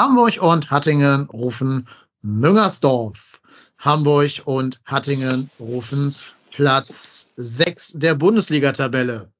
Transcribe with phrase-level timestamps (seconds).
[0.00, 1.86] Hamburg und Hattingen rufen
[2.22, 3.38] Müngersdorf.
[3.76, 6.16] Hamburg und Hattingen rufen
[6.52, 9.30] Platz 6 der Bundesliga-Tabelle.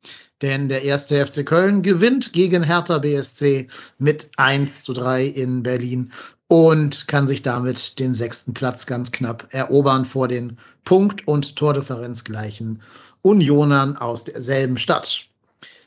[0.42, 6.12] Denn der erste FC Köln gewinnt gegen Hertha BSC mit 1 zu 3 in Berlin
[6.46, 12.22] und kann sich damit den sechsten Platz ganz knapp erobern vor den Punkt- und Tordifferenz
[12.22, 12.82] gleichen
[13.22, 15.24] Unionern aus derselben Stadt.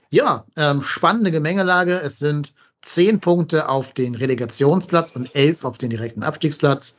[0.09, 2.01] Ja, ähm, spannende Gemengelage.
[2.01, 6.95] Es sind zehn Punkte auf den Relegationsplatz und elf auf den direkten Abstiegsplatz.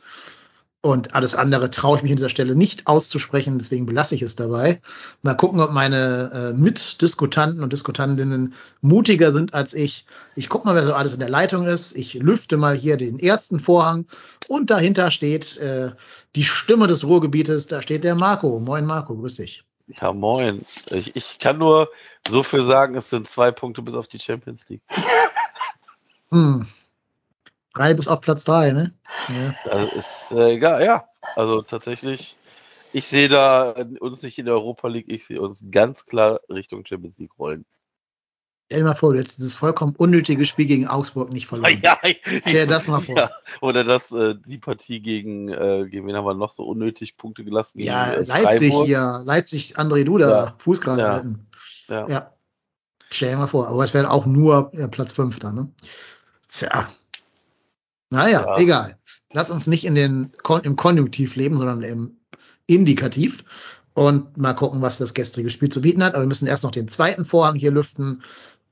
[0.81, 4.35] Und alles andere traue ich mich an dieser Stelle nicht auszusprechen, deswegen belasse ich es
[4.35, 4.81] dabei.
[5.23, 10.05] Mal gucken, ob meine äh, Mitdiskutanten und Diskutantinnen mutiger sind als ich.
[10.35, 11.97] Ich gucke mal, wer so alles in der Leitung ist.
[11.97, 14.05] Ich lüfte mal hier den ersten Vorhang
[14.47, 15.89] und dahinter steht äh,
[16.35, 17.65] die Stimme des Ruhrgebietes.
[17.65, 18.59] Da steht der Marco.
[18.59, 19.63] Moin Marco, grüß dich.
[19.87, 20.65] Ja, moin.
[20.91, 21.89] Ich, ich kann nur
[22.27, 24.81] so viel sagen, es sind zwei Punkte bis auf die Champions League.
[26.31, 26.65] Hm.
[27.73, 28.93] Drei bis auf Platz drei, ne?
[29.29, 29.53] Ja.
[29.63, 31.05] Das ist äh, egal, ja.
[31.35, 32.37] Also tatsächlich,
[32.93, 36.85] ich sehe da uns nicht in der Europa League, ich sehe uns ganz klar Richtung
[36.85, 37.65] Champions League rollen.
[38.67, 41.77] Stell dir mal vor, du hättest dieses vollkommen unnötige Spiel gegen Augsburg nicht verloren.
[41.83, 41.99] Ja,
[42.47, 43.15] Stell dir das mal vor.
[43.17, 43.29] Ja,
[43.61, 47.43] oder das, äh, die Partie gegen, äh, gegen wen haben wir noch so unnötig Punkte
[47.43, 47.77] gelassen?
[47.77, 48.87] Gegen, Ja, äh, Leipzig Freiburg.
[48.87, 50.55] hier, Leipzig, André Duda, Ja.
[50.57, 51.09] Fuß gerade Ja.
[51.09, 51.47] halten.
[51.87, 52.07] Ja.
[52.07, 52.31] Ja.
[53.11, 55.71] Stell dir mal vor, aber es wäre auch nur ja, Platz 5 dann, ne?
[56.57, 56.89] Tja.
[58.09, 58.57] Naja, Ja.
[58.57, 58.97] egal.
[59.33, 62.17] Lass uns nicht in den, Kon im Konjunktiv leben, sondern im
[62.67, 63.43] Indikativ.
[63.93, 66.13] Und mal gucken, was das gestrige Spiel zu bieten hat.
[66.13, 68.23] Aber wir müssen erst noch den zweiten Vorhang hier lüften.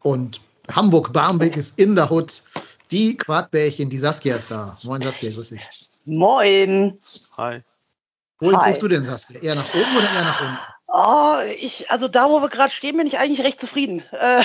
[0.02, 2.44] Und Hamburg-Barmbek ist in der Hut.
[2.92, 4.78] Die Quadbärchen, die Saskia ist da.
[4.84, 5.62] Moin Saskia, grüß dich.
[6.06, 7.00] Moin.
[7.38, 7.62] Hi.
[8.40, 8.68] Wohin Hi.
[8.68, 9.40] guckst du denn, Saskia?
[9.42, 10.58] Eher nach oben oder eher nach unten?
[10.96, 14.04] Oh, ich, also da, wo wir gerade stehen, bin ich eigentlich recht zufrieden.
[14.12, 14.42] Äh,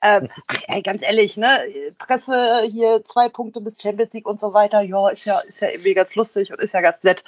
[0.00, 1.60] äh, ach, ey, ganz ehrlich, ne?
[1.98, 4.82] Presse hier zwei Punkte bis Champions League und so weiter.
[4.82, 7.22] Ja, ist ja, ist ja irgendwie ganz lustig und ist ja ganz nett.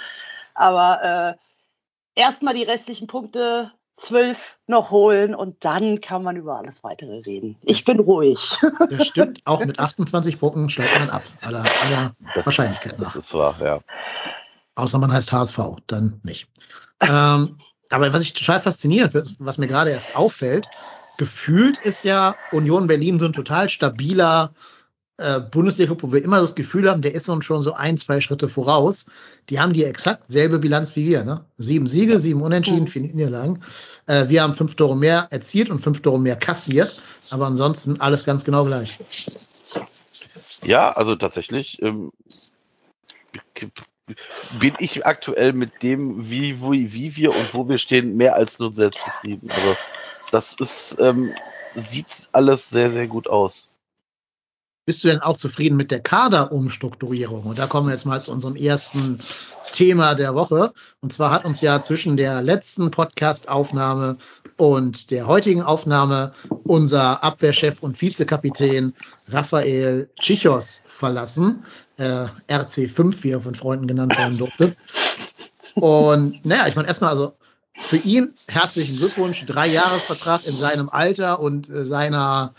[0.54, 1.36] Aber
[2.16, 7.20] äh, erstmal die restlichen Punkte, zwölf noch holen und dann kann man über alles weitere
[7.20, 7.56] reden.
[7.62, 8.58] Ich bin ruhig.
[8.90, 9.40] Das stimmt.
[9.46, 11.22] Auch mit 28 Punkten steigt man ab.
[11.42, 13.06] Aller, aller Das, Wahrscheinlichkeit ist, nach.
[13.14, 13.80] das ist wahr, ja.
[14.74, 16.48] Außer man heißt HSV, dann nicht.
[17.00, 17.58] ähm,
[17.90, 20.68] aber was ich total faszinierend finde, was mir gerade erst auffällt,
[21.18, 24.52] gefühlt ist ja Union Berlin so ein total stabiler
[25.18, 28.20] äh, Bundesliga-Club, wo wir immer das Gefühl haben, der ist uns schon so ein, zwei
[28.20, 29.06] Schritte voraus.
[29.48, 31.24] Die haben die exakt selbe Bilanz wie wir.
[31.24, 31.44] Ne?
[31.56, 32.86] Sieben Siege, sieben Unentschieden, Mhm.
[32.86, 33.62] vier Niederlagen.
[34.06, 37.00] Äh, wir haben fünf Tore mehr erzielt und fünf Tore mehr kassiert.
[37.30, 38.98] Aber ansonsten alles ganz genau gleich.
[40.62, 42.12] Ja, also tatsächlich ähm,
[44.50, 48.58] bin ich aktuell mit dem, wie, wie, wie wir und wo wir stehen, mehr als
[48.58, 49.50] nur sehr zufrieden.
[49.52, 49.78] Also
[50.30, 51.40] das ist, ähm,
[51.74, 53.72] sieht alles sehr, sehr gut aus.
[54.86, 57.42] Bist du denn auch zufrieden mit der Kaderumstrukturierung?
[57.42, 59.18] Und da kommen wir jetzt mal zu unserem ersten
[59.72, 60.72] Thema der Woche.
[61.00, 64.16] Und zwar hat uns ja zwischen der letzten Podcast-Aufnahme
[64.56, 66.32] und der heutigen Aufnahme
[66.62, 68.94] unser Abwehrchef und Vizekapitän
[69.26, 71.64] Raphael Tschichos verlassen.
[71.96, 74.76] Äh, RC5, wie er von Freunden genannt werden durfte.
[75.74, 77.32] Und naja, ich meine erstmal also
[77.80, 82.54] für ihn herzlichen Glückwunsch, drei Jahresvertrag in seinem Alter und äh, seiner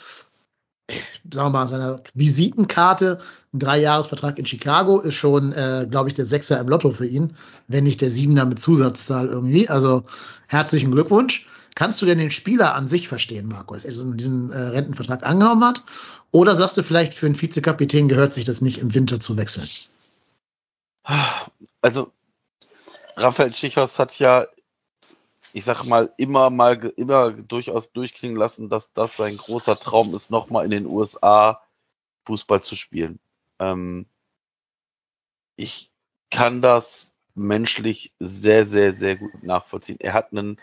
[1.31, 3.19] sagen wir mal, seiner Visitenkarte,
[3.53, 7.35] ein Dreijahresvertrag in Chicago ist schon, äh, glaube ich, der Sechser im Lotto für ihn,
[7.67, 9.69] wenn nicht der Siebener mit Zusatzzahl irgendwie.
[9.69, 10.03] Also
[10.47, 11.45] herzlichen Glückwunsch.
[11.75, 15.63] Kannst du denn den Spieler an sich verstehen, Markus, dass er diesen äh, Rentenvertrag angenommen
[15.63, 15.83] hat?
[16.31, 19.67] Oder sagst du vielleicht, für einen Vizekapitän gehört sich das nicht im Winter zu wechseln?
[21.81, 22.11] Also,
[23.15, 24.47] Raphael Tschichos hat ja,
[25.53, 30.31] ich sag mal, immer mal, immer durchaus durchklingen lassen, dass das sein großer Traum ist,
[30.31, 31.61] nochmal in den USA
[32.25, 33.19] Fußball zu spielen.
[33.59, 34.05] Ähm,
[35.55, 35.91] ich
[36.29, 39.97] kann das menschlich sehr, sehr, sehr gut nachvollziehen.
[39.99, 40.59] Er hat einen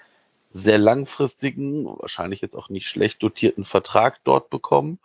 [0.50, 4.98] sehr langfristigen, wahrscheinlich jetzt auch nicht schlecht dotierten Vertrag dort bekommen.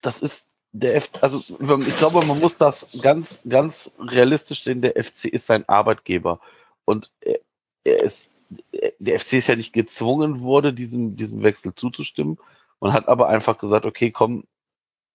[0.00, 1.42] Das ist der F, also
[1.86, 4.82] ich glaube, man muss das ganz, ganz realistisch sehen.
[4.82, 6.40] Der FC ist sein Arbeitgeber
[6.84, 7.38] und er,
[7.84, 8.30] er ist,
[8.98, 12.38] der FC ist ja nicht gezwungen wurde, diesem, diesem Wechsel zuzustimmen.
[12.80, 14.44] Man hat aber einfach gesagt, okay, komm,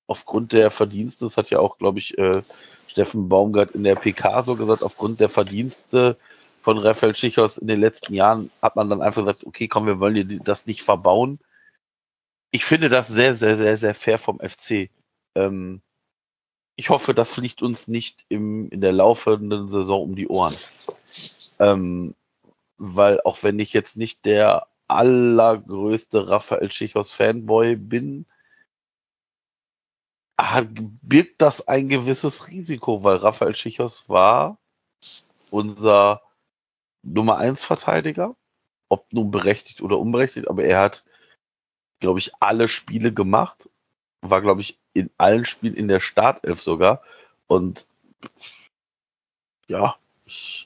[0.08, 2.42] aufgrund der Verdienste, das hat ja auch, glaube ich, äh,
[2.88, 6.18] Steffen Baumgart in der PK so gesagt, aufgrund der Verdienste
[6.62, 10.00] von Raphael Schichos in den letzten Jahren hat man dann einfach gesagt, okay, komm, wir
[10.00, 11.40] wollen dir das nicht verbauen.
[12.52, 14.90] Ich finde das sehr, sehr, sehr, sehr fair vom FC.
[15.36, 15.82] Ähm,
[16.76, 20.56] ich hoffe, das fliegt uns nicht im, in der laufenden Saison um die Ohren.
[21.60, 22.16] Ähm,
[22.78, 28.26] weil auch wenn ich jetzt nicht der allergrößte Raphael Schichos Fanboy bin,
[31.02, 34.58] birgt das ein gewisses Risiko, weil Raphael Schichos war
[35.52, 36.22] unser
[37.04, 38.36] Nummer 1 Verteidiger,
[38.88, 41.06] ob nun berechtigt oder unberechtigt, aber er hat,
[42.00, 43.70] glaube ich, alle Spiele gemacht,
[44.22, 47.02] war, glaube ich, in allen Spielen in der Startelf sogar
[47.48, 47.88] und
[49.68, 49.96] ja,
[50.26, 50.59] ich,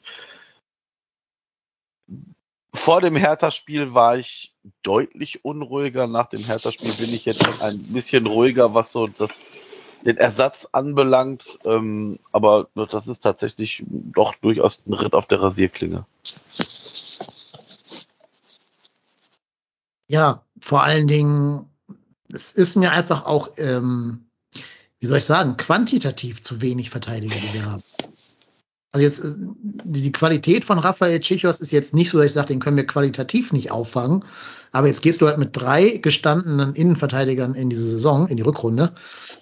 [2.74, 6.08] vor dem Hertha-Spiel war ich deutlich unruhiger.
[6.08, 9.52] Nach dem Hertha-Spiel bin ich jetzt ein bisschen ruhiger, was so das,
[10.04, 11.60] den Ersatz anbelangt.
[11.66, 16.06] Ähm, aber das ist tatsächlich doch durchaus ein Ritt auf der Rasierklinge.
[20.08, 21.70] Ja, vor allen Dingen,
[22.32, 24.26] es ist mir einfach auch, ähm,
[25.00, 27.84] wie soll ich sagen, quantitativ zu wenig Verteidiger, die wir haben.
[28.94, 29.34] Also jetzt, äh,
[29.84, 32.88] die Qualität von Rafael Chichos ist jetzt nicht so, dass ich sage, den können wir
[32.88, 34.24] qualitativ nicht auffangen.
[34.72, 38.94] Aber jetzt gehst du halt mit drei gestandenen Innenverteidigern in diese Saison, in die Rückrunde.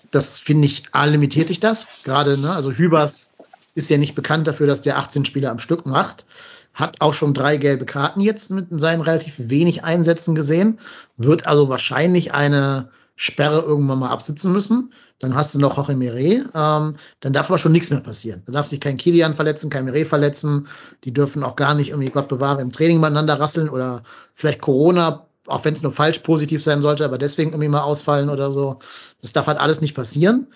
[0.09, 1.87] Das finde ich, A, limitiert dich das.
[2.03, 3.31] Gerade, ne, also Hübers
[3.75, 6.25] ist ja nicht bekannt dafür, dass der 18 Spieler am Stück macht.
[6.73, 10.79] Hat auch schon drei gelbe Karten jetzt mit seinen relativ wenig Einsätzen gesehen.
[11.17, 12.89] Wird also wahrscheinlich eine
[13.23, 14.91] Sperre irgendwann mal absitzen müssen.
[15.19, 16.49] Dann hast du noch Jorge Mire.
[16.55, 18.41] Ähm, dann darf aber schon nichts mehr passieren.
[18.47, 20.67] Da darf sich kein Kilian verletzen, kein Mire verletzen.
[21.03, 24.01] Die dürfen auch gar nicht irgendwie, Gott bewahre, im Training miteinander rasseln oder
[24.33, 28.29] vielleicht Corona, auch wenn es nur falsch positiv sein sollte, aber deswegen irgendwie mal ausfallen
[28.29, 28.79] oder so.
[29.21, 30.47] Das darf halt alles nicht passieren.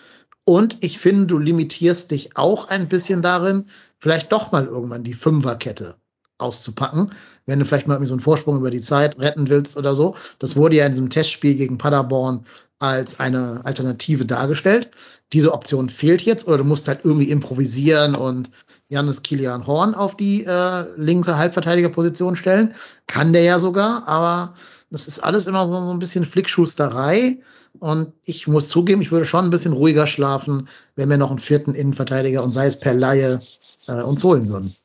[0.43, 3.67] Und ich finde, du limitierst dich auch ein bisschen darin,
[3.99, 5.97] vielleicht doch mal irgendwann die Fünferkette
[6.39, 7.11] auszupacken,
[7.45, 10.15] wenn du vielleicht mal irgendwie so einen Vorsprung über die Zeit retten willst oder so.
[10.39, 12.45] Das wurde ja in diesem Testspiel gegen Paderborn
[12.79, 14.91] als eine Alternative dargestellt.
[15.33, 18.49] Diese Option fehlt jetzt oder du musst halt irgendwie improvisieren und
[18.89, 22.75] Janis Kilian Horn auf die äh, linke Halbverteidigerposition stellen.
[23.07, 24.53] Kann der ja sogar, aber
[24.91, 27.39] das ist alles immer so, so ein bisschen Flickschusterei.
[27.79, 31.39] Und ich muss zugeben, ich würde schon ein bisschen ruhiger schlafen, wenn wir noch einen
[31.39, 33.41] vierten Innenverteidiger und sei es per Laie
[33.87, 34.75] äh, uns holen würden.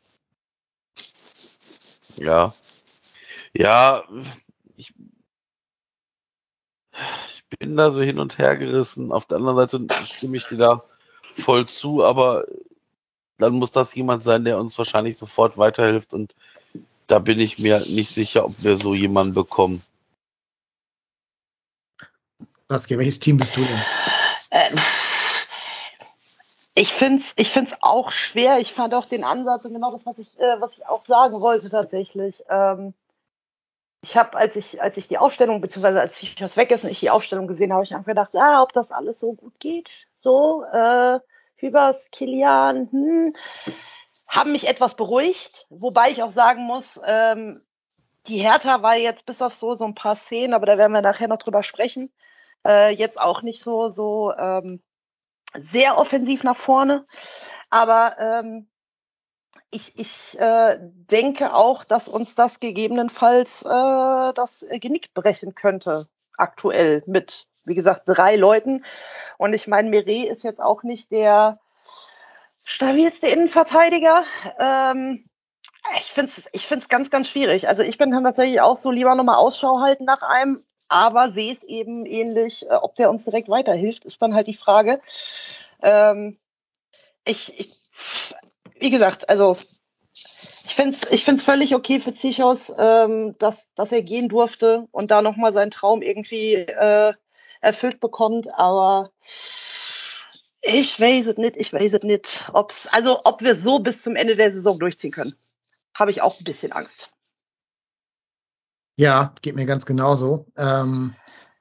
[2.16, 2.54] Ja.
[3.52, 4.04] Ja,
[4.76, 4.92] ich,
[7.28, 9.12] ich bin da so hin und her gerissen.
[9.12, 10.84] Auf der anderen Seite stimme ich dir da
[11.38, 12.44] voll zu, aber
[13.38, 16.34] dann muss das jemand sein, der uns wahrscheinlich sofort weiterhilft und
[17.06, 19.82] da bin ich mir nicht sicher, ob wir so jemanden bekommen.
[22.68, 23.80] Saskia, welches Team bist du denn?
[26.74, 28.58] Ich finde es ich find's auch schwer.
[28.60, 31.40] Ich fand auch den Ansatz und genau das, was ich, äh, was ich auch sagen
[31.40, 32.42] wollte tatsächlich.
[32.48, 32.94] Ähm,
[34.02, 36.90] ich habe, als ich, als ich die Aufstellung, beziehungsweise als ich das weg ist und
[36.90, 39.88] ich die Aufstellung gesehen habe, ich einfach gedacht, ja, ob das alles so gut geht.
[40.20, 41.20] So, äh,
[41.56, 43.36] Hübers, Kilian, hm,
[44.26, 47.62] haben mich etwas beruhigt, wobei ich auch sagen muss, ähm,
[48.26, 51.02] die Hertha war jetzt bis auf so, so ein paar Szenen, aber da werden wir
[51.02, 52.12] nachher noch drüber sprechen,
[52.66, 54.82] äh, jetzt auch nicht so, so ähm,
[55.54, 57.06] sehr offensiv nach vorne.
[57.70, 58.68] Aber ähm,
[59.70, 67.02] ich, ich äh, denke auch, dass uns das gegebenenfalls äh, das Genick brechen könnte, aktuell
[67.06, 68.84] mit, wie gesagt, drei Leuten.
[69.38, 71.60] Und ich meine, Mire ist jetzt auch nicht der
[72.64, 74.24] stabilste Innenverteidiger.
[74.58, 75.24] Ähm,
[75.98, 77.68] ich finde es ich find's ganz, ganz schwierig.
[77.68, 81.54] Also ich bin dann tatsächlich auch so lieber nochmal Ausschau halten nach einem, aber sehe
[81.54, 82.68] es eben ähnlich.
[82.68, 85.00] Äh, ob der uns direkt weiterhilft, ist dann halt die Frage.
[85.82, 86.38] Ähm,
[87.24, 87.72] ich, ich,
[88.78, 89.56] wie gesagt, also
[90.12, 94.88] ich finde es ich find's völlig okay für Zichos, ähm, dass, dass er gehen durfte
[94.90, 97.14] und da nochmal seinen Traum irgendwie äh,
[97.60, 99.12] erfüllt bekommt, aber
[100.62, 104.16] ich weiß es nicht, ich weiß es nicht, ob's, also ob wir so bis zum
[104.16, 105.34] Ende der Saison durchziehen können.
[105.94, 107.08] Habe ich auch ein bisschen Angst.
[109.00, 110.44] Ja, geht mir ganz genauso.
[110.58, 111.14] Ähm,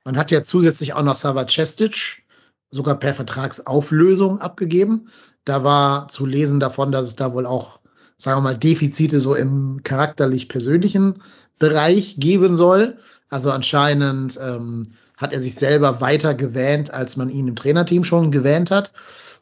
[0.03, 2.23] man hat ja zusätzlich auch noch Sava Cestic,
[2.69, 5.07] sogar per Vertragsauflösung abgegeben.
[5.45, 7.79] Da war zu lesen davon, dass es da wohl auch,
[8.17, 11.23] sagen wir mal, Defizite so im charakterlich persönlichen
[11.59, 12.97] Bereich geben soll.
[13.29, 18.31] Also anscheinend ähm, hat er sich selber weiter gewähnt, als man ihn im Trainerteam schon
[18.31, 18.91] gewähnt hat.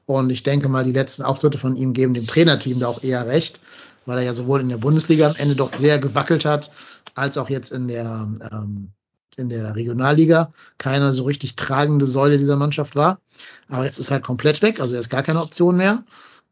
[0.06, 3.26] Und ich denke mal, die letzten Auftritte von ihm geben dem Trainerteam da auch eher
[3.26, 3.60] recht,
[4.08, 6.72] weil er ja sowohl in der Bundesliga am Ende doch sehr gewackelt hat,
[7.14, 8.90] als auch jetzt in der, ähm,
[9.36, 13.20] in der Regionalliga keine so richtig tragende Säule dieser Mannschaft war.
[13.68, 16.04] Aber jetzt ist halt komplett weg, also er ist gar keine Option mehr.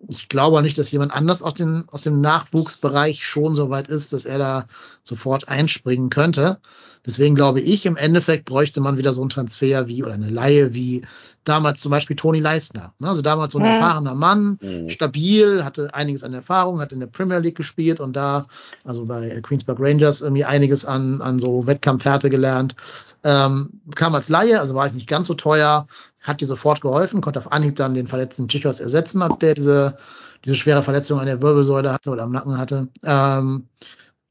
[0.07, 3.87] Ich glaube auch nicht, dass jemand anders aus, den, aus dem Nachwuchsbereich schon so weit
[3.87, 4.65] ist, dass er da
[5.01, 6.59] sofort einspringen könnte.
[7.05, 10.73] Deswegen glaube ich, im Endeffekt bräuchte man wieder so einen Transfer wie oder eine Laie
[10.73, 11.01] wie
[11.43, 12.93] damals zum Beispiel Toni Leistner.
[12.99, 13.07] Ne?
[13.07, 13.67] Also damals so ein Mhm.
[13.69, 14.89] erfahrener Mann, Mhm.
[14.89, 18.47] stabil, hatte einiges an Erfahrung, hat in der Premier League gespielt und da,
[18.83, 22.75] also bei Queensberg Rangers, irgendwie einiges an, an so Wettkampfhärte gelernt.
[23.23, 25.87] Ähm, kam als Laie, also war jetzt nicht ganz so teuer,
[26.27, 29.95] hat dir sofort geholfen, konnte auf Anhieb dann den verletzten Chichos ersetzen, als der diese,
[30.43, 32.87] diese schwere Verletzung an der Wirbelsäule hatte oder am Nacken hatte.
[33.03, 33.67] Ähm,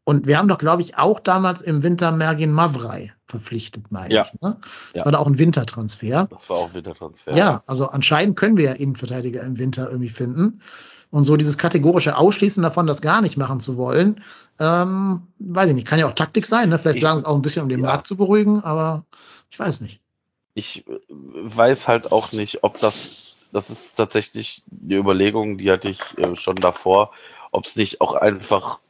[0.07, 4.27] und wir haben doch, glaube ich, auch damals im Winter Mergin Mavrei verpflichtet, meine Ja.
[4.27, 4.41] ich.
[4.43, 4.59] Ne?
[4.61, 5.05] Das Ja.
[5.07, 6.27] war da auch ein Wintertransfer.
[6.31, 7.35] Das war auch Wintertransfer.
[7.35, 10.61] Ja, also anscheinend können wir ja Innenverteidiger im Winter irgendwie finden.
[11.11, 14.21] Und so dieses kategorische Ausschließen davon, das gar nicht machen zu wollen,
[14.59, 16.69] ähm, weiß ich nicht, kann ja auch Taktik sein.
[16.69, 16.79] Ne?
[16.79, 17.87] Vielleicht Ich- sagen sie es auch ein bisschen, um den ja.
[17.87, 19.05] Markt zu beruhigen, aber
[19.49, 20.01] ich weiß nicht.
[20.55, 25.89] Ich äh, weiß halt auch nicht, ob das, das ist tatsächlich eine Überlegung, die hatte
[25.89, 27.13] ich äh, schon davor,
[27.53, 28.81] ob es nicht auch einfach,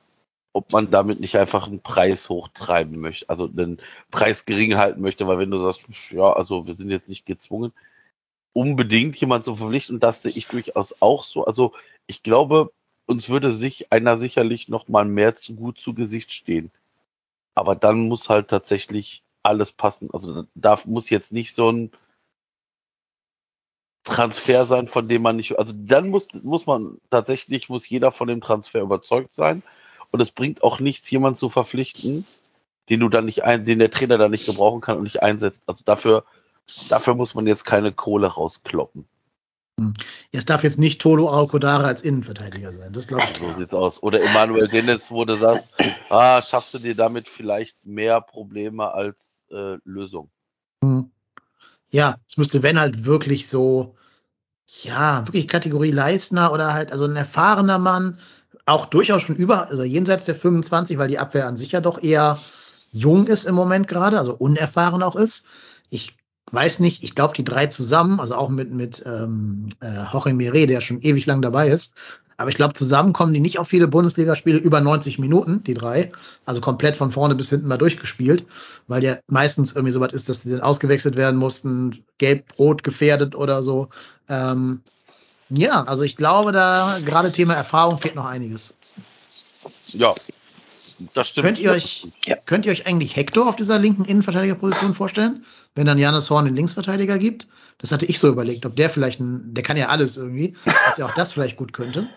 [0.53, 3.81] ob man damit nicht einfach einen Preis hochtreiben möchte, also den
[4.11, 7.73] Preis gering halten möchte, weil wenn du sagst, ja, also wir sind jetzt nicht gezwungen,
[8.55, 11.45] unbedingt jemand zu verpflichten, das sehe ich durchaus auch so.
[11.45, 11.73] Also
[12.07, 12.73] ich glaube,
[13.07, 16.71] uns würde sich einer sicherlich noch mal mehr zu gut zu Gesicht stehen.
[17.55, 20.11] Aber dann muss halt tatsächlich alles passen.
[20.13, 21.93] Also da muss jetzt nicht so ein
[24.05, 28.29] Transfer sein, von dem man nicht, also dann muss, muss man tatsächlich, muss jeder von
[28.29, 29.63] dem Transfer überzeugt sein.
[30.11, 32.27] Und es bringt auch nichts, jemanden zu verpflichten,
[32.89, 35.63] den du dann nicht ein, den der Trainer dann nicht gebrauchen kann und nicht einsetzt.
[35.67, 36.25] Also dafür,
[36.89, 39.07] dafür muss man jetzt keine Kohle rauskloppen.
[40.31, 42.93] Es darf jetzt nicht Tolo Aokodare als Innenverteidiger sein.
[42.93, 43.57] Das glaube ich So klar.
[43.57, 44.03] sieht's aus.
[44.03, 45.73] Oder Emanuel Dennis, wo du sagst,
[46.11, 50.31] ah, schaffst du dir damit vielleicht mehr Probleme als äh, Lösung.
[50.83, 51.11] Hm.
[51.91, 53.97] Ja, es müsste, wenn halt wirklich so,
[54.83, 58.19] ja, wirklich Kategorie Leistner oder halt, also ein erfahrener Mann,
[58.67, 62.03] auch durchaus schon über, also jenseits der 25, weil die Abwehr an sich ja doch
[62.03, 62.41] eher
[62.91, 65.45] jung ist im Moment gerade, also unerfahren auch ist.
[65.91, 66.17] Ich
[66.51, 70.67] weiß nicht, ich glaube, die drei zusammen, also auch mit, mit ähm, äh, Jorge Mire,
[70.67, 71.93] der schon ewig lang dabei ist,
[72.37, 76.11] aber ich glaube, zusammen kommen die nicht auf viele Bundesligaspiele über 90 Minuten, die drei.
[76.45, 78.47] Also komplett von vorne bis hinten mal durchgespielt,
[78.89, 83.37] weil der meistens irgendwie so was ist, dass sie dann ausgewechselt werden mussten, gelb-rot gefährdet
[83.37, 83.89] oder so.
[84.29, 84.83] Ähm,
[85.49, 88.75] ja, also ich glaube, da gerade Thema Erfahrung fehlt noch einiges.
[89.87, 90.15] Ja,
[91.13, 91.47] das stimmt.
[91.47, 92.37] Könnt ihr euch, Ja.
[92.37, 95.45] könnt ihr euch eigentlich Hector auf dieser linken Innenverteidigerposition vorstellen,
[95.75, 97.49] wenn dann Janis Horn den Linksverteidiger gibt?
[97.79, 100.97] Das hatte ich so überlegt, ob der vielleicht ein, der kann ja alles irgendwie, ob
[100.97, 102.09] der auch das vielleicht gut könnte.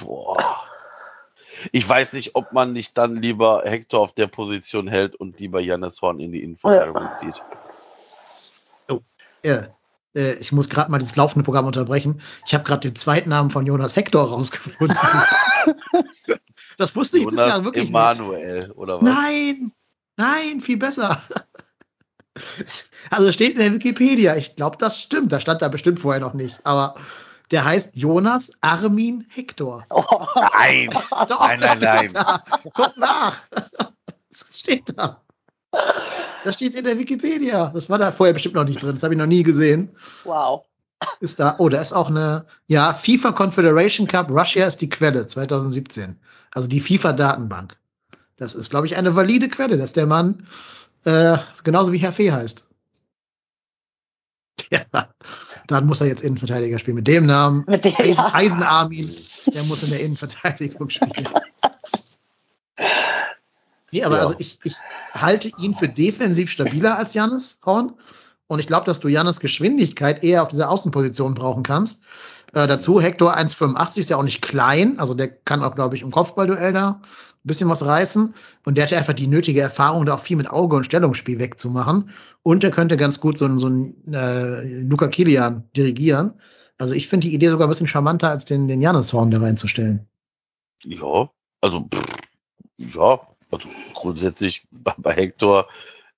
[0.00, 0.36] Boah.
[1.70, 5.60] Ich weiß nicht, ob man nicht dann lieber Hector auf der Position hält und lieber
[5.60, 7.40] Jannis Horn in die Innenverteidigung zieht.
[9.44, 9.68] Ja,
[10.14, 12.20] äh, ich muss gerade mal dieses laufende Programm unterbrechen.
[12.46, 14.96] Ich habe gerade den Zweitnamen von Jonas Hector rausgefunden.
[16.76, 17.90] das wusste ich bisher wirklich nicht.
[17.90, 19.02] Emanuel, oder was?
[19.02, 19.72] Nein,
[20.16, 21.22] nein, viel besser.
[23.10, 24.36] Also es steht in der Wikipedia.
[24.36, 25.32] Ich glaube, das stimmt.
[25.32, 26.64] Das stand da bestimmt vorher noch nicht.
[26.64, 26.94] Aber
[27.50, 29.84] der heißt Jonas Armin Hector.
[30.56, 30.88] Nein!
[31.28, 32.12] Doch, Nein, nein, nein.
[32.12, 32.42] Da.
[32.74, 33.38] Guck nach.
[34.34, 35.20] Das steht da.
[36.44, 37.70] Das steht in der Wikipedia.
[37.72, 38.94] Das war da vorher bestimmt noch nicht drin.
[38.94, 39.90] Das habe ich noch nie gesehen.
[40.24, 40.64] wow.
[41.20, 41.56] Ist da.
[41.58, 42.46] Oh, da ist auch eine.
[42.68, 46.16] Ja, FIFA Confederation Cup Russia ist die Quelle 2017.
[46.52, 47.76] Also die FIFA-Datenbank.
[48.36, 50.46] Das ist, glaube ich, eine valide Quelle, dass der Mann
[51.04, 52.64] äh, genauso wie Herr Fee heißt.
[54.70, 54.86] Ja,
[55.66, 56.96] dann muss er jetzt Innenverteidiger spielen.
[56.96, 57.64] Mit dem Namen.
[57.66, 58.34] Mit der, Eisen, ja.
[58.34, 59.16] Eisenarmin,
[59.52, 61.28] der muss in der Innenverteidigung spielen.
[63.92, 64.22] Nee, aber Ja.
[64.22, 64.74] also ich, ich
[65.12, 67.92] halte ihn für defensiv stabiler als Jannis Horn.
[68.46, 72.02] Und ich glaube, dass du Jannis Geschwindigkeit eher auf dieser Außenposition brauchen kannst.
[72.54, 74.98] Äh, dazu Hector 1,85 ist ja auch nicht klein.
[74.98, 77.00] Also der kann auch, glaube ich, im Kopfballduell da ein
[77.44, 78.34] bisschen was reißen.
[78.66, 81.38] Und der hat ja einfach die nötige Erfahrung, da auch viel mit Auge und Stellungsspiel
[81.38, 82.10] wegzumachen.
[82.42, 86.34] Und er könnte ganz gut so, einen- so einen äh, Luca Kilian dirigieren.
[86.78, 89.38] Also ich finde die Idee sogar ein bisschen charmanter, als den, den Jannis Horn da
[89.40, 90.06] reinzustellen.
[90.84, 91.30] Ja,
[91.60, 92.04] also, pff,
[92.94, 93.20] ja,
[93.52, 95.68] also grundsätzlich bei, bei Hector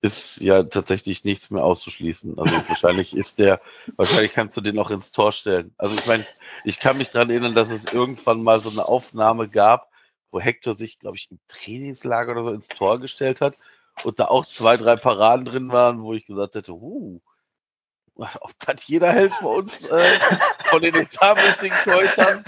[0.00, 2.38] ist ja tatsächlich nichts mehr auszuschließen.
[2.38, 3.61] Also wahrscheinlich ist der,
[3.97, 5.75] wahrscheinlich kannst du den auch ins Tor stellen.
[5.76, 6.26] Also ich meine,
[6.64, 9.91] ich kann mich dran erinnern, dass es irgendwann mal so eine Aufnahme gab
[10.35, 13.57] wo Hector sich, glaube ich, im Trainingslager oder so ins Tor gestellt hat
[14.03, 17.21] und da auch zwei, drei Paraden drin waren, wo ich gesagt hätte, huh,
[18.17, 20.19] ob das jeder hält bei uns äh,
[20.64, 22.45] von den etatmäßigen Torhütern.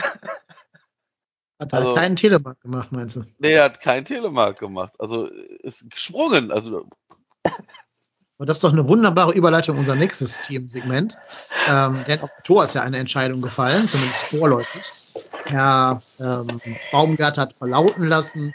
[1.58, 3.24] Hat er Also- keinen Telemark gemacht, meinst du?
[3.38, 4.92] Nee, er hat kein Telemark gemacht.
[4.98, 6.50] Also ist gesprungen.
[6.50, 6.86] Also
[8.38, 11.16] Und das ist doch eine wunderbare Überleitung unser nächstes Teamsegment.
[11.66, 14.84] Ähm, denn auf Tor ist ja eine Entscheidung gefallen, zumindest vorläufig.
[15.46, 16.60] Herr ähm,
[16.92, 18.54] Baumgart hat verlauten lassen,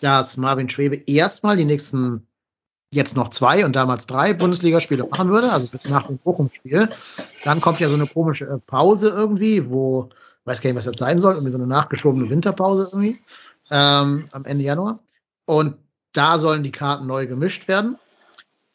[0.00, 2.26] dass Marvin Schwebe erstmal die nächsten
[2.92, 6.90] jetzt noch zwei und damals drei Bundesligaspiele machen würde, also bis nach dem Bochum-Spiel.
[7.42, 10.10] Dann kommt ja so eine komische äh, Pause irgendwie, wo,
[10.44, 13.20] weiß gar nicht, was das sein soll, irgendwie so eine nachgeschobene Winterpause irgendwie,
[13.70, 14.98] ähm, am Ende Januar.
[15.44, 15.76] Und
[16.12, 17.96] da sollen die Karten neu gemischt werden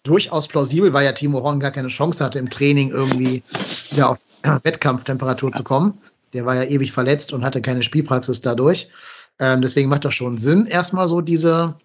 [0.08, 3.44] durchaus plausibel, weil ja Timo Horn gar keine Chance hatte, im Training irgendwie
[3.92, 4.20] wieder auf
[4.64, 6.00] Wettkampftemperatur zu kommen.
[6.34, 8.90] Der war ja ewig verletzt und hatte keine Spielpraxis dadurch.
[9.40, 11.76] Ähm, deswegen macht das schon Sinn, erstmal so diese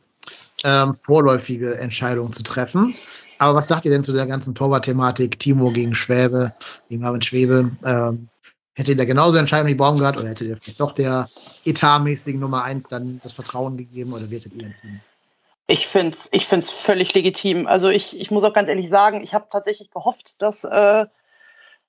[0.65, 2.95] ähm, vorläufige Entscheidung zu treffen.
[3.39, 5.39] Aber was sagt ihr denn zu der ganzen Torwart-Thematik?
[5.39, 6.53] Timo gegen Schwäbe,
[6.89, 7.73] gegen Marvin Schwebe.
[7.85, 8.29] Ähm,
[8.75, 11.29] hätte da genauso Entscheidung wie Baumgart oder hättet ihr vielleicht doch der
[11.65, 15.03] etatmäßigen Nummer eins dann das Vertrauen gegeben oder werdet ihr entschieden?
[15.67, 17.67] Ich finde es ich find's völlig legitim.
[17.67, 21.07] Also ich, ich muss auch ganz ehrlich sagen, ich habe tatsächlich gehofft, dass äh,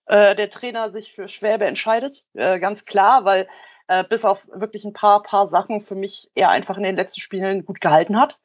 [0.05, 2.23] äh, der Trainer sich für Schwäbe entscheidet.
[2.33, 3.47] Äh, ganz klar, weil
[3.87, 7.21] äh, bis auf wirklich ein paar, paar Sachen für mich er einfach in den letzten
[7.21, 8.39] Spielen gut gehalten hat.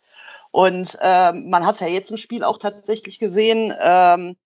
[0.51, 3.75] Und ähm, man hat es ja jetzt im Spiel auch tatsächlich gesehen.
[3.81, 4.37] Ähm,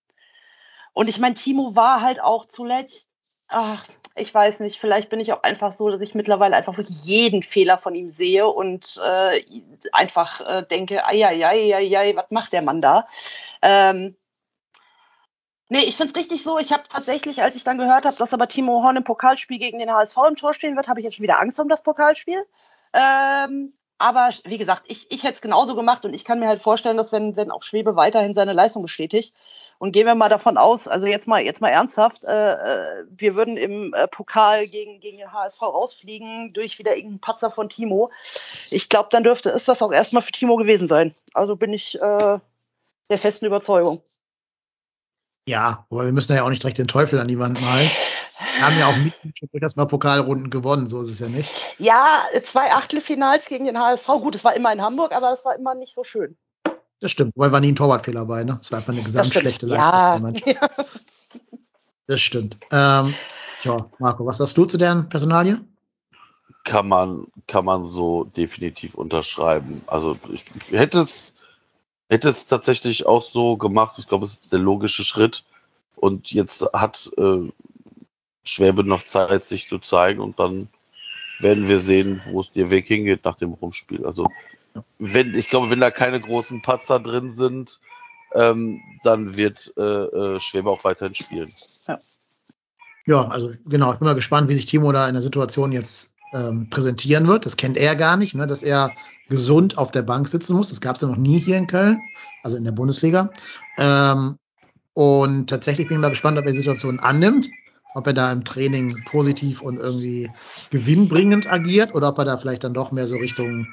[0.93, 3.07] und ich meine, Timo war halt auch zuletzt,
[3.53, 7.03] ach, ich weiß nicht, vielleicht bin ich auch einfach so, dass ich mittlerweile einfach wirklich
[7.03, 9.43] jeden Fehler von ihm sehe und äh,
[9.91, 13.07] einfach äh, denke, ai, was macht der Mann da?
[13.61, 14.15] Ähm,
[15.69, 16.59] nee, ich finde es richtig so.
[16.59, 19.79] Ich habe tatsächlich, als ich dann gehört habe, dass aber Timo Horn im Pokalspiel gegen
[19.79, 22.45] den HSV im Tor stehen wird, habe ich jetzt schon wieder Angst um das Pokalspiel.
[22.93, 26.61] Ähm, aber wie gesagt, ich, ich hätte es genauso gemacht und ich kann mir halt
[26.61, 29.33] vorstellen, dass wenn, wenn auch Schwebe weiterhin seine Leistung bestätigt,
[29.83, 33.35] und gehen wir mal davon aus, also jetzt mal, jetzt mal ernsthaft, äh, äh, wir
[33.35, 38.09] würden im äh, Pokal gegen, gegen den HSV rausfliegen durch wieder irgendeinen Patzer von Timo.
[38.69, 41.13] Ich glaube, dann dürfte es das auch erstmal für Timo gewesen sein.
[41.33, 44.01] Also bin ich äh, der festen Überzeugung.
[45.49, 47.91] Ja, aber wir müssen ja auch nicht direkt den Teufel an die Wand malen.
[48.55, 49.13] Wir haben ja auch mit
[49.51, 51.53] durchaus mal Pokalrunden gewonnen, so ist es ja nicht.
[51.77, 54.07] Ja, zwei Achtelfinals gegen den HSV.
[54.07, 56.37] Gut, es war immer in Hamburg, aber es war immer nicht so schön.
[57.03, 58.57] Das stimmt, weil war nie ein Torwartfehler bei, ne?
[58.61, 59.83] Es war einfach eine gesamt schlechte Leistung.
[59.91, 61.03] Ja, Mannschaft.
[62.07, 62.57] Das stimmt.
[62.71, 63.13] Ähm,
[63.63, 65.59] ja, Marco, was sagst du zu deren Personalie?
[66.63, 69.81] kann man, kann man so definitiv unterschreiben.
[69.87, 71.35] Also ich hätte es,
[72.09, 73.95] hätte es tatsächlich auch so gemacht.
[73.99, 75.43] Ich glaube, es ist der logische Schritt.
[75.95, 77.49] Und jetzt hat äh,
[78.43, 80.69] Schwäbe noch Zeit, sich zu zeigen und dann
[81.39, 84.05] werden wir sehen, wo es der Weg hingeht nach dem Rumspiel.
[84.05, 84.25] Also
[84.99, 87.79] wenn, ich glaube, wenn da keine großen Patzer drin sind,
[88.33, 91.53] ähm, dann wird äh, äh, Schwäbe auch weiterhin spielen.
[93.05, 96.13] Ja, also genau, ich bin mal gespannt, wie sich Timo da in der Situation jetzt
[96.33, 97.45] ähm, präsentieren wird.
[97.45, 98.91] Das kennt er gar nicht, ne, dass er
[99.29, 100.69] gesund auf der Bank sitzen muss.
[100.69, 102.01] Das gab es ja noch nie hier in Köln,
[102.43, 103.29] also in der Bundesliga.
[103.77, 104.37] Ähm,
[104.93, 107.49] und tatsächlich bin ich mal gespannt, ob er die Situation annimmt,
[107.93, 110.31] ob er da im Training positiv und irgendwie
[110.69, 113.67] gewinnbringend agiert oder ob er da vielleicht dann doch mehr so Richtung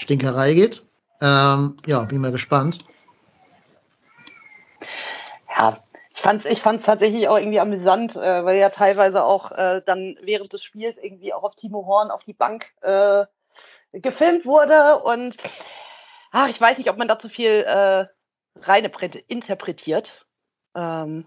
[0.00, 0.84] Stinkerei geht.
[1.20, 2.84] Ähm, ja, bin mal gespannt.
[5.56, 5.82] Ja,
[6.14, 10.16] ich fand's, ich fand's tatsächlich auch irgendwie amüsant, äh, weil ja teilweise auch äh, dann
[10.22, 13.26] während des Spiels irgendwie auch auf Timo Horn auf die Bank äh,
[13.92, 15.36] gefilmt wurde und
[16.30, 18.06] ach, ich weiß nicht, ob man da zu viel äh,
[18.62, 18.90] rein
[19.28, 20.26] interpretiert.
[20.74, 21.26] Ähm,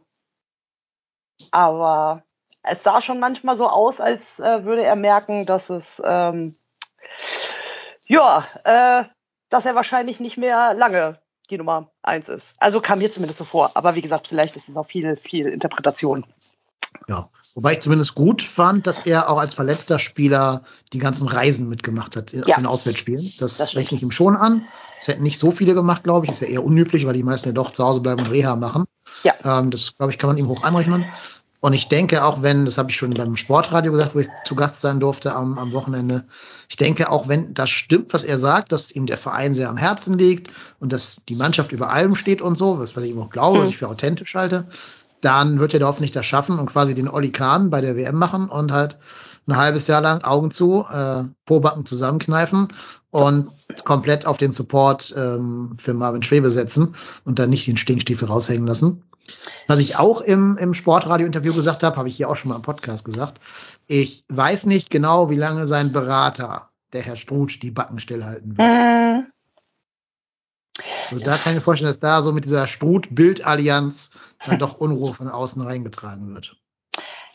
[1.51, 2.23] aber
[2.63, 6.57] es sah schon manchmal so aus, als äh, würde er merken, dass es ähm,
[8.05, 9.03] ja, äh,
[9.49, 12.55] dass er wahrscheinlich nicht mehr lange die Nummer eins ist.
[12.57, 13.71] Also kam mir zumindest so vor.
[13.75, 16.25] Aber wie gesagt, vielleicht ist es auch viel, viel Interpretation.
[17.07, 20.63] Ja, wobei ich zumindest gut fand, dass er auch als verletzter Spieler
[20.93, 22.55] die ganzen Reisen mitgemacht hat in Ja.
[22.55, 23.33] den Auswärtsspielen.
[23.39, 24.67] Das, Das rechne ich ihm schon an.
[24.99, 26.31] Das hätten nicht so viele gemacht, glaube ich.
[26.31, 28.85] Ist ja eher unüblich, weil die meisten ja doch zu Hause bleiben und Reha machen.
[29.23, 29.33] Ja.
[29.43, 31.05] Ähm, das, glaube ich, kann man ihm hoch anrechnen.
[31.63, 34.53] Und ich denke, auch wenn, das habe ich schon beim Sportradio gesagt, wo ich zu
[34.53, 36.25] Gast sein durfte am, am Wochenende,
[36.67, 39.77] ich denke, auch wenn das stimmt, was er sagt, dass ihm der Verein sehr am
[39.77, 43.19] Herzen liegt und dass die Mannschaft über allem steht und so, was, was ich ihm
[43.21, 43.61] auch glaube, Mhm.
[43.61, 44.67] was ich für authentisch halte,
[45.21, 48.17] dann wird er da hoffentlich das schaffen und quasi den Olli Kahn bei der WM
[48.17, 48.97] machen und halt
[49.47, 52.67] ein halbes Jahr lang Augen zu, äh, Pobacken zusammenkneifen
[53.09, 53.47] und
[53.85, 58.67] komplett auf den Support ähm, für Marvin Schwebe setzen und dann nicht den Stinkstiefel raushängen
[58.67, 59.03] lassen.
[59.67, 62.61] Was ich auch im, im Sportradio-Interview gesagt habe, habe ich hier auch schon mal im
[62.61, 63.39] Podcast gesagt.
[63.87, 68.77] Ich weiß nicht genau, wie lange sein Berater der Herr Struth die Backen stillhalten wird.
[68.77, 69.27] Mhm.
[71.09, 74.11] Also da kann ich mir vorstellen, dass da so mit dieser Struth-Bild-Allianz
[74.45, 76.55] dann doch Unruhe von außen reingetragen wird.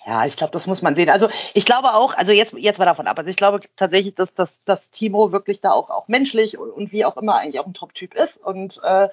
[0.07, 1.11] Ja, ich glaube, das muss man sehen.
[1.11, 3.19] Also ich glaube auch, also jetzt, jetzt mal davon ab.
[3.19, 6.93] Also ich glaube tatsächlich, dass, dass, dass Timo wirklich da auch, auch menschlich und, und
[6.93, 8.39] wie auch immer eigentlich auch ein Top-Typ ist.
[8.39, 9.09] Und äh,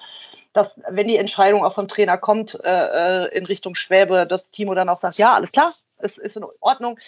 [0.56, 4.74] dass, wenn die Entscheidung auch vom Trainer kommt äh, äh, in Richtung Schwäbe, dass Timo
[4.74, 6.98] dann auch sagt, ja, alles klar, es ist in Ordnung.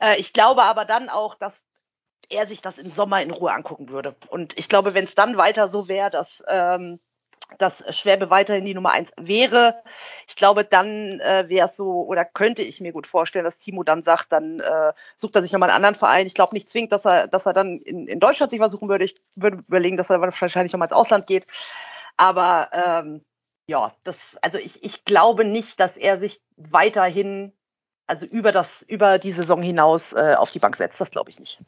[0.00, 1.58] Äh, ich glaube aber dann auch, dass
[2.30, 4.14] er sich das im Sommer in Ruhe angucken würde.
[4.28, 7.00] Und ich glaube, wenn es dann weiter so wäre, dass, ähm,
[7.56, 9.82] dass Schwäbe weiterhin die Nummer eins wäre,
[10.26, 13.82] ich glaube, dann äh, wäre es so, oder könnte ich mir gut vorstellen, dass Timo
[13.82, 16.26] dann sagt, dann äh, sucht er sich nochmal einen anderen Verein.
[16.26, 18.90] Ich glaube nicht zwingend, dass er, dass er dann in, in Deutschland sich was suchen
[18.90, 19.06] würde.
[19.06, 21.46] Ich würde überlegen, dass er wahrscheinlich nochmal ins Ausland geht.
[22.18, 23.22] Aber ähm,
[23.66, 27.52] ja, das, also ich, ich glaube nicht, dass er sich weiterhin,
[28.06, 31.00] also über das, über die Saison hinaus äh, auf die Bank setzt.
[31.00, 31.60] Das glaube ich nicht.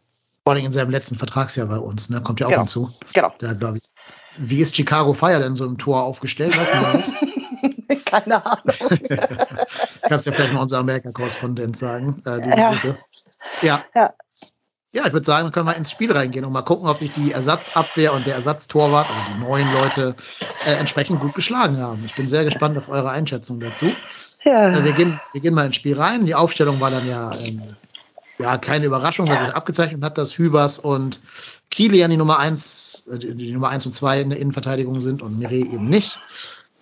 [0.45, 2.21] Vor allem in seinem letzten Vertragsjahr bei uns, ne?
[2.23, 2.63] Kommt ja auch Genau.
[2.63, 2.91] hinzu.
[3.13, 3.33] Genau.
[3.39, 3.85] Da glaube ich.
[4.39, 6.57] Wie ist Chicago Fire denn so im Tor aufgestellt?
[6.57, 7.15] Weiß man das?
[8.07, 8.65] Keine Ahnung.
[10.03, 12.23] Kannst ja vielleicht mal unser Amerika-Korrespondent sagen.
[12.27, 12.71] Äh, liebe Ja.
[12.71, 12.99] Grüße.
[13.63, 13.81] Ja.
[13.95, 14.15] Ja.
[14.93, 17.13] Ja, ich würde sagen, dann können wir ins Spiel reingehen und mal gucken, ob sich
[17.13, 20.17] die Ersatzabwehr und der Ersatztorwart, also die neuen Leute,
[20.67, 22.05] äh, entsprechend gut geschlagen haben.
[22.05, 23.87] Ich bin sehr gespannt auf eure Einschätzung dazu.
[24.45, 24.85] Äh, ja.
[24.85, 26.27] wir, gehen, wir gehen mal ins Spiel rein.
[26.27, 27.77] Die Aufstellung war dann ja, ähm,
[28.39, 31.21] ja keine Überraschung, weil sich abgezeichnet hat, dass Hübers und
[31.71, 35.23] Kilian die Nummer eins, äh, die, die Nummer eins und zwei in der Innenverteidigung sind
[35.23, 36.19] und Mire eben nicht.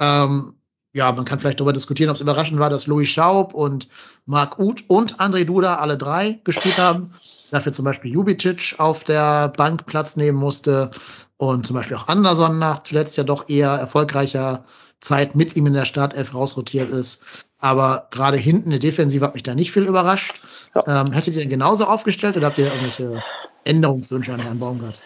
[0.01, 0.55] Ähm,
[0.95, 3.89] ja, man kann vielleicht darüber diskutieren, ob es überraschend war, dass Louis Schaub und
[4.25, 7.13] Marc Uth und André Duda alle drei gespielt haben.
[7.51, 10.91] Dafür zum Beispiel Jubicic auf der Bank Platz nehmen musste
[11.37, 14.65] und zum Beispiel auch Anderson nach zuletzt ja doch eher erfolgreicher
[15.01, 17.23] Zeit mit ihm in der Startelf rausrotiert ist.
[17.59, 20.41] Aber gerade hinten in der Defensive hat mich da nicht viel überrascht.
[20.75, 21.03] Ja.
[21.03, 23.23] Ähm, hättet ihr denn genauso aufgestellt oder habt ihr da irgendwelche
[23.65, 25.01] Änderungswünsche an Herrn Baumgart?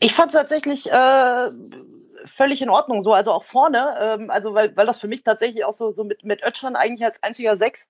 [0.00, 1.50] Ich fand es tatsächlich äh,
[2.24, 5.64] völlig in Ordnung, so, also auch vorne, ähm, also weil, weil das für mich tatsächlich
[5.64, 7.86] auch so, so mit, mit Ötschern eigentlich als einziger Sechs,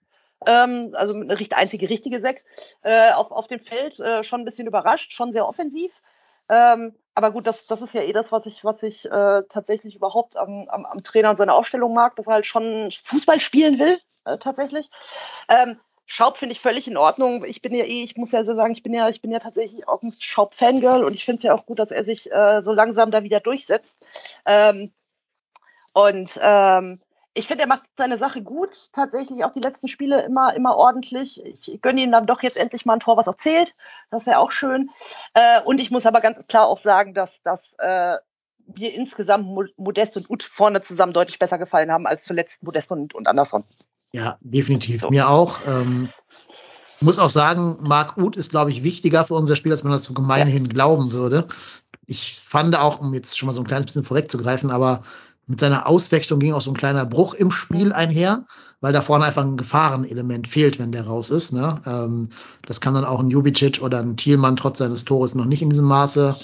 [0.47, 2.45] ähm, also eine richt, einzige richtige Sechs,
[2.83, 6.01] äh, auf, auf dem Feld äh, schon ein bisschen überrascht, schon sehr offensiv.
[6.49, 9.97] Ähm, aber gut, das, das ist ja eh das, was ich, was ich äh, tatsächlich
[9.97, 13.79] überhaupt am, am, am Trainer und seiner Aufstellung mag, dass er halt schon Fußball spielen
[13.79, 14.89] will, äh, tatsächlich.
[15.49, 15.79] Ähm,
[16.11, 17.45] Schaub finde ich völlig in Ordnung.
[17.45, 19.41] Ich bin ja eh, ich muss ja so sagen, ich bin ja, ich bin ja
[19.41, 22.63] tatsächlich auch ein Schaub-Fangirl und ich finde es ja auch gut, dass er sich äh,
[22.63, 24.03] so langsam da wieder durchsetzt.
[24.47, 24.93] Ähm,
[25.93, 27.01] und ähm,
[27.39, 28.91] ich finde, er macht seine Sache gut.
[28.93, 31.43] Tatsächlich auch die letzten Spiele immer, immer ordentlich.
[31.45, 33.75] Ich gönne ihm dann doch jetzt endlich mal ein Tor, was auch zählt.
[34.11, 34.91] Das wäre auch schön.
[35.35, 38.17] Äh, und ich muss aber ganz klar auch sagen, dass, dass äh,
[38.75, 42.91] mir insgesamt Mo- Modest und Ut vorne zusammen deutlich besser gefallen haben als zuletzt Modest
[42.91, 43.65] und, und Anderson.
[44.13, 45.03] Ja, definitiv.
[45.03, 45.11] So.
[45.11, 45.61] Mir auch.
[45.67, 46.11] Ähm,
[47.01, 50.05] muss auch sagen, Marc Uth ist, glaube ich, wichtiger für unser Spiel, als man das
[50.05, 51.47] so gemeinhin glauben würde.
[52.07, 55.03] Ich fand auch, um jetzt schon mal so ein kleines bisschen vorwegzugreifen, aber
[55.49, 58.45] mit seiner Auswechslung ging auch so ein kleiner Bruch im Spiel einher,
[58.81, 61.53] weil da vorne einfach ein Gefahrenelement fehlt, wenn der raus ist.
[61.53, 61.81] Ne?
[61.87, 62.29] Ähm,
[62.67, 65.71] das kann dann auch ein Jubicic oder ein Thielmann trotz seines Tores noch nicht in
[65.71, 66.37] diesem Maße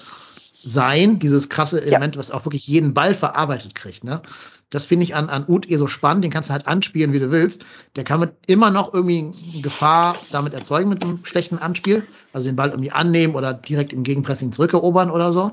[0.65, 1.19] sein.
[1.19, 4.05] Dieses krasse Element, was auch wirklich jeden Ball verarbeitet kriegt.
[4.05, 4.23] Ne?
[4.71, 6.25] Das finde ich an, an Uth eh so spannend.
[6.25, 7.63] Den kannst du halt anspielen, wie du willst.
[7.97, 12.07] Der kann mit immer noch irgendwie Gefahr damit erzeugen mit einem schlechten Anspiel.
[12.33, 15.53] Also den Ball irgendwie annehmen oder direkt im Gegenpressing zurückerobern oder so.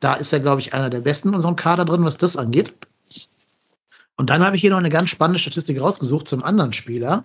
[0.00, 2.74] Da ist er, glaube ich, einer der besten in unserem Kader drin, was das angeht.
[4.20, 7.24] Und dann habe ich hier noch eine ganz spannende Statistik rausgesucht zum anderen Spieler.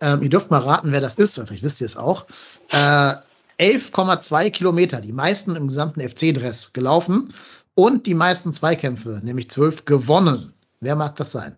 [0.00, 2.24] Ähm, ihr dürft mal raten, wer das ist, vielleicht wisst ihr es auch.
[2.70, 3.12] Äh,
[3.58, 7.34] 11,2 Kilometer, die meisten im gesamten FC-Dress gelaufen
[7.74, 10.54] und die meisten Zweikämpfe, nämlich 12 gewonnen.
[10.80, 11.56] Wer mag das sein?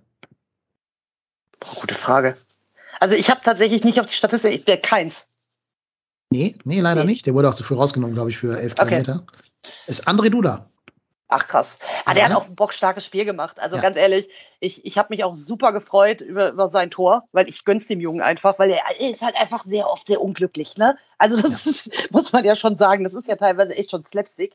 [1.61, 2.37] Boah, gute Frage.
[2.99, 5.23] Also ich habe tatsächlich nicht auf die Statistik, ich bin keins.
[6.33, 7.13] Nee, nee, leider Nee.
[7.13, 7.27] nicht.
[7.27, 8.89] Der wurde auch zu früh rausgenommen, glaube ich, für 11 Okay.
[8.89, 9.25] Kilometer.
[9.87, 10.72] Ist André Duda.
[11.35, 11.79] Ach krass.
[12.05, 12.29] Ah, der Ja.
[12.29, 13.59] hat auch ein bockstarkes Spiel gemacht.
[13.59, 13.83] Also Ja.
[13.83, 14.29] ganz ehrlich,
[14.61, 18.01] ich, ich habe mich auch super gefreut über, über sein Tor, weil ich gönn's dem
[18.01, 20.97] Jungen einfach, weil er, ist halt einfach sehr oft sehr unglücklich, ne?
[21.17, 24.55] Also das ist, muss man ja schon sagen, das ist ja teilweise echt schon Slapstick.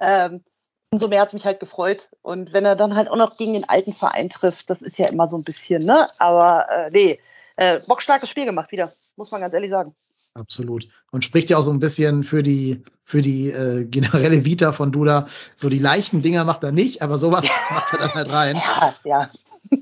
[0.00, 0.42] Ähm,
[0.90, 2.08] umso mehr hat's mich halt gefreut.
[2.22, 5.08] Und wenn er dann halt auch noch gegen den alten Verein trifft, das ist ja
[5.08, 6.08] immer so ein bisschen, ne?
[6.18, 7.20] Aber äh, nee,
[7.56, 9.94] äh, bockstarkes Spiel gemacht wieder, muss man ganz ehrlich sagen.
[10.34, 10.88] Absolut.
[11.12, 14.92] Und spricht ja auch so ein bisschen für die, für die äh, generelle Vita von
[14.92, 15.26] Duda.
[15.56, 18.56] So die leichten Dinger macht er nicht, aber sowas macht er dann halt rein.
[18.56, 19.30] Ja, ja.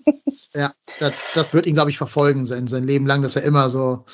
[0.55, 3.71] Ja, das, das wird ihn, glaube ich, verfolgen sein, sein Leben lang, dass er immer
[3.71, 4.05] so,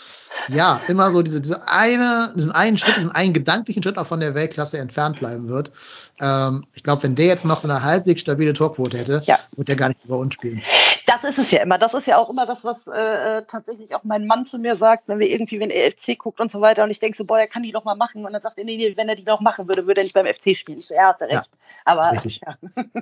[0.47, 4.21] ja, immer so diese, diese eine, diesen einen Schritt, diesen einen gedanklichen Schritt auch von
[4.21, 5.73] der Weltklasse entfernt bleiben wird.
[6.21, 9.41] Ähm, ich glaube, wenn der jetzt noch so eine halbwegs stabile Torquote hätte, Ja.
[9.57, 10.63] wird er gar nicht über uns spielen.
[11.09, 11.79] Das ist es ja immer.
[11.79, 15.09] Das ist ja auch immer das, was äh, tatsächlich auch mein Mann zu mir sagt,
[15.09, 16.85] wenn wir irgendwie, wenn er FC guckt und so weiter.
[16.85, 18.25] Und ich denke so, boah, er kann die doch mal machen.
[18.25, 20.15] Und dann sagt er, nee, nee, wenn er die doch machen würde, würde er nicht
[20.15, 20.79] beim FC spielen.
[20.81, 21.33] So, er hat recht.
[21.33, 21.43] Ja,
[21.85, 22.57] Aber ist ja.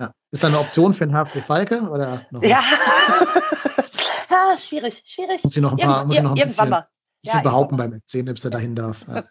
[0.00, 0.12] Ja.
[0.32, 2.42] Ist da eine Option für den HFC Falke oder noch?
[2.42, 2.60] ja.
[4.30, 5.44] ja, schwierig, schwierig.
[5.44, 6.76] Muss ich noch ein paar, Irgend- muss ich noch ein bisschen,
[7.22, 9.04] bisschen behaupten beim FC, ob er dahin darf.
[9.06, 9.24] Ja,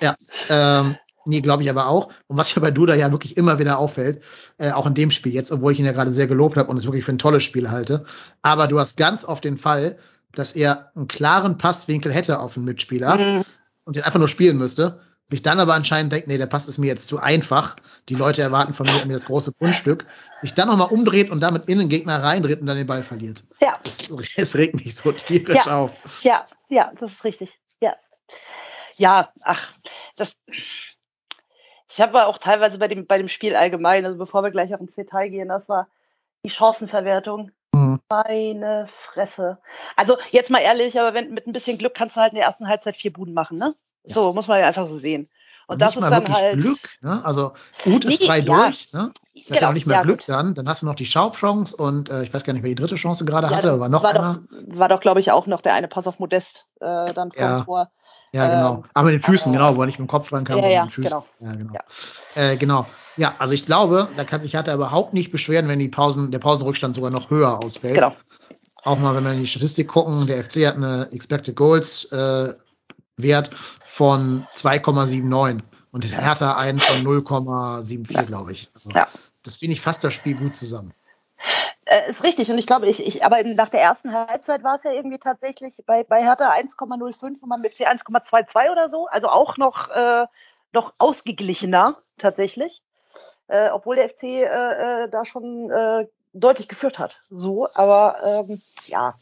[0.50, 2.08] ja ähm, nee, glaube ich aber auch.
[2.26, 4.22] Und was ja bei Duda ja wirklich immer wieder auffällt,
[4.58, 6.76] äh, auch in dem Spiel jetzt, obwohl ich ihn ja gerade sehr gelobt habe und
[6.76, 8.04] es wirklich für ein tolles Spiel halte,
[8.42, 9.96] aber du hast ganz oft den Fall,
[10.32, 13.44] dass er einen klaren Passwinkel hätte auf einen Mitspieler Mhm.
[13.84, 15.00] und den einfach nur spielen müsste.
[15.30, 17.76] Sich dann aber anscheinend denkt, nee, der Pass ist mir jetzt zu einfach.
[18.08, 20.06] Die Leute erwarten von mir irgendwie das große Grundstück.
[20.40, 23.44] Sich dann nochmal umdreht und damit in den Gegner reindreht und dann den Ball verliert.
[23.60, 25.80] Ja, Es, es regt mich so tierisch Ja.
[25.80, 25.92] auf.
[26.22, 27.58] ja, ja, das ist richtig.
[27.82, 27.94] Ja.
[28.96, 29.68] Ja, ach,
[30.16, 30.32] das.
[31.98, 34.78] Ich habe auch teilweise bei dem, bei dem Spiel allgemein, also bevor wir gleich auch
[34.78, 35.88] ins Detail gehen, das war
[36.44, 37.50] die Chancenverwertung.
[37.74, 37.98] Mhm.
[38.08, 39.58] Meine Fresse.
[39.96, 42.44] Also jetzt mal ehrlich, aber wenn mit ein bisschen Glück kannst du halt in der
[42.44, 43.74] ersten Halbzeit vier Buden machen, ne?
[44.04, 45.28] So, muss man ja einfach so sehen.
[45.66, 46.60] Und, das nicht ist dann halt.
[46.60, 46.78] Glück.
[47.00, 47.20] Ne?
[47.24, 48.44] Also gut ist frei ja.
[48.44, 48.92] durch.
[48.92, 49.10] Ne?
[49.34, 50.28] Das ist ja Genau, noch nicht mehr ja, Glück gut.
[50.28, 50.54] dann.
[50.54, 52.94] Dann hast du noch die Schaubchance und äh, ich weiß gar nicht, wer die dritte
[52.94, 54.40] Chance gerade Ja, hatte, aber noch war einer.
[54.52, 57.42] Doch, war doch, glaube ich, auch noch der eine Pass auf Modest äh, dann vom
[57.42, 57.64] Ja.
[57.64, 57.90] Tor.
[58.32, 58.74] Ja, genau.
[58.76, 60.56] ähm, aber mit den Füßen, aber- genau, wo er nicht mit dem Kopf dran kam,
[60.58, 61.22] Ja, sondern ja, mit den Füßen.
[61.38, 61.50] genau.
[61.50, 61.72] Ja, genau.
[62.36, 62.42] Ja.
[62.50, 62.86] Äh, genau.
[63.16, 66.38] Ja, also ich glaube, da kann sich Hertha überhaupt nicht beschweren, wenn die Pausen, der
[66.38, 67.94] Pausenrückstand sogar noch höher ausfällt.
[67.94, 68.14] Genau.
[68.84, 72.54] Auch mal, wenn wir in die Statistik gucken, der FC hat eine Expected Goals äh,
[73.16, 73.50] Wert
[73.84, 75.58] von 2,79
[75.90, 78.70] und der Hertha einen von 0,74, glaube ich.
[78.74, 79.08] Also, Ja.
[79.42, 80.92] Das finde ich fast das Spiel gut zusammen.
[81.88, 82.50] Äh, ist richtig.
[82.50, 85.74] Und ich glaube, ich, ich, aber nach der ersten Halbzeit war es ja irgendwie tatsächlich
[85.86, 89.06] bei, bei Hertha 1,05 und man mit C 1,22 oder so.
[89.06, 90.26] Also auch noch, äh,
[90.72, 92.82] noch ausgeglichener tatsächlich.
[93.46, 97.22] Äh, obwohl der FC äh, äh, da schon äh, deutlich geführt hat.
[97.30, 99.14] So, aber ähm, ja.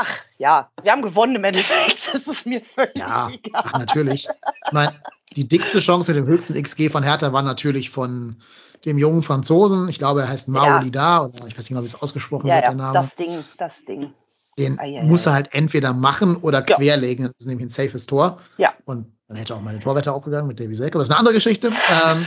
[0.00, 1.98] Ach ja, wir haben gewonnen im Endeffekt.
[2.12, 3.62] Das ist mir völlig Ja, egal.
[3.64, 4.28] ach, natürlich.
[4.66, 4.94] Ich meine,
[5.36, 8.36] die dickste Chance mit dem höchsten XG von Hertha war natürlich von
[8.84, 9.88] dem jungen Franzosen.
[9.88, 12.64] Ich glaube, er heißt Maolida oder ich weiß nicht genau, wie es ausgesprochen Ja, wird,
[12.64, 12.94] ja, der Name.
[12.94, 14.14] das Ding, das Ding.
[14.56, 16.76] Den Ei, ei, muss er halt entweder machen oder Ja.
[16.76, 17.26] querlegen.
[17.26, 18.38] Das ist nämlich ein safes Tor.
[18.56, 18.72] Ja.
[18.84, 20.94] Und dann hätte auch meine Torwärter aufgegangen mit Davy Selke.
[20.96, 21.68] Aber das ist eine andere Geschichte.
[21.68, 22.26] Ähm,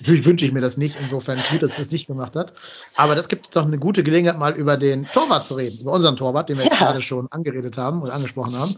[0.00, 0.98] natürlich wünsche ich mir das nicht.
[1.00, 2.52] Insofern ist gut, dass es das nicht gemacht hat.
[2.96, 5.80] Aber das gibt doch eine gute Gelegenheit, mal über den Torwart zu reden.
[5.80, 6.86] Über unseren Torwart, den wir jetzt Ja.
[6.86, 8.76] gerade schon angeredet haben oder angesprochen haben.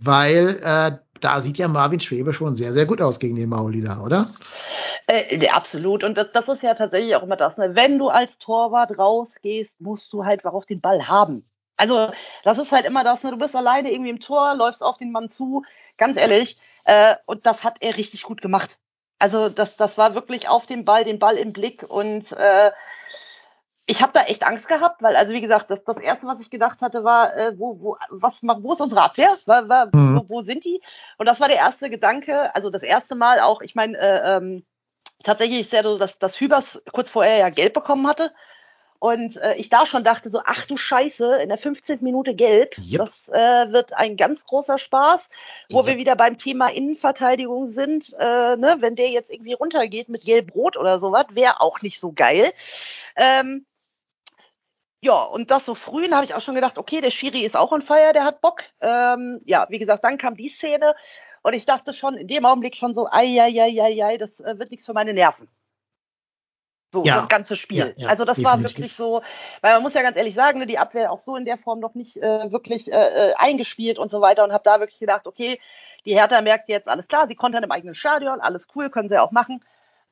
[0.00, 3.82] Weil äh, da sieht ja Marvin Schwebe schon sehr, sehr gut aus gegen den Mauli
[3.82, 4.32] da, oder?
[5.06, 6.02] Äh, absolut.
[6.02, 7.56] Und das, das ist ja tatsächlich auch immer das.
[7.56, 7.76] Ne?
[7.76, 11.44] Wenn du als Torwart rausgehst, musst du halt auch den Ball haben.
[11.76, 12.10] Also
[12.42, 13.22] das ist halt immer das.
[13.22, 13.30] Ne?
[13.30, 15.62] Du bist alleine irgendwie im Tor, läufst auf den Mann zu.
[15.98, 16.58] Ganz ehrlich.
[16.86, 18.78] Äh, und das hat er richtig gut gemacht.
[19.18, 21.82] Also das, das war wirklich auf den Ball, den Ball im Blick.
[21.82, 22.70] Und äh,
[23.86, 26.50] ich habe da echt Angst gehabt, weil also wie gesagt, das, das erste, was ich
[26.50, 29.36] gedacht hatte, war, äh, wo, wo, was, wo ist unsere Abwehr?
[29.46, 30.16] War, war, Mhm.
[30.16, 30.80] wo, wo sind die?
[31.18, 32.54] Und das war der erste Gedanke.
[32.54, 33.60] Also das erste Mal auch.
[33.60, 33.96] Ich meine.
[33.98, 34.64] Äh, ähm,
[35.24, 38.32] tatsächlich ist ja so, dass, dass Hübers kurz vorher ja gelb bekommen hatte.
[38.98, 41.98] Und äh, ich da schon dachte so, ach du Scheiße, in der 15.
[42.02, 42.98] Minute gelb, Yep.
[42.98, 45.30] das äh, wird ein ganz großer Spaß,
[45.70, 45.86] wo Yep.
[45.86, 48.14] wir wieder beim Thema Innenverteidigung sind.
[48.18, 52.12] Äh, ne, wenn der jetzt irgendwie runtergeht mit gelb-rot oder sowas, wäre auch nicht so
[52.12, 52.52] geil.
[53.16, 53.66] Ähm,
[55.02, 57.70] ja, und das so früh, habe ich auch schon gedacht, okay, der Schiri ist auch
[57.70, 58.62] on fire, der hat Bock.
[58.80, 60.94] Ähm, ja, wie gesagt, dann kam die Szene
[61.42, 64.40] und ich dachte schon in dem Augenblick schon so, ei, ei, ei, ei, ei das
[64.40, 65.48] äh, wird nichts für meine Nerven.
[66.96, 67.16] So, Ja.
[67.16, 67.94] das ganze Spiel.
[67.98, 68.76] Ja, ja, also das war definitiv.
[68.78, 69.20] wirklich so,
[69.60, 71.78] weil man muss ja ganz ehrlich sagen, ne, die Abwehr auch so in der Form
[71.78, 75.26] noch nicht äh, wirklich äh, äh, eingespielt und so weiter und habe da wirklich gedacht,
[75.26, 75.60] okay,
[76.06, 79.18] die Hertha merkt jetzt, alles klar, sie kontern im eigenen Stadion, alles cool, können sie
[79.20, 79.62] auch machen.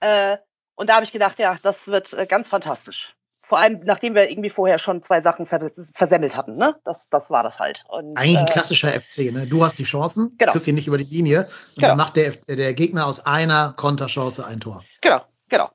[0.00, 0.36] Äh,
[0.74, 3.14] und da habe ich gedacht, ja, das wird äh, ganz fantastisch.
[3.40, 6.76] Vor allem, nachdem wir irgendwie vorher schon zwei Sachen vers versemmelt hatten, ne?
[6.84, 7.84] Das, das war das halt.
[7.88, 9.46] Und, Eigentlich ein äh, klassischer FC, ne?
[9.46, 10.52] Du hast die Chancen, Genau.
[10.52, 11.88] kriegst sie nicht über die Linie und Genau.
[11.88, 14.82] dann macht der, der Gegner aus einer Konterchance ein Tor.
[15.00, 15.70] Genau, genau.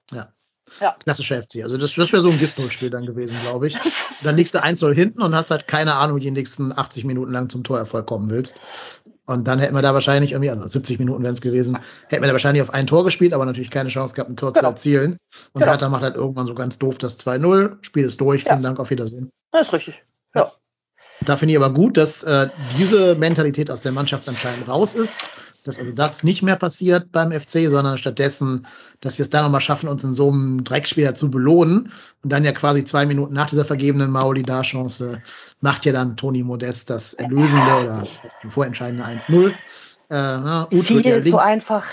[1.03, 1.63] Klassischer FC.
[1.63, 3.77] Also das, das wäre so ein Gistol-Spiel dann gewesen, glaube ich.
[4.23, 7.05] Dann liegst du 1-0 hinten und hast halt keine Ahnung, wie du die nächsten 80
[7.05, 8.61] Minuten lang zum Torerfolg kommen willst.
[9.25, 11.77] Und dann hätten wir da wahrscheinlich irgendwie, also 70 Minuten wären es gewesen,
[12.07, 14.53] hätten wir da wahrscheinlich auf ein Tor gespielt, aber natürlich keine Chance gehabt, ein Tor
[14.53, 14.61] Genau.
[14.61, 15.17] zu erzielen.
[15.53, 15.71] Und Genau.
[15.71, 18.53] Hertha macht halt irgendwann so ganz doof das 2-0, Spiel ist durch, Ja.
[18.53, 19.29] vielen Dank, auf Wiedersehen.
[19.51, 20.03] Das ist richtig.
[20.33, 20.51] Ja.
[21.25, 25.23] Da finde ich aber gut, dass äh, diese Mentalität aus der Mannschaft anscheinend raus ist,
[25.63, 28.67] dass also das nicht mehr passiert beim FC, sondern stattdessen,
[29.01, 31.91] dass wir es da nochmal schaffen, uns in so einem Dreckspiel zu belohnen
[32.23, 35.21] und dann ja quasi zwei Minuten nach dieser vergebenen Maoli-Da-Chance
[35.59, 39.53] macht ja dann Toni Modest das erlösende oder das vorentscheidende 1-0.
[40.09, 41.85] Äh, Uth wird ja Viel zu einfach.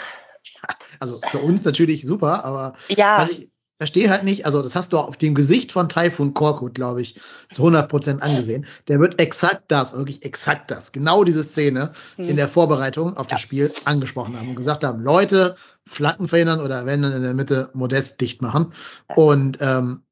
[1.01, 4.93] also für uns natürlich super, aber Ja, was ich, verstehe halt nicht, also das hast
[4.93, 8.67] du auch auf dem Gesicht von Typhoon Korkut, glaube ich, zu 100 Prozent angesehen.
[8.89, 12.29] Der wird exakt das, wirklich exakt das, genau diese Szene Hm.
[12.29, 16.87] in der Vorbereitung auf das Spiel angesprochen haben und gesagt haben, Leute, Flanken verhindern oder
[16.87, 18.73] wenn dann in der Mitte Modest dicht machen.
[19.15, 20.03] Und ähm,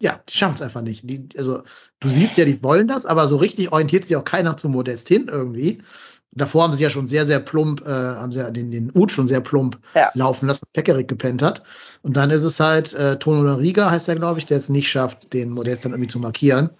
[0.00, 1.08] ja, die schaffen es einfach nicht.
[1.08, 1.62] Die, also
[2.00, 5.08] du siehst ja, die wollen das, aber so richtig orientiert sich auch keiner zu Modest
[5.08, 5.82] hin irgendwie.
[6.32, 9.10] Davor haben sie ja schon sehr, sehr plump, äh, haben sie ja den, den Ut
[9.10, 10.10] schon sehr plump Ja.
[10.14, 11.62] laufen lassen, Pekarik gepennt hat.
[12.02, 14.88] Und dann ist es halt äh, Tono Riga, heißt er, glaube ich, der es nicht
[14.88, 16.70] schafft, den Modest dann irgendwie zu markieren.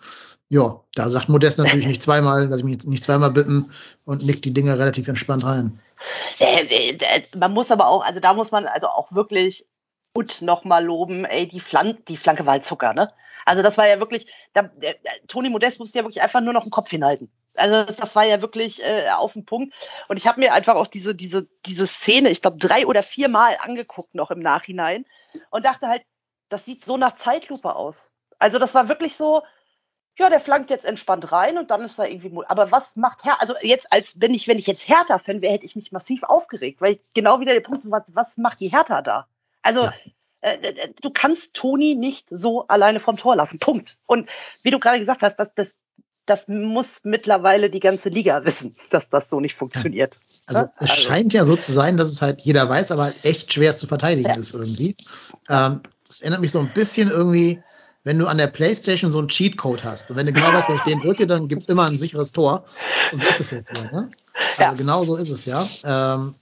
[0.48, 3.70] Ja, da sagt Modest natürlich nicht zweimal, lass ich mich nicht zweimal bitten
[4.04, 5.80] und nickt die Dinge relativ entspannt rein.
[6.38, 9.66] Äh, äh, äh, man muss aber auch, also da muss man also auch wirklich
[10.14, 13.12] gut nochmal loben, ey, die, Flan die Flanke war halt Zucker, ne?
[13.46, 14.96] Also das war ja wirklich, da, der,
[15.28, 17.30] Toni Modest musste ja wirklich einfach nur noch den Kopf hinhalten.
[17.54, 19.74] Also das, war ja wirklich äh, auf den Punkt.
[20.08, 23.28] Und ich habe mir einfach auch diese, diese, diese Szene, ich glaube, drei oder vier
[23.28, 25.04] Mal angeguckt noch im Nachhinein
[25.50, 26.02] und dachte halt,
[26.48, 28.10] das sieht so nach Zeitlupe aus.
[28.38, 29.42] Also das war wirklich so,
[30.18, 32.44] ja, der flankt jetzt entspannt rein und dann ist da irgendwie.
[32.46, 33.40] Aber was macht Herr?
[33.40, 36.80] Also jetzt als wenn ich wenn ich jetzt Hertha-Fan wäre, hätte ich mich massiv aufgeregt,
[36.80, 39.26] weil ich genau wieder der Punkt ist, was, was macht die Hertha da?
[39.62, 39.92] Also Ja.
[40.42, 43.58] äh, äh, du kannst Toni nicht so alleine vom Tor lassen.
[43.58, 43.98] Punkt.
[44.06, 44.28] Und
[44.62, 45.74] wie du gerade gesagt hast, das, das,
[46.26, 50.16] das muss mittlerweile die ganze Liga wissen, dass das so nicht funktioniert.
[50.46, 53.04] Also Ja, es also- scheint ja so zu sein, dass es halt jeder weiß, aber
[53.04, 54.36] halt echt schwer zu verteidigen Ja.
[54.36, 54.96] ist irgendwie.
[55.48, 57.60] Ähm, das erinnert mich so ein bisschen irgendwie,
[58.04, 60.10] wenn du an der Playstation so einen Cheatcode hast.
[60.10, 62.64] Und wenn du genau weißt, wenn ich den drücke, dann gibt's immer ein sicheres Tor.
[63.12, 63.82] Und so ist es jetzt hier.
[63.92, 64.10] Ne?
[64.56, 64.72] Also Ja.
[64.72, 65.66] genau so ist es ja.
[65.84, 66.34] Ähm,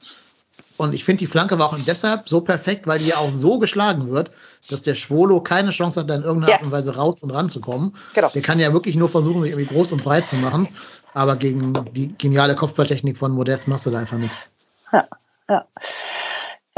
[0.78, 3.58] und ich finde, die Flanke war auch deshalb so perfekt, weil die ja auch so
[3.58, 4.30] geschlagen wird,
[4.70, 6.56] dass der Schwolo keine Chance hat, da in irgendeiner Ja.
[6.58, 7.96] Art und Weise raus und ranzukommen.
[8.14, 8.30] Genau.
[8.32, 10.68] Der kann ja wirklich nur versuchen, sich irgendwie groß und breit zu machen.
[11.14, 14.54] Aber gegen die geniale Kopfballtechnik von Modest machst du da einfach nichts.
[14.92, 15.08] Ja,
[15.48, 15.66] ja.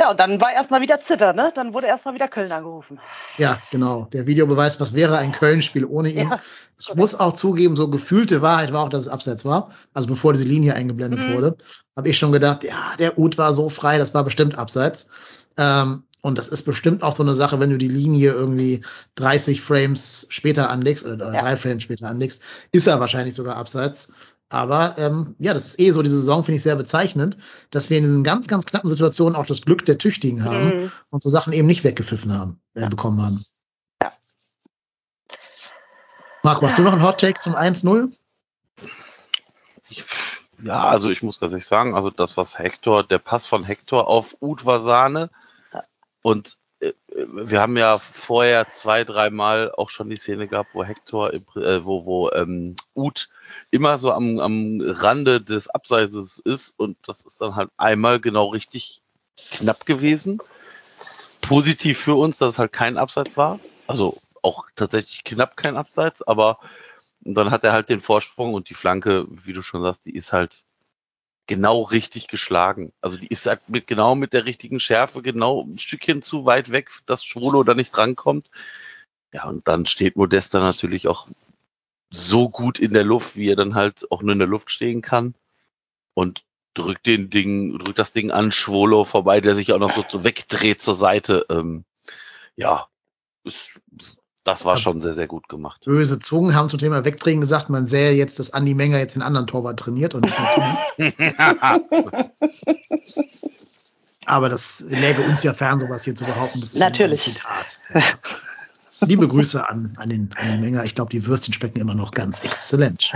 [0.00, 1.52] Ja, und dann war erstmal wieder Zitter, ne?
[1.54, 2.98] Dann wurde erstmal wieder Köln angerufen.
[3.36, 4.08] Ja, genau.
[4.14, 6.30] Der Videobeweis, was wäre ein Köln-Spiel ohne ihn?
[6.30, 6.40] Ja,
[6.80, 9.70] ich muss auch zugeben, so gefühlte Wahrheit war auch, dass es abseits war.
[9.92, 11.32] Also bevor diese Linie eingeblendet Mhm.
[11.34, 11.56] wurde,
[11.96, 15.08] habe ich schon gedacht, ja, der Ut war so frei, das war bestimmt abseits.
[15.58, 18.82] Ähm, und das ist bestimmt auch so eine Sache, wenn du die Linie irgendwie
[19.16, 21.42] 30 Frames später anlegst oder Ja.
[21.42, 24.08] drei Frames später anlegst, ist er wahrscheinlich sogar abseits.
[24.50, 27.38] Aber ähm, ja, das ist eh so, diese Saison finde ich sehr bezeichnend,
[27.70, 30.92] dass wir in diesen ganz, ganz knappen Situationen auch das Glück der Tüchtigen haben Mhm.
[31.10, 33.44] und so Sachen eben nicht weggepfiffen haben, äh, bekommen haben.
[34.02, 34.12] Ja.
[36.42, 38.12] Marco, hast du noch einen Hot Take zum 1-0?
[40.62, 44.08] Ja, also ich muss ganz ehrlich sagen, also das, was Hector, der Pass von Hector
[44.08, 44.36] auf.
[44.40, 45.84] Ja.
[46.22, 46.58] Und
[47.28, 51.40] wir haben ja vorher zwei, dreimal auch schon die Szene gehabt, wo Hector, äh,
[51.84, 53.28] wo, wo ähm, Uth
[53.70, 58.48] immer so am, am Rande des Abseises ist und das ist dann halt einmal genau
[58.48, 59.02] richtig
[59.50, 60.40] knapp gewesen.
[61.40, 63.60] Positiv für uns, dass es halt kein Abseits war.
[63.86, 66.58] Also auch tatsächlich knapp kein Abseits, aber
[67.20, 70.32] dann hat er halt den Vorsprung und die Flanke, wie du schon sagst, die ist
[70.32, 70.64] halt
[71.50, 72.92] genau richtig geschlagen.
[73.00, 76.70] Also die ist halt mit genau mit der richtigen Schärfe genau ein Stückchen zu weit
[76.70, 78.52] weg, dass Schwolo da nicht rankommt.
[79.32, 81.26] Ja, und dann steht Modesta natürlich auch
[82.08, 85.02] so gut in der Luft, wie er dann halt auch nur in der Luft stehen
[85.02, 85.34] kann.
[86.14, 90.22] Und drückt den Ding, drückt das Ding an Schwolo vorbei, der sich auch noch so,
[90.22, 91.46] wegdreht zur Seite.
[91.50, 91.84] Ähm,
[92.54, 92.86] ja,
[93.42, 93.72] ist,
[94.44, 95.82] das war schon sehr, sehr gut gemacht.
[95.84, 99.22] Böse Zungen haben zum Thema Wegdrehen gesagt, man sähe jetzt, dass Andi Menger jetzt den
[99.22, 102.30] anderen Torwart trainiert und nicht mehr Toni.
[104.26, 106.60] Aber das läge uns ja fern, sowas hier zu behaupten.
[106.60, 107.26] Das ist Natürlich.
[107.26, 107.78] Ein Zitat.
[107.94, 108.02] Ja.
[109.06, 110.84] Liebe Grüße an, an den Andi Menger.
[110.84, 113.12] Ich glaube, die Würstchen schmecken immer noch ganz exzellent.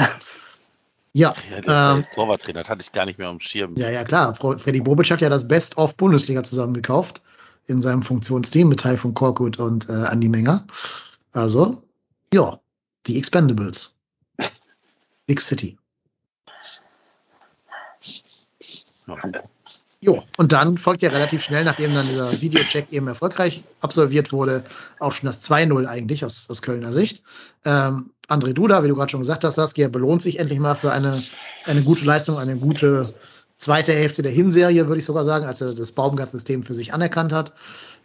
[1.13, 3.75] Ja, Ja, der ähm, ist Torwarttrainer, das hatte ich gar nicht mehr am Schirm.
[3.77, 4.35] Ja, ja, klar.
[4.35, 7.23] Fre- Freddy Bobic hat ja das Best of Bundesliga zusammengekauft
[7.67, 10.65] in seinem Funktionsteam mit Teil von Korkut und äh, Andy Menger.
[11.35, 11.83] Also,
[12.33, 12.61] ja,
[13.07, 13.95] die Expendables.
[15.27, 15.77] Big City.
[19.07, 19.17] Ja.
[20.01, 24.63] Jo, und dann folgt ja relativ schnell, nachdem dann dieser Videocheck eben erfolgreich absolviert wurde,
[25.01, 27.23] auch schon das 2-0 eigentlich aus, aus Kölner Sicht.
[27.65, 30.93] Ähm, André Duda, wie du gerade schon gesagt hast, Saskia, belohnt sich endlich mal für
[30.93, 31.23] eine,
[31.65, 33.15] eine gute Leistung, eine gute
[33.57, 37.33] zweite Hälfte der Hinserie, würde ich sogar sagen, als er das Baumgart-System für sich anerkannt
[37.33, 37.55] hat.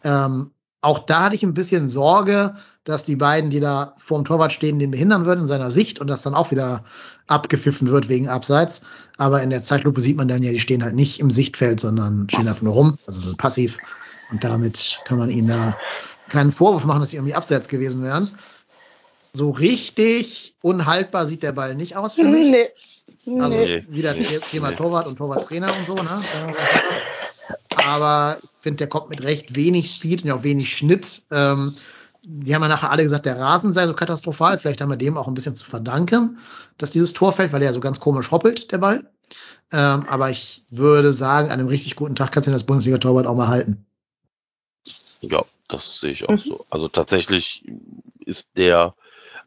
[0.05, 0.51] Ähm,
[0.81, 2.55] auch da hatte ich ein bisschen Sorge,
[2.89, 6.07] dass die beiden, die da vorm Torwart stehen, den behindern würden in seiner Sicht und
[6.07, 6.83] das dann auch wieder
[7.27, 8.81] abgepfiffen wird wegen Abseits.
[9.17, 12.27] Aber in der Zeitlupe sieht man dann ja, die stehen halt nicht im Sichtfeld, sondern
[12.31, 13.77] stehen einfach nur rum, also sind passiv.
[14.31, 15.77] Und damit kann man ihnen da
[16.29, 18.31] keinen Vorwurf machen, dass sie irgendwie abseits gewesen wären.
[19.33, 22.49] So richtig unhaltbar sieht der Ball nicht aus für mich.
[22.49, 23.39] Nee.
[23.39, 24.75] Also Nee, wieder nee, Thema nee.
[24.75, 26.23] Torwart und Torwarttrainer und so, ne?
[27.85, 31.21] Aber finde, der kommt mit recht wenig Speed und auch wenig Schnitt.
[31.31, 31.75] Ähm,
[32.23, 34.57] die haben ja nachher alle gesagt, der Rasen sei so katastrophal.
[34.57, 36.39] Vielleicht haben wir dem auch ein bisschen zu verdanken,
[36.77, 39.09] dass dieses Tor fällt, weil der ja so ganz komisch hoppelt, der Ball.
[39.71, 43.35] Ähm, aber ich würde sagen, an einem richtig guten Tag kannst du das Bundesliga-Torwart auch
[43.35, 43.85] mal halten.
[45.21, 46.37] Ja, das sehe ich auch mhm.
[46.37, 46.65] so.
[46.69, 47.63] Also tatsächlich
[48.25, 48.95] ist der,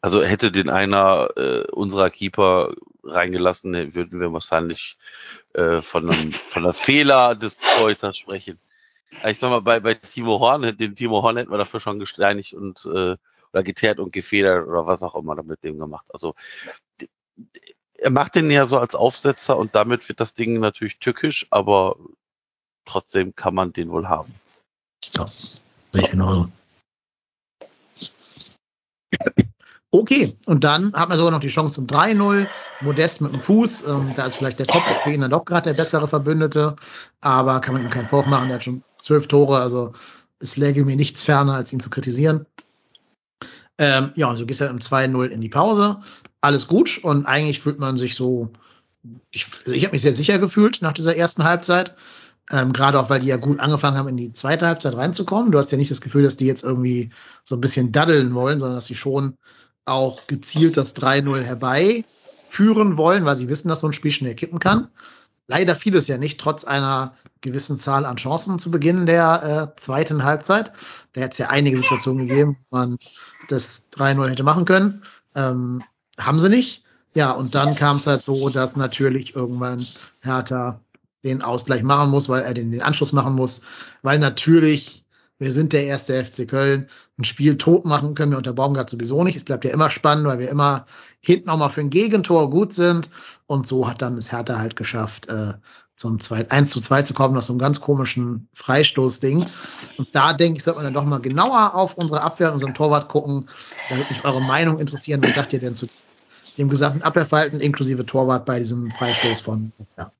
[0.01, 4.97] also hätte den einer äh, unserer Keeper reingelassen, würden wir wahrscheinlich
[5.55, 8.59] äh, von einem von einer Fehler des Torhüters sprechen.
[9.25, 12.55] Ich sag mal, bei, bei Timo Horn, den Timo Horn hätten wir dafür schon gesteinigt
[12.55, 13.17] und äh,
[13.53, 16.07] oder geteert und gefedert oder was auch immer mit dem gemacht.
[16.13, 16.35] Also
[17.95, 21.97] er macht den ja so als Aufsetzer und damit wird das Ding natürlich tückisch, aber
[22.85, 24.35] trotzdem kann man den wohl haben.
[25.15, 25.31] Ja,
[25.93, 26.49] sehe ich genauso.
[29.95, 32.47] Okay, und dann hat man sogar noch die Chance zum 3-0.
[32.81, 33.87] Modest mit dem Fuß.
[33.89, 36.77] Ähm, da ist vielleicht der Kopf für ihn dann doch gerade der bessere Verbündete.
[37.21, 38.49] Aber kann man ihm keinen Vorwurf machen.
[38.49, 39.59] Er hat schon zwölf Tore.
[39.61, 39.93] Also
[40.39, 42.47] es läge mir nichts ferner, als ihn zu kritisieren.
[43.79, 46.01] Ähm, ja, so gehst du im 2-0 in die Pause.
[46.41, 47.01] Alles gut.
[47.03, 48.51] Und eigentlich fühlt man sich so,
[49.31, 51.95] ich, ich habe mich sehr sicher gefühlt nach dieser ersten Halbzeit.
[52.51, 55.53] Ähm, Gerade auch, weil die ja gut angefangen haben, in die zweite Halbzeit reinzukommen.
[55.53, 57.11] Du hast ja nicht das Gefühl, dass die jetzt irgendwie
[57.45, 59.37] so ein bisschen daddeln wollen, sondern dass sie schon
[59.85, 64.59] auch gezielt das 3-0 herbeiführen wollen, weil sie wissen, dass so ein Spiel schnell kippen
[64.59, 64.89] kann.
[65.49, 69.78] Leider fiel es ja nicht, trotz einer gewissen Zahl an Chancen zu Beginn der äh,
[69.78, 70.72] zweiten Halbzeit.
[71.12, 72.99] Da hätte es ja einige Situationen gegeben, wo man
[73.49, 75.03] das 3-0 hätte machen können.
[75.34, 75.82] Ähm,
[76.18, 76.84] haben sie nicht.
[77.14, 79.84] Ja, und dann kam es halt so, dass natürlich irgendwann
[80.20, 80.80] Hertha
[81.24, 83.62] den Ausgleich machen muss, weil er den, den Anschluss machen muss,
[84.03, 85.03] weil natürlich
[85.43, 86.86] wir sind der erste FC Köln.
[87.18, 89.34] Ein Spiel tot machen können wir unter Baumgart sowieso nicht.
[89.34, 90.86] Es bleibt ja immer spannend, weil wir immer
[91.20, 93.11] hinten auch mal für ein Gegentor gut sind.
[93.49, 95.55] Und so hat dann es Hertha halt geschafft, äh,
[95.97, 99.47] zum 2, 1 zu 2 zu kommen, nach so einem ganz komischen Freistoßding.
[99.99, 103.09] Und da denke ich, sollte man dann doch mal genauer auf unsere Abwehr, unseren Torwart
[103.09, 103.49] gucken.
[103.88, 105.22] Da würde mich eure Meinung interessieren.
[105.22, 105.86] Was sagt ihr denn zu
[106.59, 110.12] dem gesamten Abwehrverhalten inklusive Torwart bei diesem Freistoß von ja.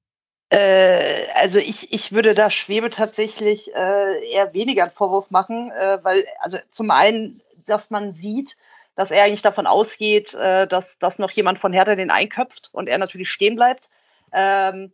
[0.53, 5.99] Äh, also ich, ich würde da Schwebe tatsächlich äh, eher weniger einen Vorwurf machen, äh,
[6.03, 8.57] weil also zum einen, dass man sieht,
[8.95, 12.99] dass er eigentlich davon ausgeht, dass, dass noch jemand von Hertha den einköpft und er
[12.99, 13.89] natürlich stehen bleibt.
[14.33, 14.93] Ähm,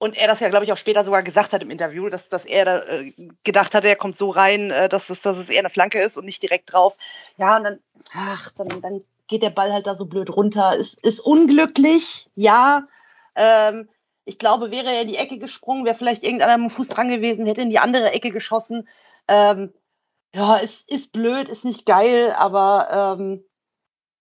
[0.00, 2.46] und er das ja, glaube ich, auch später sogar gesagt hat im Interview, dass, dass
[2.46, 3.12] er da, äh,
[3.44, 6.16] gedacht hat, er kommt so rein, äh, dass, es, dass es eher eine Flanke ist
[6.16, 6.96] und nicht direkt drauf.
[7.36, 7.78] Ja, und dann,
[8.14, 10.74] ach, dann, dann geht der Ball halt da so blöd runter.
[10.74, 12.88] Ist, ist unglücklich, ja.
[13.36, 13.90] Ähm,
[14.24, 17.08] ich glaube, wäre er in die Ecke gesprungen, wäre vielleicht irgendeiner mit dem Fuß dran
[17.08, 18.88] gewesen, hätte in die andere Ecke geschossen.
[19.28, 19.70] Ähm,
[20.34, 23.44] ja, es ist blöd, ist nicht geil, aber ähm,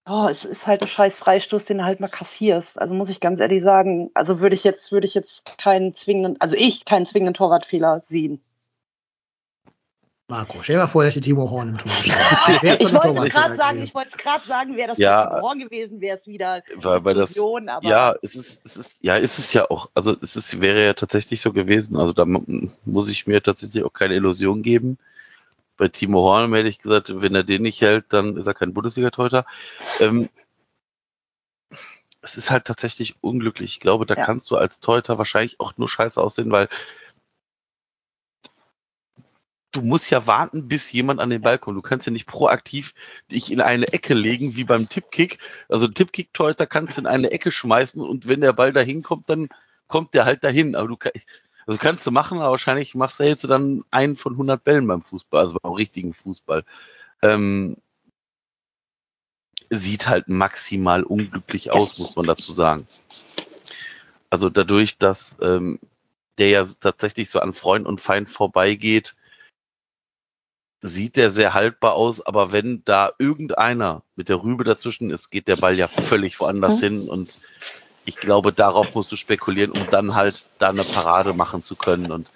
[0.09, 2.79] oh, es ist halt ein scheiß Freistoß, den du halt mal kassierst.
[2.79, 6.39] Also muss ich ganz ehrlich sagen, also würde ich jetzt, würde ich jetzt keinen zwingenden,
[6.39, 8.41] also ich keinen zwingenden Torwartfehler sehen.
[10.27, 11.91] Marco, stell dir mal vor, dass die Timo Horn im Tor
[12.61, 16.17] Ich wollte gerade sagen, ich wollte gerade sagen, wäre das ja, Timo Horn gewesen, wäre
[16.19, 19.69] es wieder weil, weil das, aber Ja, es ist, es ist, ja, ist es ja
[19.71, 19.89] auch.
[19.95, 21.97] Also es ist, wäre ja tatsächlich so gewesen.
[21.97, 24.99] Also da muss ich mir tatsächlich auch keine Illusion geben.
[25.79, 28.73] Bei Timo Horn hätte ich gesagt, wenn er den nicht hält, dann ist er kein
[28.73, 29.45] Bundesliga-Teuter.
[30.01, 30.29] Ähm,
[32.21, 33.75] es ist halt tatsächlich unglücklich.
[33.75, 34.25] Ich glaube, da ja.
[34.25, 36.67] kannst du als Teuter wahrscheinlich auch nur scheiße aussehen, weil
[39.71, 41.77] du musst ja warten, bis jemand an den Ball kommt.
[41.77, 42.93] Du kannst ja nicht proaktiv
[43.31, 45.39] dich in eine Ecke legen, wie beim Tippkick.
[45.69, 49.47] Also Tippkick-Torhüter kannst du in eine Ecke schmeißen und wenn der Ball dahin kommt, dann
[49.87, 50.75] kommt der halt dahin.
[50.75, 50.97] Aber du
[51.69, 55.03] also kannst du machen, aber wahrscheinlich machst du jetzt dann einen von 100 Bällen beim
[55.03, 56.65] Fußball, also beim richtigen Fußball.
[57.21, 57.77] Ähm,
[59.69, 62.87] sieht halt maximal unglücklich aus, muss man dazu sagen.
[64.31, 65.79] Also dadurch, dass ähm,
[66.39, 69.15] der ja tatsächlich so an Freund und Feind vorbeigeht,
[70.81, 75.47] sieht der sehr haltbar aus, aber wenn da irgendeiner mit der Rübe dazwischen ist, geht
[75.47, 76.83] der Ball ja völlig woanders mhm.
[76.83, 77.37] hin und
[78.09, 82.11] ich glaube, darauf musst du spekulieren, um dann halt da eine Parade machen zu können
[82.11, 82.31] und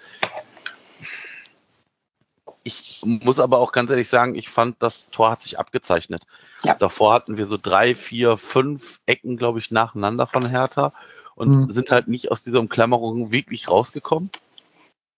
[2.62, 6.22] ich muss aber auch ganz ehrlich sagen, ich fand, das Tor hat sich abgezeichnet.
[6.62, 6.74] Ja.
[6.74, 10.94] Davor hatten wir so drei, vier, fünf Ecken, glaube ich, nacheinander von Hertha
[11.34, 11.72] und mhm.
[11.72, 14.30] sind halt nicht aus dieser Umklammerung wirklich rausgekommen.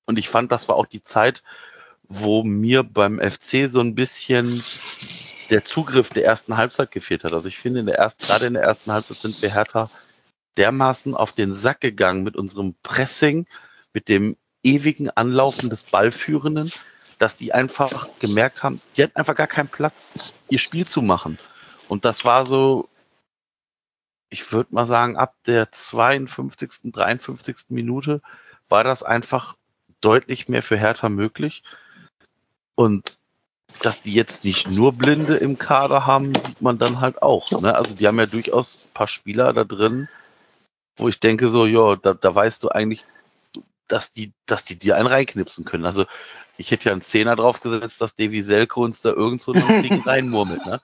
[0.07, 1.45] Und ich fand, das war auch die Zeit,
[2.09, 4.65] wo mir beim FC so ein bisschen
[5.51, 7.33] der Zugriff der ersten Halbzeit gefehlt hat.
[7.33, 9.89] Also ich finde, in der ersten, gerade in der ersten Halbzeit sind wir Hertha
[10.57, 13.47] dermaßen auf den Sack gegangen mit unserem Pressing,
[13.93, 16.73] mit dem ewigen Anlaufen des Ballführenden,
[17.19, 20.17] dass die einfach gemerkt haben, die hatten einfach gar keinen Platz,
[20.49, 21.39] ihr Spiel zu machen.
[21.89, 22.89] Und das war so,
[24.29, 27.57] ich würde mal sagen, ab der 52., 53.
[27.69, 28.21] Minute
[28.69, 29.57] war das einfach
[30.01, 31.63] deutlich mehr für Hertha möglich.
[32.75, 33.19] Und
[33.83, 37.51] dass die jetzt nicht nur Blinde im Kader haben, sieht man dann halt auch.
[37.61, 37.75] Ne?
[37.75, 40.09] Also die haben ja durchaus ein paar Spieler da drin,
[40.97, 43.07] wo ich denke so, ja, da, da weißt du eigentlich,
[43.89, 45.85] dass die, dass die dir einen reinknipsen können.
[45.87, 46.07] Also
[46.59, 50.01] ich hätte ja einen Zehner draufgesetzt, dass Davy Selke uns da irgend so ein Ding
[50.05, 50.65] reinmurmelt.
[50.67, 50.81] Ne?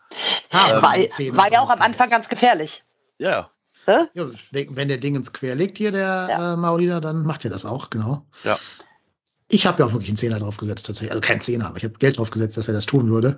[0.52, 0.92] Ja, Ähm, war,
[1.36, 1.80] war ja auch am.
[1.80, 2.84] Anfang ganz gefährlich.
[3.18, 3.50] Ja,
[3.86, 4.08] Ne?
[4.14, 6.52] Ja, wenn der Ding ins Quer liegt hier, der Ja.
[6.52, 8.24] äh, Maulida, dann macht er das auch, genau.
[8.44, 8.56] ja.
[9.48, 11.10] Ich habe ja auch wirklich einen Zehner draufgesetzt, tatsächlich.
[11.10, 13.36] Also kein Zehner, aber ich habe Geld draufgesetzt, dass er das tun würde.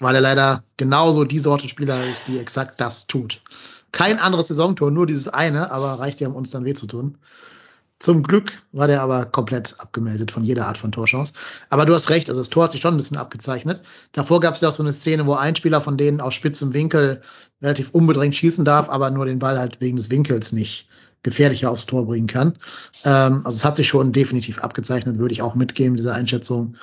[0.00, 3.42] weil er leider genauso die Sorte Spieler ist, die exakt das tut.
[3.92, 7.18] Kein anderes Saisontor, nur dieses eine, aber reicht ja, um uns dann weh zu tun.
[8.00, 11.34] Zum Glück war der aber komplett abgemeldet von jeder Art von Torchance.
[11.68, 13.82] Aber du hast recht, also das Tor hat sich schon ein bisschen abgezeichnet.
[14.12, 16.72] Davor gab es ja auch so eine Szene, wo ein Spieler von denen aus spitzem
[16.72, 17.20] Winkel
[17.60, 20.88] relativ unbedrängt schießen darf, aber nur den Ball halt wegen des Winkels nicht
[21.22, 22.56] gefährlicher aufs Tor bringen kann.
[23.04, 26.76] Ähm, also es hat sich schon definitiv abgezeichnet, würde ich auch mitgeben, diese Einschätzung.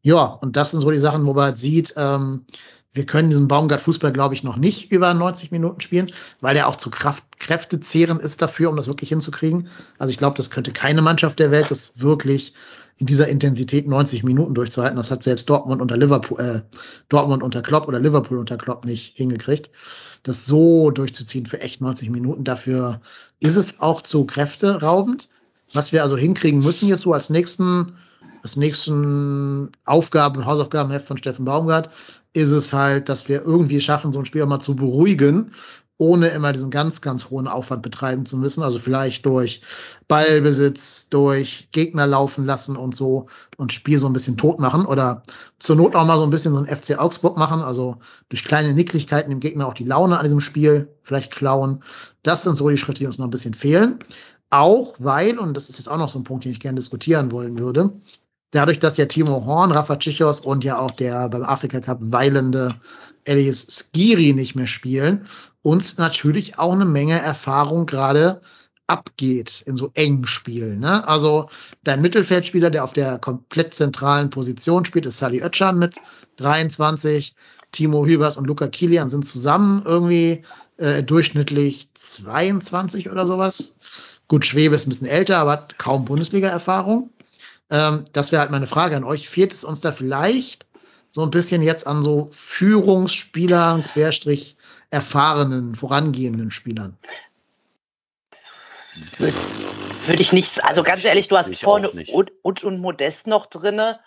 [0.00, 2.46] Ja, und das sind so die Sachen, wo man halt sieht, ähm,
[2.94, 6.76] wir können diesen Baumgart-Fußball, glaube ich, noch nicht über 90 Minuten spielen, weil der auch
[6.76, 9.68] zu Kraft, kräftezehrend ist dafür, um das wirklich hinzukriegen.
[9.98, 12.54] Also ich glaube, das könnte keine Mannschaft der Welt, das wirklich
[12.98, 14.96] in dieser Intensität 90 Minuten durchzuhalten.
[14.96, 16.60] Das hat selbst Dortmund unter Liverpool, äh,
[17.08, 19.70] Dortmund unter Klopp oder Liverpool unter Klopp nicht hingekriegt.
[20.22, 23.00] Das so durchzuziehen für echt 90 Minuten, dafür
[23.40, 25.28] ist es auch zu kräfteraubend.
[25.72, 27.96] Was wir also hinkriegen müssen jetzt so als nächsten,
[28.44, 31.90] als nächsten Aufgaben, Hausaufgabenheft von Steffen Baumgart,
[32.34, 35.52] ist es halt, dass wir irgendwie schaffen, so ein Spiel auch mal zu beruhigen,
[35.96, 38.64] ohne immer diesen ganz, ganz hohen Aufwand betreiben zu müssen.
[38.64, 39.62] Also vielleicht durch
[40.08, 45.22] Ballbesitz, durch Gegner laufen lassen und so und Spiel so ein bisschen tot machen oder
[45.60, 48.74] zur Not auch mal so ein bisschen so ein FC Augsburg machen, also durch kleine
[48.74, 51.84] Nicklichkeiten dem Gegner auch die Laune an diesem Spiel vielleicht klauen.
[52.24, 54.00] Das sind so die Schritte, die uns noch ein bisschen fehlen.
[54.50, 57.30] Auch weil, und das ist jetzt auch noch so ein Punkt, den ich gerne diskutieren
[57.30, 57.92] wollen würde,
[58.54, 62.74] dadurch, dass ja Timo Horn, Rafa Tschichos und ja auch der beim Afrika Cup weilende
[63.24, 65.26] Elias Skiri nicht mehr spielen,
[65.62, 68.40] uns natürlich auch eine Menge Erfahrung gerade
[68.86, 70.80] abgeht in so engen Spielen.
[70.80, 71.06] Ne?
[71.08, 71.48] Also
[71.84, 75.96] dein Mittelfeldspieler, der auf der komplett zentralen Position spielt, ist Sally Oetschan mit
[76.36, 77.34] 23.
[77.72, 80.44] Timo Hübers und Luca Kilian sind zusammen irgendwie
[80.76, 83.76] äh, durchschnittlich 22 oder sowas.
[84.28, 87.10] Gut, Schwebe ist ein bisschen älter, aber hat kaum Bundesliga-Erfahrung.
[87.70, 89.28] Ähm, das wäre halt meine Frage an euch.
[89.28, 90.66] Fehlt es uns da vielleicht
[91.10, 94.56] so ein bisschen jetzt an so Führungsspielern, Querstrich
[94.90, 96.98] erfahrenen, vorangehenden Spielern?
[99.18, 103.46] Würde ich nicht, also ganz ehrlich, du hast Ich vorne und, und, und Modest noch
[103.46, 104.00] drinne,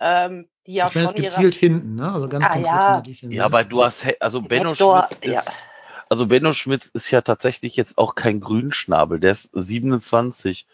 [0.00, 2.12] ähm, die ja ich meine schon jetzt gezielt hinten, ne?
[2.12, 2.86] Also ganz Ah, konkret ja.
[2.86, 3.38] in der Defensive.
[3.38, 5.40] Ja, aber du hast, also Benno Hector, Schmitz ja.
[5.40, 5.66] ist,
[6.08, 10.66] also Benno Schmitz ist ja tatsächlich jetzt auch kein Grünschnabel, der ist 27.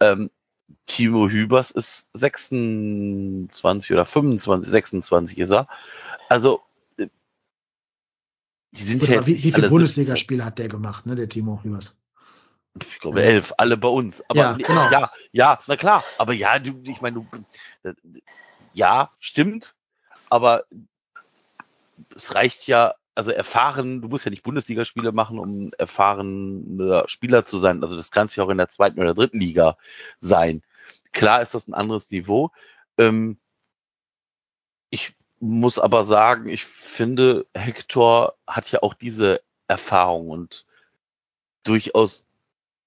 [0.00, 0.30] Ähm,
[0.86, 5.68] Timo Hübers ist 26 oder 25, 26 ist er.
[6.28, 6.62] Also,
[6.96, 7.08] äh,
[8.72, 12.00] die sind Gut, ja wie, wie viele Bundesligaspiele hat der gemacht, ne, der Timo Hübers?
[12.74, 12.92] 17.
[12.92, 14.22] Ich glaube elf, alle bei uns.
[14.28, 14.90] Aber Ja, genau.
[14.90, 16.04] ja, ja, na klar.
[16.18, 17.26] Aber ja, du, ich meine, du,
[17.82, 17.94] äh,
[18.74, 19.74] ja, stimmt.
[20.28, 20.64] Aber
[22.14, 27.58] es reicht ja, also erfahren, du musst ja nicht Bundesligaspiele machen, um erfahrener Spieler zu
[27.58, 27.82] sein.
[27.82, 29.78] Also das kannst du ja auch in der zweiten oder dritten Liga
[30.18, 30.62] sein.
[31.12, 32.50] Klar ist das ein anderes Niveau.
[32.98, 33.38] Ähm,
[34.90, 40.66] ich muss aber sagen, ich finde, Hector hat ja auch diese Erfahrung und
[41.62, 42.26] durchaus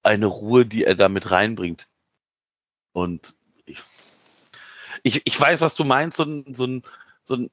[0.04, 1.90] eine Ruhe, die er damit reinbringt.
[2.94, 3.82] Und ich,
[5.02, 6.84] ich, ich weiß, was du meinst, so ein, so ein,
[7.24, 7.52] so ein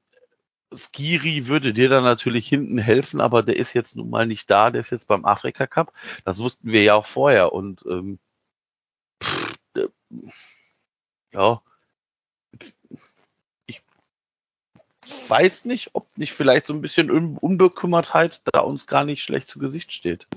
[0.73, 4.69] Skiri würde dir dann natürlich hinten helfen, aber der ist jetzt nun mal nicht da,
[4.71, 5.93] der ist jetzt beim Afrika Cup.
[6.25, 8.19] Das wussten wir ja auch vorher und ähm,
[9.23, 9.87] pff, äh,
[11.33, 11.61] ja,
[13.65, 13.81] ich
[15.29, 19.49] weiß nicht, ob nicht vielleicht so ein bisschen Un Unbekümmertheit da uns gar nicht schlecht
[19.49, 20.27] zu Gesicht steht.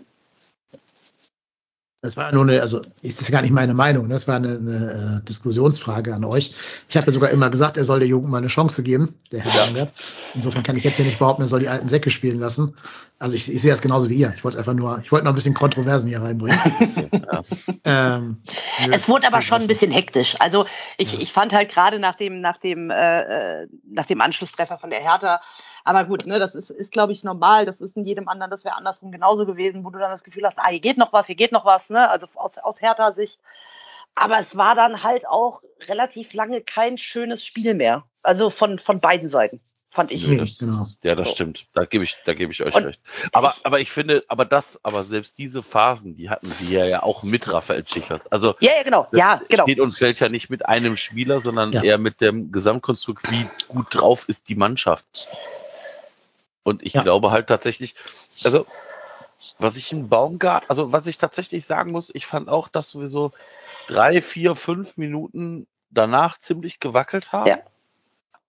[2.02, 5.20] Das war nur eine, also ist das gar nicht meine Meinung, das war eine, eine
[5.20, 6.54] äh, Diskussionsfrage an euch.
[6.88, 9.40] Ich habe ja sogar immer gesagt, er soll der Jugend mal eine Chance geben, der
[9.40, 9.86] Herr Ja.
[10.34, 12.74] Insofern kann ich jetzt ja nicht behaupten, er soll die alten Säcke spielen lassen.
[13.18, 14.32] Also ich, ich sehe das genauso wie ihr.
[14.34, 16.58] Ich wollte einfach nur, ich wollte noch ein bisschen Kontroversen hier reinbringen.
[17.84, 18.16] Ja.
[18.16, 18.38] ähm,
[18.86, 20.36] nö, Es wurde aber schon ein bisschen hektisch.
[20.38, 20.64] Also
[20.96, 21.18] ich, Ja.
[21.20, 25.00] ich fand halt gerade nach dem, nach dem, äh, äh, nach dem Anschlusstreffer von der
[25.00, 25.40] Hertha,
[25.84, 27.66] aber gut, ne, das ist, ist glaube ich, normal.
[27.66, 30.44] Das ist in jedem anderen, das wäre andersrum genauso gewesen, wo du dann das Gefühl
[30.44, 32.08] hast, ah, hier geht noch was, hier geht noch was, ne?
[32.10, 33.38] Also aus, aus Hertha-Sicht.
[34.14, 38.04] Aber es war dann halt auch relativ lange kein schönes Spiel mehr.
[38.22, 39.60] Also von, von beiden Seiten.
[39.88, 40.22] fand ich.
[40.26, 40.86] Nö, Nee, das, genau.
[41.02, 41.34] Ja, das So.
[41.34, 41.66] stimmt.
[41.72, 43.00] Da gebe ich, da gebe ich euch Und recht.
[43.32, 47.02] Aber, aber ich finde, aber das, aber selbst diese Phasen, die hatten sie ja, ja
[47.02, 48.26] auch mit Raphael Schichers.
[48.30, 49.08] Also Ja, ja, genau.
[49.12, 49.62] Ja, genau.
[49.64, 51.82] steht und fällt ja nicht mit einem Spieler, sondern Ja.
[51.82, 55.28] eher mit dem Gesamtkonstrukt, wie gut drauf ist die Mannschaft.
[56.62, 57.02] Und ich Ja.
[57.02, 57.94] glaube halt tatsächlich,
[58.44, 58.66] also
[59.58, 63.08] was ich in Baumgart, also was ich tatsächlich sagen muss, ich fand auch, dass wir
[63.08, 63.32] so
[63.86, 67.48] drei, vier, fünf Minuten danach ziemlich gewackelt haben.
[67.48, 67.58] Ja.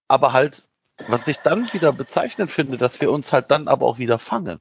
[0.08, 0.66] Aber halt,
[1.08, 4.60] was ich dann wieder bezeichnend finde, dass wir uns halt dann aber auch wieder fangen.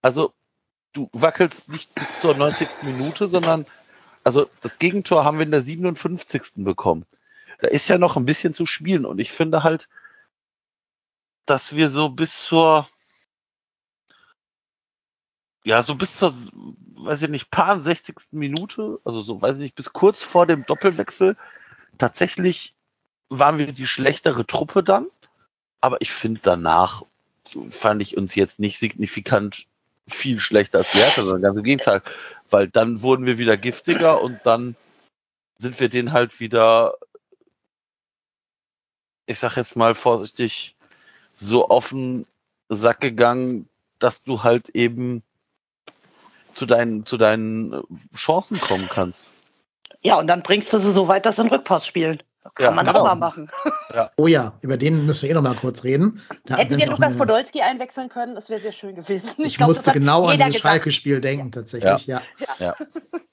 [0.00, 0.32] Also,
[0.92, 2.82] du wackelst nicht bis zur 90.
[2.82, 3.66] Minute, sondern,
[4.24, 6.64] also das Gegentor haben wir in der 57.
[6.64, 7.04] bekommen.
[7.60, 9.88] Da ist ja noch ein bisschen zu spielen und ich finde halt,
[11.46, 12.88] dass wir so bis zur,
[15.64, 18.16] ja, so bis zur, weiß ich nicht, paar 60.
[18.32, 21.36] Minute, also so, weiß ich nicht, bis kurz vor dem Doppelwechsel,
[21.98, 22.74] tatsächlich
[23.28, 25.08] waren wir die schlechtere Truppe dann.
[25.80, 27.02] Aber ich finde danach
[27.70, 29.66] fand ich uns jetzt nicht signifikant
[30.08, 32.02] viel schlechter als die Hertha, sondern ganz im Gegenteil.
[32.50, 34.76] Weil dann wurden wir wieder giftiger und dann
[35.56, 36.94] sind wir den halt wieder,
[39.26, 40.76] ich sag jetzt mal vorsichtig,
[41.34, 42.26] so auf den
[42.68, 43.68] Sack gegangen,
[43.98, 45.22] dass du halt eben
[46.54, 47.82] zu deinen, zu deinen
[48.14, 49.30] Chancen kommen kannst.
[50.02, 52.22] Ja, und dann bringst du sie so weit, dass sie einen Rückpass spielen.
[52.54, 53.00] Kann Ja, man genau.
[53.00, 53.50] auch mal machen.
[54.16, 56.20] Oh ja, über den müssen wir eh noch mal kurz reden.
[56.46, 59.28] Da Hätten wir Lukas eine- Podolski einwechseln können, das wäre sehr schön gewesen.
[59.36, 60.58] Ich, glaub, musste genau an dieses.
[60.60, 62.22] Schalke-Spiel denken, tatsächlich, ja.
[62.58, 62.74] Ja.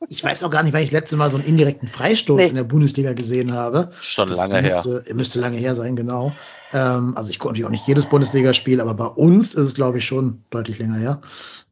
[0.10, 2.48] Ich weiß auch gar nicht, wann ich das letzte Mal so einen indirekten Freistoß Nee.
[2.50, 3.90] in der Bundesliga gesehen habe.
[4.02, 4.62] Schon Das lange her.
[4.64, 6.34] müsste, müsste lange her sein, genau.
[6.74, 10.00] Ähm, also ich gucke natürlich auch nicht jedes Bundesligaspiel, aber bei uns ist es, glaube
[10.00, 11.22] ich, schon deutlich länger her.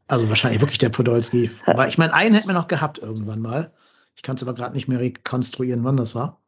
[0.06, 1.50] Also wahrscheinlich wirklich der Podolski.
[1.66, 3.70] Aber ich meine, einen hätten wir noch gehabt irgendwann mal.
[4.16, 6.38] Ich kann es aber gerade nicht mehr rekonstruieren, wann das war.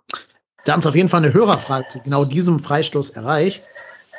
[0.65, 3.65] Da haben uns auf jeden Fall eine Hörerfrage zu genau diesem Freistoß erreicht.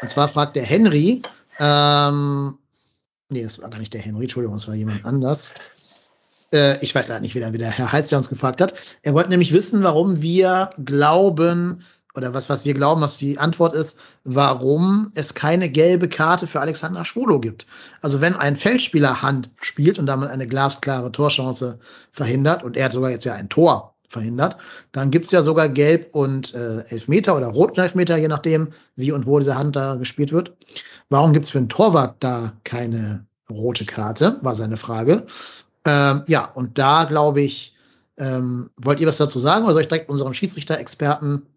[0.02, 1.22] Und zwar fragt der Henry,
[1.60, 2.58] ähm,
[3.30, 5.54] nee, das war gar nicht der Henry, Entschuldigung, das war jemand anders.
[6.52, 8.74] Äh, ich weiß leider nicht, wie der, wie der Herr heißt, der uns gefragt hat.
[9.04, 11.84] Er wollte nämlich wissen, warum wir glauben,
[12.16, 16.60] oder was, was wir glauben, was die Antwort ist, warum es keine gelbe Karte für
[16.60, 17.68] Alexander Schwolo gibt.
[18.02, 21.80] Also wenn ein Feldspieler Hand spielt und damit eine glasklare Torchance
[22.12, 24.58] verhindert, und er hat sogar jetzt ja ein Tor verhindert,
[24.92, 29.12] dann gibt's ja sogar Gelb und äh, Elfmeter oder Rot und Elfmeter, je nachdem, wie
[29.12, 30.54] und wo diese Hand da gespielt wird.
[31.10, 35.26] Warum gibt's für einen Torwart da keine rote Karte, war seine Frage.
[35.86, 37.76] Ähm, ja, und da glaube ich,
[38.18, 41.48] ähm, wollt ihr was dazu sagen oder soll ich direkt unseren Schiedsrichter-Experten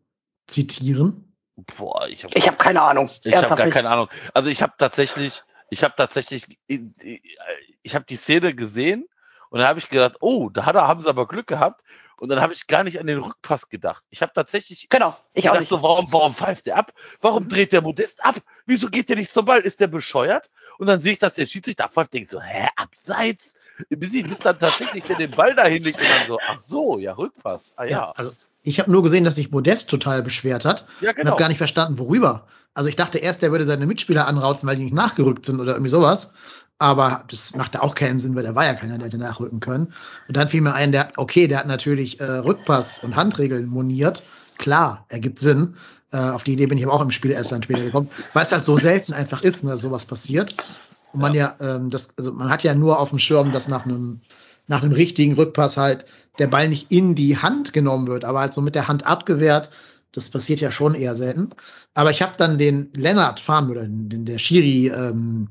[0.47, 1.35] zitieren?
[1.77, 3.11] Boah, ich habe Ich habe keine Ahnung.
[3.23, 4.09] Ich habe gar keine Ahnung.
[4.33, 9.07] Also ich habe tatsächlich, ich habe tatsächlich, ich habe die Szene gesehen
[9.51, 11.83] und dann habe ich gedacht, oh, da haben sie aber Glück gehabt.
[12.25, 14.03] Und dann habe ich gar nicht an den Rückpass gedacht.
[14.09, 15.68] Ich habe tatsächlich Genau, ich auch gedacht, nicht.
[15.68, 16.95] so, warum, warum pfeift der ab?
[17.20, 18.37] Warum dreht der Modest ab?
[18.64, 19.61] Wieso geht der nicht zum Ball?
[19.61, 20.49] Ist der bescheuert?
[20.79, 23.57] Und dann sehe ich, dass der Schiedsrichter abpfeift, denke so, hä, abseits?
[23.91, 26.99] Bis, ich, bis dann tatsächlich der den Ball dahin legt und dann so, ach so,
[26.99, 27.75] ja, Rückpass.
[27.77, 28.11] Ah ja.
[28.12, 31.33] also ich habe nur gesehen, dass sich Modest total beschwert hat Ja, und genau.
[31.33, 32.47] habe gar nicht verstanden, worüber.
[32.72, 35.72] Also ich dachte erst, der würde seine Mitspieler anrauzen, weil die nicht nachgerückt sind oder
[35.72, 36.33] irgendwie sowas.
[36.79, 39.93] Aber das machte auch keinen Sinn, weil der war ja keiner, der hätte nachrücken können.
[40.29, 44.22] Und dann fiel mir ein, der, okay, der hat natürlich äh, Rückpass und Handregeln moniert.
[44.59, 45.77] Klar, ergibt Sinn.
[46.12, 48.45] Äh, auf die Idee bin ich aber auch im Spiel erst dann später gekommen, weil
[48.45, 50.57] es halt so selten einfach ist, dass sowas passiert.
[51.12, 53.85] Und man ja, ähm, das, also man hat ja nur auf dem Schirm, dass nach
[53.85, 54.20] einem
[54.66, 56.07] nach einem richtigen Rückpass halt
[56.39, 59.70] der Ball nicht in die Hand genommen wird, aber halt so mit der Hand abgewehrt.
[60.12, 61.51] Das passiert ja schon eher selten.
[61.93, 65.49] Aber ich habe dann den Lennart Farnmüller, den, den der Schiri ähm,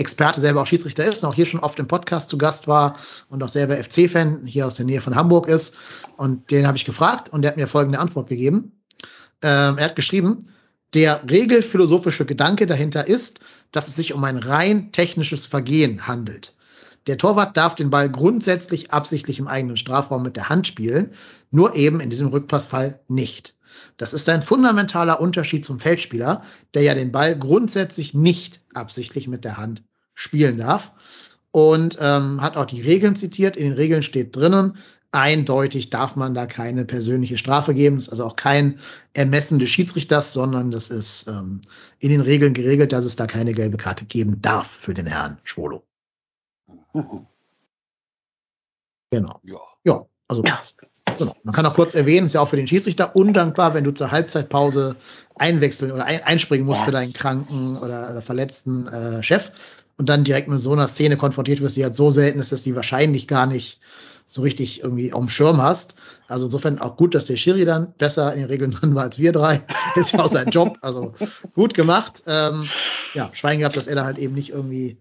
[0.00, 2.96] Experte selber auch Schiedsrichter ist und auch hier schon oft im Podcast zu Gast war
[3.28, 5.76] und auch selber FC-Fan hier aus der Nähe von Hamburg ist.
[6.16, 8.72] Und den habe ich gefragt und der hat mir folgende Antwort gegeben.
[9.42, 10.48] Ähm, er hat geschrieben,
[10.94, 13.40] der regelphilosophische Gedanke dahinter ist,
[13.70, 16.54] dass es sich um ein rein technisches Vergehen handelt.
[17.06, 21.12] Der Torwart darf den Ball grundsätzlich absichtlich im eigenen Strafraum mit der Hand spielen,
[21.50, 23.56] nur eben in diesem Rückpassfall nicht.
[23.96, 26.42] Das ist ein fundamentaler Unterschied zum Feldspieler,
[26.74, 29.82] der ja den Ball grundsätzlich nicht absichtlich mit der Hand
[30.20, 30.92] spielen darf.
[31.50, 33.56] Und ähm, hat auch die Regeln zitiert.
[33.56, 34.76] In den Regeln steht drinnen,
[35.10, 37.96] eindeutig darf man da keine persönliche Strafe geben.
[37.96, 38.78] Das ist also auch kein
[39.14, 41.60] Ermessen des Schiedsrichters, sondern das ist ähm,
[41.98, 45.38] in den Regeln geregelt, dass es da keine gelbe Karte geben darf für den Herrn
[45.42, 45.82] Schwolo.
[46.94, 47.26] Mhm.
[49.12, 49.40] Genau.
[49.42, 49.58] Ja.
[49.84, 50.60] Ja, also Ja.
[51.18, 51.34] genau.
[51.42, 54.12] Man kann auch kurz erwähnen, ist ja auch für den Schiedsrichter undankbar, wenn du zur
[54.12, 54.94] Halbzeitpause
[55.34, 56.84] einwechseln oder ein, einspringen musst Ja.
[56.84, 59.50] für deinen kranken oder, oder verletzten äh, Chef
[60.00, 62.62] und dann direkt mit so einer Szene konfrontiert wirst, die halt so selten ist, dass
[62.62, 63.80] die wahrscheinlich gar nicht
[64.26, 65.96] so richtig irgendwie auf dem Schirm hast.
[66.26, 69.18] Also insofern auch gut, dass der Schiri dann besser in den Regeln drin war als
[69.18, 69.60] wir drei.
[69.96, 70.78] Ist ja auch sein Job.
[70.80, 71.12] Also
[71.52, 72.22] gut gemacht.
[72.26, 72.66] Ähm,
[73.12, 74.96] ja, Schwein gehabt, dass er da halt eben nicht irgendwie,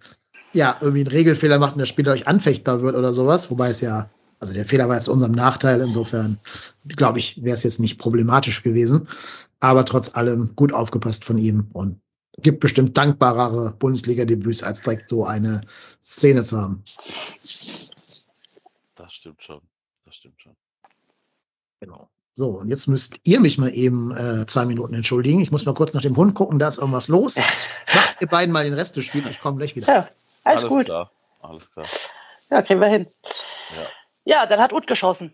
[0.52, 3.50] ja, irgendwie einen Regelfehler macht und der Spieler euch anfechtbar wird oder sowas.
[3.50, 4.10] Wobei es ja,
[4.42, 5.80] also der Fehler war jetzt unserem Nachteil.
[5.80, 6.40] Insofern,
[6.86, 9.08] glaube ich, wäre es jetzt nicht problematisch gewesen.
[9.62, 12.02] Aber trotz allem gut aufgepasst von ihm und
[12.42, 15.62] gibt bestimmt dankbarere Bundesliga-Debüts, als direkt so eine
[16.02, 16.84] Szene zu haben.
[18.96, 19.62] Das stimmt schon.
[20.06, 20.56] Das stimmt schon.
[21.80, 22.10] Genau.
[22.34, 25.42] So, und jetzt müsst ihr mich mal eben äh, zwei Minuten entschuldigen.
[25.42, 27.38] Ich muss mal kurz nach dem Hund gucken, da ist irgendwas los.
[27.94, 29.88] Macht ihr beiden mal den Rest des Spiels, ich komme gleich wieder.
[29.88, 30.10] Ja,
[30.44, 30.86] alles, Alles gut.
[30.86, 31.12] klar.
[31.42, 31.88] Alles klar.
[32.50, 33.08] Ja, kriegen wir hin.
[33.76, 33.88] Ja.
[34.26, 35.34] Ja, dann hat Ut geschossen.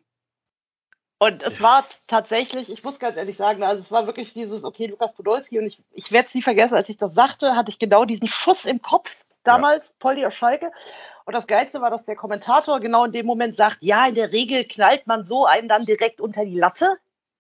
[1.17, 4.87] Und es war tatsächlich, ich muss ganz ehrlich sagen, also es war wirklich dieses, okay,
[4.87, 7.79] Lukas Podolski, und ich, ich werde es nie vergessen, als ich das sagte, hatte ich
[7.79, 9.09] genau diesen Schuss im Kopf
[9.43, 10.71] damals, Poldi aus Schalke.
[11.25, 14.31] Und das Geilste war, dass der Kommentator genau in dem Moment sagt, ja, in der
[14.31, 16.97] Regel knallt man so einen dann direkt unter die Latte.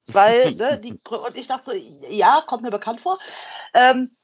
[0.07, 3.19] Weil, ne, die, und ich dachte so, ja, kommt mir bekannt vor.
[3.73, 4.15] Ähm,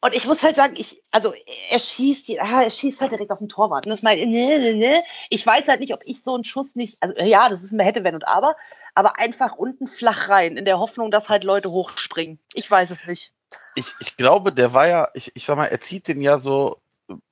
[0.00, 1.32] und ich muss halt sagen, ich, also
[1.70, 3.86] er schießt, ja, er schießt halt direkt auf den Torwart.
[3.86, 5.02] Und das meine, ne, ne, ne.
[5.28, 7.84] Ich weiß halt nicht, ob ich so einen Schuss nicht, also ja, das ist mir
[7.84, 8.56] hätte, wenn und aber,
[8.94, 12.38] aber einfach unten flach rein, in der Hoffnung, dass halt Leute hochspringen.
[12.54, 13.32] Ich weiß es nicht.
[13.74, 16.80] Ich, ich glaube, der war ja, ich, ich sag mal, er zieht den ja so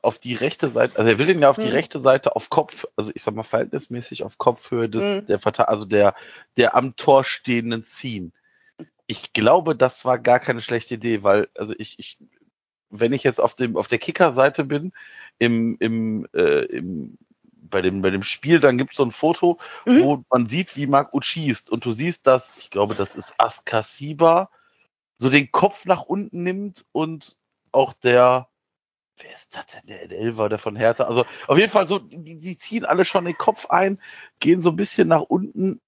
[0.03, 1.75] auf die rechte Seite, also er will den ja auf die Hm.
[1.75, 5.27] rechte Seite auf Kopf, also ich sag mal verhältnismäßig auf Kopfhöhe des, Hm.
[5.27, 6.15] der also der,
[6.57, 8.33] der am Tor stehenden ziehen.
[9.07, 12.19] Ich glaube, das war gar keine schlechte Idee, weil, also ich, ich,
[12.91, 14.93] wenn ich jetzt auf dem, auf der Kicker-Seite bin,
[15.39, 19.59] im, im, äh, im, bei dem, bei dem Spiel, dann gibt es so ein Foto,
[19.85, 20.03] Mhm.
[20.03, 21.71] wo man sieht, wie Marc Uth schießt.
[21.71, 24.51] Und du siehst, dass, ich glaube, das ist Askasiba,
[25.17, 27.37] so den Kopf nach unten nimmt und
[27.73, 28.49] auch der,
[29.19, 32.39] wer ist das denn, der Elfer, der von Hertha, also auf jeden Fall so, die,
[32.39, 34.01] die ziehen alle schon den Kopf ein,
[34.39, 35.81] gehen so ein bisschen nach unten,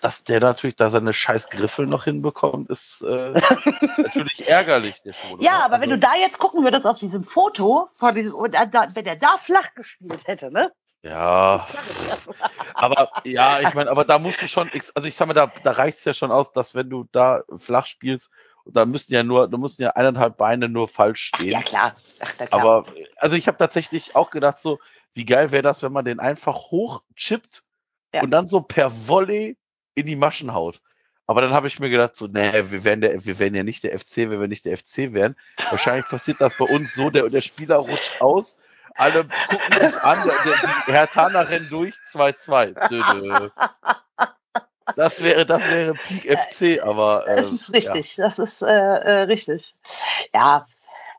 [0.00, 3.34] dass der natürlich da seine scheiß Griffel noch hinbekommt, ist äh,
[3.98, 5.42] natürlich ärgerlich, der Schwule.
[5.42, 5.64] Ja, ne?
[5.64, 9.38] aber wenn du da jetzt gucken würdest auf diesem Foto, von diesem, wenn der da
[9.38, 10.72] flach gespielt hätte, ne?
[11.02, 11.66] Ja,
[12.74, 15.70] aber ja, ich meine, aber da musst du schon, also ich sag mal, da, da
[15.70, 18.30] reicht es ja schon aus, dass wenn du da flach spielst,
[18.66, 21.52] da müssen ja nur, da müssen ja eineinhalb Beine nur falsch Ach, stehen.
[21.52, 21.96] ja, klar.
[22.20, 22.48] Ach, klar.
[22.50, 22.84] Aber
[23.16, 24.78] also ich habe tatsächlich auch gedacht, so,
[25.14, 27.62] wie geil wäre das, wenn man den einfach hochchippt
[28.12, 28.22] Ja.
[28.22, 29.56] und dann so per Volley
[29.98, 30.80] in die Maschen haut.
[31.26, 33.84] Aber dann habe ich mir gedacht, so, nee, wir wären, der, wir wären ja nicht
[33.84, 35.36] der FC, wenn wir nicht der FC wären.
[35.70, 38.56] Wahrscheinlich passiert das bei uns so, der, der Spieler rutscht aus,
[38.94, 42.88] alle gucken sich an, der, der, die Herr Tana rennt durch, 2-2.
[42.88, 43.50] Dö, dö.
[44.96, 47.26] Das wäre, das wäre Peak FC, aber.
[47.28, 49.74] Äh, Das ist richtig, das ist äh, äh, richtig.
[50.32, 50.66] Ja,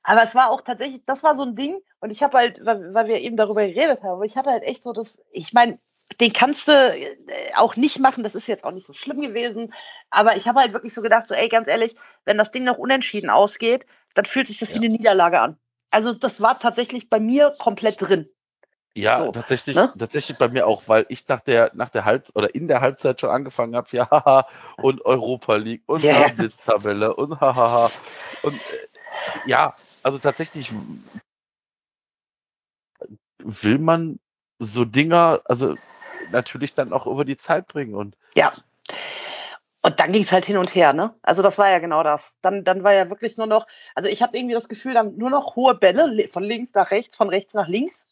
[0.04, 2.94] aber es war auch tatsächlich, das war so ein Ding und ich habe halt, weil,
[2.94, 5.78] weil wir eben darüber geredet haben, ich hatte halt echt so das, ich meine,
[6.20, 7.16] den kannst du äh,
[7.56, 9.74] auch nicht machen, das ist jetzt auch nicht so schlimm gewesen,
[10.10, 11.96] aber ich habe halt wirklich so gedacht, so ey, ganz ehrlich,
[12.26, 13.86] wenn das Ding noch unentschieden ausgeht,
[14.16, 14.76] dann fühlt sich das Ja.
[14.76, 15.58] wie eine Niederlage an.
[15.92, 18.30] Also das war tatsächlich bei mir komplett drin.
[18.96, 19.94] Ja, So, tatsächlich, ne?
[19.98, 23.22] tatsächlich bei mir auch, weil ich nach der, nach der Halb- oder in der Halbzeit
[23.22, 24.48] schon angefangen habe, ja, haha,
[24.78, 26.28] und Europa League und yeah.
[26.28, 27.92] Blitztabelle und hahaha.
[28.42, 28.88] Und äh,
[29.46, 30.74] ja, also tatsächlich
[33.40, 34.20] will man
[34.60, 35.78] so Dinger, also
[36.32, 38.54] natürlich dann auch über die Zeit bringen und Ja.
[39.82, 41.16] Und dann ging es halt hin und her, ne?
[41.22, 42.38] Also das war ja genau das.
[42.42, 43.66] Dann, dann war ja wirklich nur noch,
[43.96, 47.16] also ich habe irgendwie das Gefühl, dann nur noch hohe Bälle von links nach rechts,
[47.16, 48.06] von rechts nach links.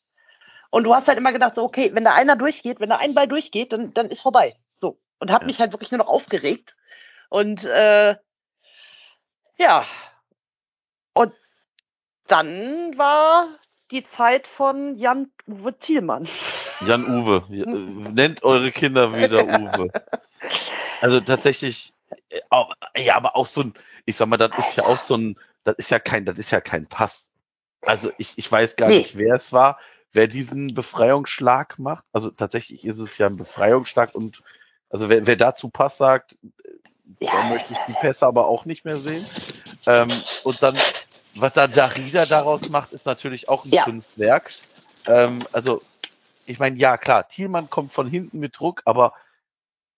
[0.70, 3.14] Und du hast halt immer gedacht, so, okay, wenn da einer durchgeht, wenn da ein
[3.14, 4.56] Ball durchgeht, dann, dann ist vorbei.
[4.78, 4.98] So.
[5.20, 5.48] Und habe Ja.
[5.48, 6.76] mich halt wirklich nur noch aufgeregt.
[7.30, 8.16] Und äh,
[9.58, 9.86] ja.
[11.14, 11.34] Und
[12.28, 13.48] dann war
[13.92, 16.28] die Zeit von Jan-Uwe Thielmann.
[16.86, 19.90] Jan-Uwe, äh, nennt eure Kinder wieder Uwe.
[21.02, 21.94] Also tatsächlich,
[22.30, 22.40] äh,
[23.02, 23.74] ja, aber auch so ein,
[24.06, 26.52] ich sag mal, das ist ja auch so ein, das ist ja kein, das ist
[26.52, 27.32] ja kein Pass.
[27.86, 29.00] Also ich, ich weiß gar Nee.
[29.00, 29.80] nicht, wer es war,
[30.14, 32.04] wer diesen Befreiungsschlag macht.
[32.12, 34.42] Also tatsächlich ist es ja ein Befreiungsschlag und
[34.90, 36.38] also wer, wer dazu Pass sagt,
[37.20, 39.26] dann möchte ich die Pässe aber auch nicht mehr sehen.
[39.86, 40.12] Ähm,
[40.44, 40.76] und dann,
[41.40, 43.84] was da Darida daraus macht, ist natürlich auch ein Ja.
[43.84, 44.54] Kunstwerk.
[45.06, 45.82] Ähm, also,
[46.46, 49.14] ich meine, ja klar, Thielmann kommt von hinten mit Druck, aber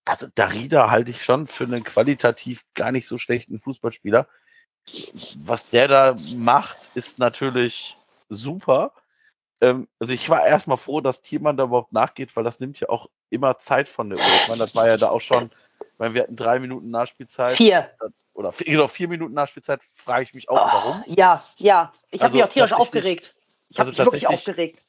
[0.04, 4.26] also Darida halte ich schon für einen qualitativ gar nicht so schlechten Fußballspieler.
[5.36, 7.96] Was der da macht, ist natürlich
[8.28, 8.92] super.
[9.60, 12.88] Ähm, also ich war erstmal froh, dass Thielmann da überhaupt nachgeht, weil das nimmt ja
[12.88, 14.24] auch immer Zeit von der Uhr.
[14.42, 17.56] Ich meine, das war ja da auch schon, ich meine, wir hatten drei Minuten Nachspielzeit
[17.56, 17.90] Vier.
[18.32, 21.04] Oder vier, genau, vier Minuten Nachspielzeit, frage ich mich auch, Oh, warum.
[21.06, 21.92] Ja, ja.
[22.10, 23.34] Ich habe Also mich auch tierisch aufgeregt.
[23.68, 24.84] Ich habe also mich wirklich tatsächlich- aufgeregt.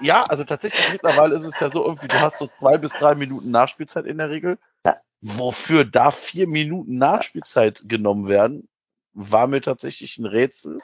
[0.00, 3.14] ja, also tatsächlich mittlerweile ist es ja so irgendwie, du hast so zwei bis drei
[3.14, 4.58] Minuten Nachspielzeit in der Regel.
[4.84, 4.96] Ja.
[5.20, 8.68] Wofür da vier Minuten Nachspielzeit genommen werden,
[9.14, 10.80] war mir tatsächlich ein Rätsel.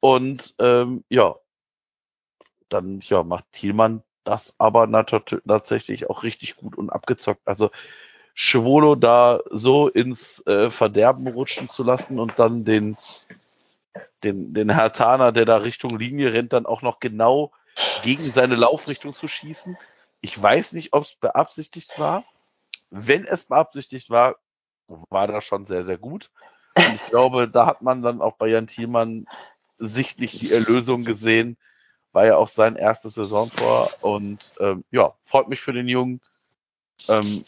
[0.00, 1.34] Und ähm, ja,
[2.68, 4.90] dann ja, macht Thielmann das aber
[5.46, 7.42] tatsächlich auch richtig gut und abgezockt.
[7.46, 7.70] Also
[8.34, 12.96] Schwolo da so ins äh, Verderben rutschen zu lassen und dann den,
[14.24, 17.52] den, den Hertaner, der da Richtung Linie rennt, dann auch noch genau
[18.02, 19.76] gegen seine Laufrichtung zu schießen.
[20.20, 22.24] Ich weiß nicht, ob es beabsichtigt war.
[22.90, 24.36] Wenn es beabsichtigt war,
[24.88, 26.30] war das schon sehr, sehr gut.
[26.76, 29.26] Und ich glaube, da hat man dann auch bei Jan Thielmann
[29.78, 31.56] sichtlich die Erlösung gesehen.
[32.12, 33.90] War ja auch sein erstes Saisontor.
[34.00, 36.20] Und ähm, ja, freut mich für den Jungen,
[37.08, 37.44] ähm,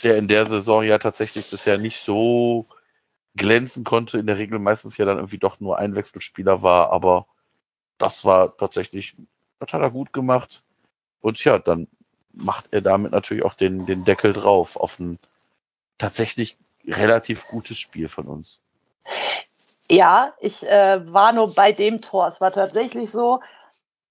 [0.00, 2.66] der in der Saison ja tatsächlich bisher nicht so
[3.36, 4.18] glänzen konnte.
[4.18, 6.92] In der Regel meistens ja dann irgendwie doch nur ein Wechselspieler war.
[6.92, 7.26] Aber
[7.98, 9.16] das war tatsächlich,
[9.58, 10.62] das hat er gut gemacht.
[11.20, 11.86] Und ja, dann
[12.32, 15.18] macht er damit natürlich auch den, den Deckel drauf auf ein
[15.98, 18.60] tatsächlich relativ gutes Spiel von uns.
[19.90, 22.28] Ja, ich äh, war nur bei dem Tor.
[22.28, 23.40] Es war tatsächlich so,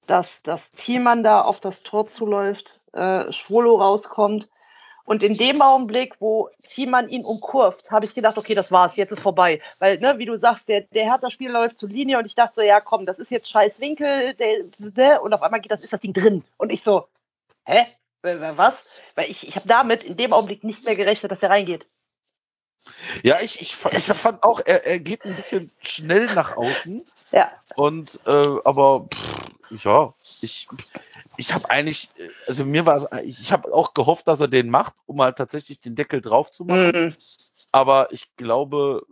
[0.08, 4.50] dass das Thielmann da auf das Tor zuläuft, äh, Schwolo rauskommt.
[5.10, 9.12] Und in dem Augenblick, wo Thielmann ihn umkurvt, habe ich gedacht, okay, das war's, jetzt
[9.12, 9.60] ist vorbei.
[9.80, 12.62] Weil, ne, wie du sagst, der, der Hertha-Spiel läuft zur Linie und ich dachte so,
[12.62, 15.92] ja komm, das ist jetzt scheiß Winkel, der, der, und auf einmal geht das, ist
[15.92, 16.44] das Ding drin.
[16.58, 17.08] Und ich so,
[17.66, 17.88] hä?
[18.22, 18.86] Was?
[19.16, 21.88] Weil ich, ich habe damit in dem Augenblick nicht mehr gerechnet, dass er reingeht.
[23.24, 27.04] Ja, ich, ich, ich fand auch, er, er geht ein bisschen schnell nach außen.
[27.32, 27.52] Ja.
[27.76, 29.50] Und äh, aber pff,
[29.84, 30.68] ja, ich
[31.38, 32.10] ich habe eigentlich,
[32.48, 35.80] also mir war es, ich, habe auch gehofft, dass er den macht, um halt tatsächlich
[35.80, 36.92] den Deckel drauf zu machen.
[36.92, 37.16] Mhm.
[37.72, 39.06] Aber ich glaube,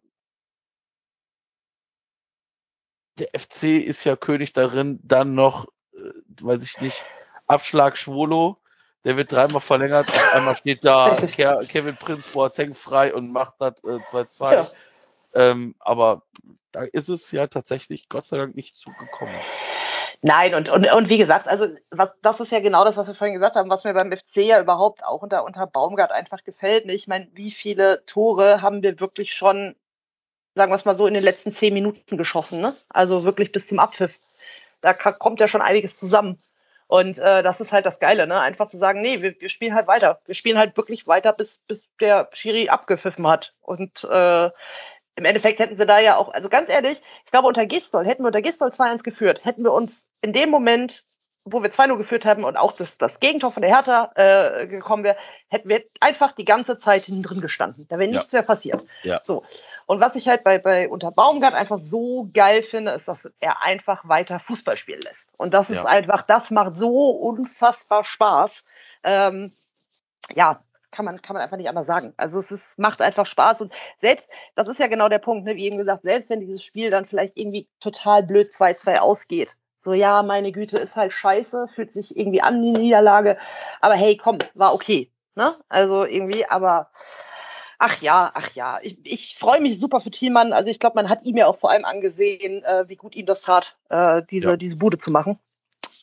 [3.17, 6.11] der FC ist ja König darin, dann noch, äh,
[6.41, 7.05] weiß ich nicht,
[7.47, 8.57] Abschlag Schwolo,
[9.05, 13.81] der wird dreimal verlängert, einmal steht da Ke Kevin Prinz Boateng frei und macht das
[13.83, 14.53] äh, 2-2.
[14.53, 14.71] Ja.
[15.33, 16.23] Ähm, aber
[16.71, 19.35] da ist es ja tatsächlich Gott sei Dank nicht zugekommen.
[20.21, 23.15] Nein, und, und, und wie gesagt, also was, das ist ja genau das, was wir
[23.15, 26.85] vorhin gesagt haben, was mir beim FC ja überhaupt auch unter, unter Baumgart einfach gefällt.
[26.85, 26.93] ne?
[26.93, 29.75] Ich meine, wie viele Tore haben wir wirklich schon,
[30.55, 32.75] sagen wir es mal so, in den letzten zehn Minuten geschossen, ne?
[32.89, 34.17] Also wirklich bis zum Abpfiff.
[34.81, 36.41] Da kommt ja schon einiges zusammen.
[36.87, 38.39] Und äh, das ist halt das Geile, ne?
[38.39, 40.21] Einfach zu sagen, nee, wir, wir spielen halt weiter.
[40.25, 43.53] Wir spielen halt wirklich weiter, bis, bis der Schiri abgepfiffen hat.
[43.61, 44.49] Und äh,
[45.17, 48.23] im Endeffekt hätten sie da ja auch, also ganz ehrlich, ich glaube, unter Gistol, hätten
[48.23, 51.03] wir unter Gistol 2-1 geführt, hätten wir uns in dem Moment,
[51.43, 55.03] wo wir 2-0 geführt haben und auch das, das Gegentor von der Hertha äh, gekommen
[55.03, 57.87] wäre, hätten wir einfach die ganze Zeit hinten drin gestanden.
[57.89, 58.17] Da wäre Ja.
[58.19, 58.83] nichts mehr passiert.
[59.03, 59.21] Ja.
[59.23, 59.43] So.
[59.87, 63.63] Und was ich halt bei, bei unter Baumgart einfach so geil finde, ist, dass er
[63.63, 65.29] einfach weiter Fußball spielen lässt.
[65.37, 65.85] Und das ist Ja.
[65.85, 68.63] einfach, das macht so unfassbar Spaß.
[69.03, 69.53] Ähm,
[70.35, 70.61] ja,
[70.91, 72.13] kann man, kann man einfach nicht anders sagen.
[72.17, 75.55] Also es ist, macht einfach Spaß und selbst, das ist ja genau der Punkt, ne,
[75.55, 79.93] wie eben gesagt, selbst wenn dieses Spiel dann vielleicht irgendwie total blöd 2-2 ausgeht, so
[79.93, 83.37] ja, meine Güte, ist halt scheiße, fühlt sich irgendwie an die Niederlage,
[83.79, 85.55] aber hey, komm, war okay, ne?
[85.69, 86.89] Also irgendwie, aber
[87.79, 90.51] ach ja, ach ja, ich, ich freue mich super für Thielmann.
[90.53, 93.25] Also ich glaube, man hat ihm ja auch vor allem angesehen, äh, wie gut ihm
[93.25, 94.57] das tat, äh, diese, Ja.
[94.57, 95.39] diese Bude zu machen.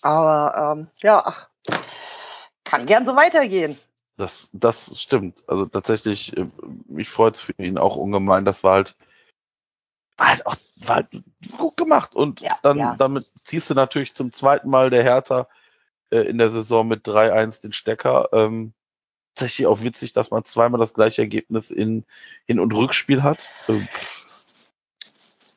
[0.03, 1.49] Aber ähm, ja, ach,
[2.65, 3.79] kann gern so weitergehen.
[4.17, 5.43] Das, das stimmt.
[5.49, 6.47] Also tatsächlich, äh,
[6.87, 8.45] mich freut es für ihn auch ungemein.
[8.45, 8.97] Das war halt,
[10.17, 11.09] war halt auch war halt
[11.59, 12.15] gut gemacht.
[12.15, 12.97] Und Ja, dann ja.
[12.97, 15.49] damit ziehst du natürlich zum zweiten Mal der Hertha
[16.11, 18.29] äh, in der Saison mit 3-1 den Stecker.
[18.33, 18.73] Ähm,
[19.35, 22.05] tatsächlich auch witzig, dass man zweimal das gleiche Ergebnis in
[22.47, 23.51] Hin- und Rückspiel hat.
[23.69, 23.89] Ähm,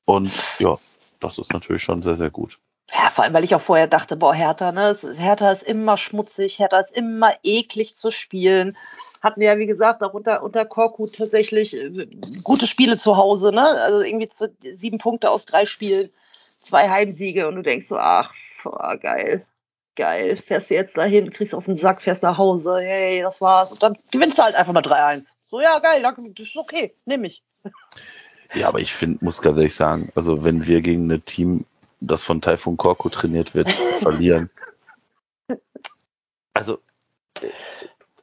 [0.05, 0.79] und ja,
[1.19, 2.59] das ist natürlich schon sehr, sehr gut.
[2.97, 4.97] Ja, vor allem, weil ich auch vorher dachte, boah, Hertha, ne?
[5.17, 8.75] Hertha ist immer schmutzig, Hertha ist immer eklig zu spielen.
[9.21, 12.07] Hatten ja, wie gesagt, auch unter, unter Korkut tatsächlich äh,
[12.43, 13.63] gute Spiele zu Hause, ne?
[13.63, 16.09] Also irgendwie zu, sieben Punkte aus drei Spielen,
[16.61, 18.33] zwei Heimsiege und du denkst so, ach,
[18.63, 19.45] boah, geil,
[19.95, 23.71] geil, fährst du jetzt dahin, kriegst auf den Sack, fährst nach Hause, hey, das war's.
[23.71, 25.33] Und dann gewinnst du halt einfach mal 3-1.
[25.51, 27.43] So, ja, geil, danke, das ist okay, nimm ich.
[28.55, 31.65] Ja, aber ich finde, muss ganz ehrlich sagen, also wenn wir gegen ein Team,
[31.99, 33.69] das von Taifun Korko trainiert wird,
[34.01, 34.49] verlieren.
[36.53, 36.79] Also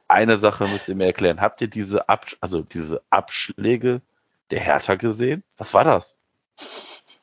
[0.07, 1.41] eine Sache müsst ihr mir erklären.
[1.41, 4.01] Habt ihr diese Absch also diese Abschläge
[4.51, 5.43] der Hertha gesehen?
[5.57, 6.17] Was war das?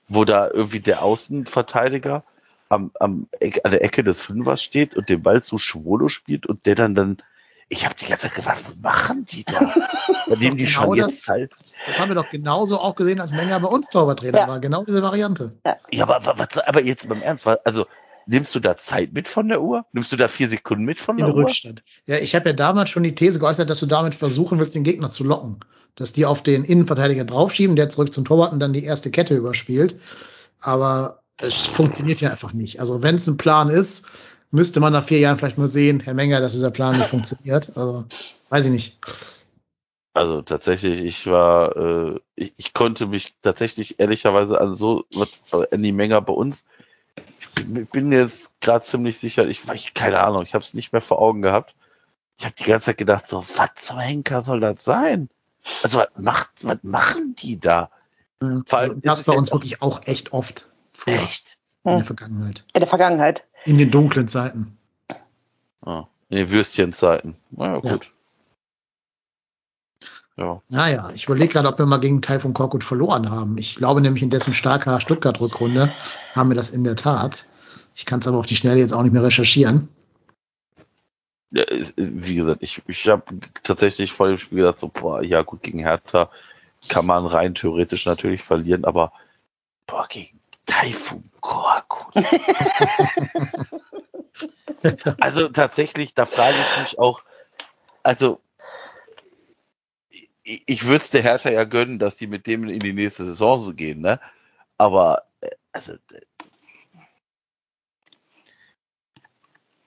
[0.09, 2.25] Wo da irgendwie der Außenverteidiger
[2.69, 6.47] am, am Eck, an der Ecke des Fünfers steht und den Ball zu Schwolo spielt
[6.47, 7.19] und der dann dann
[7.73, 9.61] ich habe die ganze Zeit gefragt, was machen die da?
[10.29, 11.11] Da nehmen die Genau schon das.
[11.11, 11.51] jetzt Zeit.
[11.87, 14.49] Das haben wir doch genauso auch gesehen, als Menger bei uns Torwarttrainer Ja.
[14.49, 14.61] war.
[14.61, 15.51] Genau diese Variante.
[15.91, 17.87] Ja, aber, aber, was- aber jetzt beim Ernst, also
[18.27, 19.85] nimmst du da Zeit mit von der Uhr?
[19.93, 21.43] Nimmst du da vier Sekunden mit von In der Uhr?
[21.43, 21.83] Rückstand.
[22.07, 24.85] Ja, ich habe ja damals schon die These geäußert, dass du damit versuchen willst, den
[24.85, 25.61] Gegner zu locken.
[25.97, 29.35] Dass die auf den Innenverteidiger draufschieben, der zurück zum Torwart und dann die erste Kette
[29.35, 29.97] überspielt.
[30.61, 32.81] Aber es funktioniert ja einfach nicht.
[32.81, 34.05] Also wenn es ein Plan ist,
[34.53, 37.77] müsste man nach vier Jahren vielleicht mal sehen, Herr Menger, dass dieser Plan nicht funktioniert.
[37.77, 38.05] Also
[38.51, 38.99] weiß ich nicht.
[40.15, 45.31] Also tatsächlich, ich war, äh, ich, ich konnte mich tatsächlich ehrlicherweise an so was
[45.73, 46.67] an die Menge bei uns.
[47.41, 50.93] Ich bin, bin jetzt gerade ziemlich sicher, ich, ich keine Ahnung, ich habe es nicht
[50.93, 51.75] mehr vor Augen gehabt.
[52.39, 55.31] Ich habe die ganze Zeit gedacht, so, was zum Henker soll das sein?
[55.83, 57.91] Also was macht, was machen die da?
[58.43, 61.57] Ja, Vor allem also das bei uns wirklich auch echt oft vor Echt?
[61.85, 62.05] in der Hm.
[62.05, 62.65] Vergangenheit.
[62.75, 63.45] In der Vergangenheit.
[63.65, 64.77] In den dunklen Zeiten.
[65.83, 67.37] Ah, in den Würstchenzeiten.
[67.51, 67.93] Naja, Ja.
[67.93, 68.11] gut.
[70.37, 70.63] Ja.
[70.69, 73.59] Naja, ich überlege gerade, ob wir mal gegen Taifun Korkut verloren haben.
[73.59, 75.93] Ich glaube nämlich in dessen starker Stuttgart-Rückrunde
[76.35, 77.45] haben wir das in der Tat.
[77.95, 79.89] Ich kann es aber auf die Schnelle jetzt auch nicht mehr recherchieren.
[81.51, 81.65] ja
[81.97, 83.25] wie gesagt, ich, ich habe
[83.63, 86.31] tatsächlich vor dem Spiel gedacht, so, boah, ja gut, gegen Hertha
[86.89, 89.13] kann man rein theoretisch natürlich verlieren, aber
[89.87, 92.15] boah, gegen Taifun Korkut.
[95.21, 97.23] also tatsächlich, da frage ich mich auch,
[98.03, 98.41] also
[100.45, 103.25] ich, ich würde es der Hertha ja gönnen, dass die mit dem in die nächste
[103.25, 104.21] Saison so gehen, ne?
[104.79, 105.95] Aber äh, also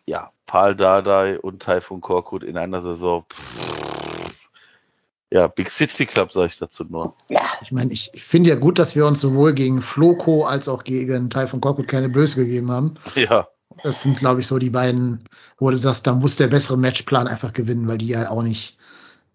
[0.06, 3.26] ja, Paul Dardai und Taifun Korkut in einer Saison.
[3.32, 3.75] Pff,
[5.32, 7.16] ja, Big City Club sage ich dazu nur.
[7.30, 7.42] Ja.
[7.62, 11.30] Ich meine, ich finde ja gut, dass wir uns sowohl gegen Floco als auch gegen
[11.30, 12.94] Taifun Korkut keine Blöße gegeben haben.
[13.16, 13.48] Ja,
[13.84, 15.24] Das sind, glaube ich, so die beiden,
[15.58, 18.78] wo du sagst, da muss der bessere Matchplan einfach gewinnen, weil die ja auch nicht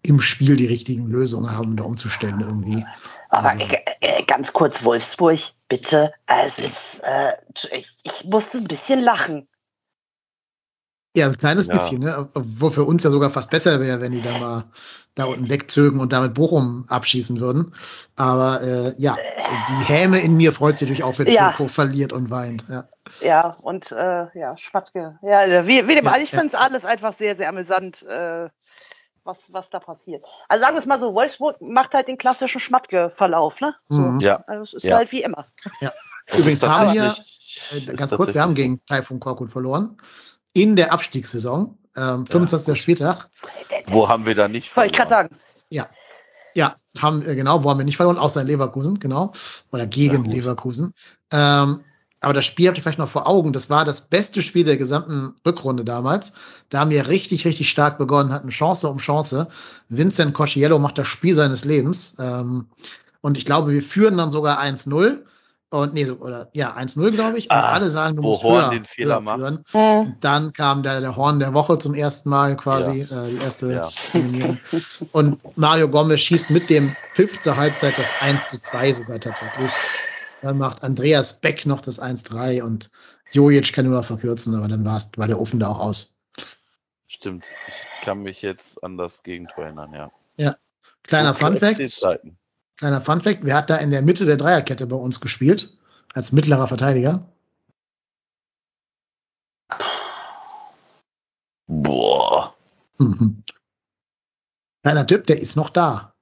[0.03, 2.83] im Spiel die richtigen Lösungen haben, da umzustellen irgendwie.
[3.29, 3.65] Aber Also-
[3.99, 6.11] äh, ganz kurz, Wolfsburg, bitte.
[6.25, 7.33] Es ist, äh,
[7.77, 9.47] ich, ich musste ein bisschen lachen.
[11.15, 11.73] Ja, ein kleines Ja.
[11.73, 12.29] bisschen, ne?
[12.33, 14.63] Wo für uns ja sogar fast besser wäre, wenn die da mal
[15.15, 17.75] da unten wegzögen und damit Bochum abschießen würden.
[18.15, 19.17] Aber äh, ja,
[19.69, 21.51] die Häme in mir freut sich natürlich auch, wenn Ja.
[21.51, 22.63] Floco verliert und weint.
[22.69, 22.85] Ja.
[23.19, 25.19] Ja, und äh, ja, Schmatke.
[25.21, 26.39] Ja, wie, wie dem Ja, ich ja.
[26.39, 28.47] finde es alles einfach sehr, sehr amüsant, äh,
[29.25, 30.23] was, was da passiert.
[30.47, 33.75] Also sagen wir es mal so, Wolfsburg macht halt den klassischen Schmatke-Verlauf, ne?
[33.89, 33.97] So.
[33.97, 34.19] Mhm.
[34.21, 34.45] ja.
[34.47, 34.95] Also es ist Ja.
[34.95, 35.45] halt wie immer.
[36.33, 37.13] Übrigens haben wir,
[37.75, 39.97] äh, ganz kurz, wir haben gegen Taifun Korkut verloren.
[40.53, 42.79] In der Abstiegssaison, ähm, 25.
[42.79, 43.29] Spieltag.
[43.87, 43.93] so.
[43.93, 45.29] Wo haben wir da nicht Wollte ich gerade verloren?
[45.29, 45.41] sagen.
[45.69, 45.89] Ja.
[46.53, 49.31] Ja, haben, äh, genau, wo haben wir nicht verloren, außer in Leverkusen, genau.
[49.71, 50.31] Oder gegen Ja.
[50.31, 50.93] Leverkusen.
[51.31, 51.81] Ähm,
[52.19, 53.53] aber das Spiel habt ihr vielleicht noch vor Augen.
[53.53, 56.33] Das war das beste Spiel der gesamten Rückrunde damals.
[56.69, 59.47] Da haben wir richtig, richtig stark begonnen, hatten Chance um Chance.
[59.89, 62.15] Vincent Cosciello macht das Spiel seines Lebens.
[62.19, 62.67] Ähm,
[63.21, 65.19] und ich glaube, wir führen dann sogar 1-0.
[65.71, 67.45] Und nee, so, oder ja, 1-0, glaube ich.
[67.45, 69.63] Und Ah, alle sagen, du wo musst Horn höher, den Fehler höher führen.
[70.05, 73.71] Und dann kam der, der Horn der Woche zum ersten Mal quasi, äh, die erste
[73.73, 73.89] Ja.
[74.13, 74.59] Nominierung.
[75.13, 79.71] Und Mario Gomez schießt mit dem Pfiff zur Halbzeit das 1 zu 2 sogar tatsächlich.
[80.41, 82.91] Dann macht Andreas Beck noch das 1-3 und
[83.31, 86.17] Jojic kann nur noch verkürzen, aber dann war's, war der Ofen da auch aus.
[87.07, 87.45] Stimmt.
[87.69, 90.11] Ich kann mich jetzt an das Gegentor erinnern, ja.
[91.03, 92.37] Kleiner Gute Fun Fact, FC-Zeiten.
[92.81, 95.69] Kleiner Fun Fact, wer hat da in der Mitte der Dreierkette bei uns gespielt?
[96.15, 97.29] Als mittlerer Verteidiger?
[101.67, 102.55] Boah.
[102.97, 103.43] Mhm.
[104.83, 106.13] Kleiner Tipp, der ist noch da.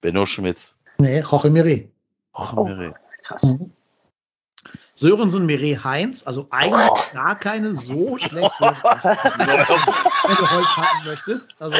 [0.00, 0.74] Benno Schmitz.
[0.98, 1.88] Nee, Jorge Mire.
[2.32, 2.64] Och, Oh.
[2.66, 2.92] Miri.
[3.24, 3.42] Krass.
[4.96, 7.14] Sörensen, Mire, Heinz, also eigentlich Oh.
[7.14, 11.54] gar keine so schlechte, wenn du Holz haben möchtest.
[11.58, 11.76] Also,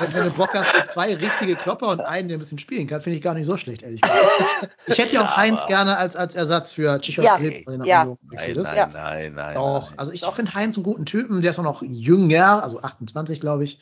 [0.00, 2.86] wenn, wenn du Bock hast, so zwei richtige Klopper und einen, der ein bisschen spielen
[2.86, 4.70] kann, finde ich gar nicht so schlecht, ehrlich gesagt.
[4.86, 8.04] Ich hätte ja auch Heinz gerne als, als Ersatz für Chichos Ja, den ja.
[8.04, 9.54] Nein, nein, nein, nein.
[9.54, 9.98] Doch, nein.
[9.98, 13.64] also ich finde Heinz einen guten Typen, der ist auch noch jünger, also 28, glaube
[13.64, 13.78] ich.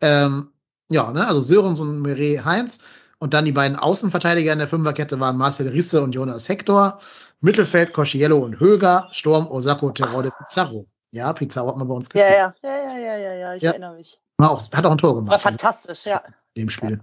[0.00, 0.50] Ähm,
[0.90, 2.78] ja, ne, also Sörensen, Mire, Heinz.
[3.18, 7.00] Und dann die beiden Außenverteidiger in der Fünferkette waren Marcel Risse und Jonas Hector.
[7.40, 9.08] Mittelfeld Cosciello und Höger.
[9.10, 10.86] Sturm Osako, Terode, Pizarro.
[11.10, 12.54] Ja, Pizarro hat man bei uns Ja, gespielt.
[12.62, 13.70] ja, ja, ja, ja, ja, ja, ich Ja.
[13.70, 14.20] erinnere mich.
[14.36, 15.32] War auch, hat auch ein Tor War gemacht.
[15.34, 16.22] also fantastisch, ja.
[16.54, 17.00] in dem Spiel.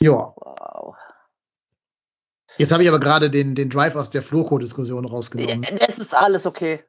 [0.00, 0.96] Ja, Wow.
[2.56, 5.62] jetzt habe ich aber gerade den, den Drive aus der Floco-Diskussion rausgenommen.
[5.62, 6.84] Ja, Es ist alles okay.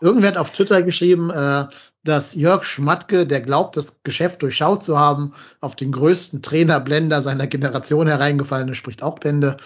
[0.00, 1.64] Irgendwer hat auf Twitter geschrieben, äh,
[2.04, 7.46] dass Jörg Schmatke, der glaubt, das Geschäft durchschaut zu haben, auf den größten Trainerblender seiner
[7.46, 9.56] Generation hereingefallen ist, spricht auch Bände.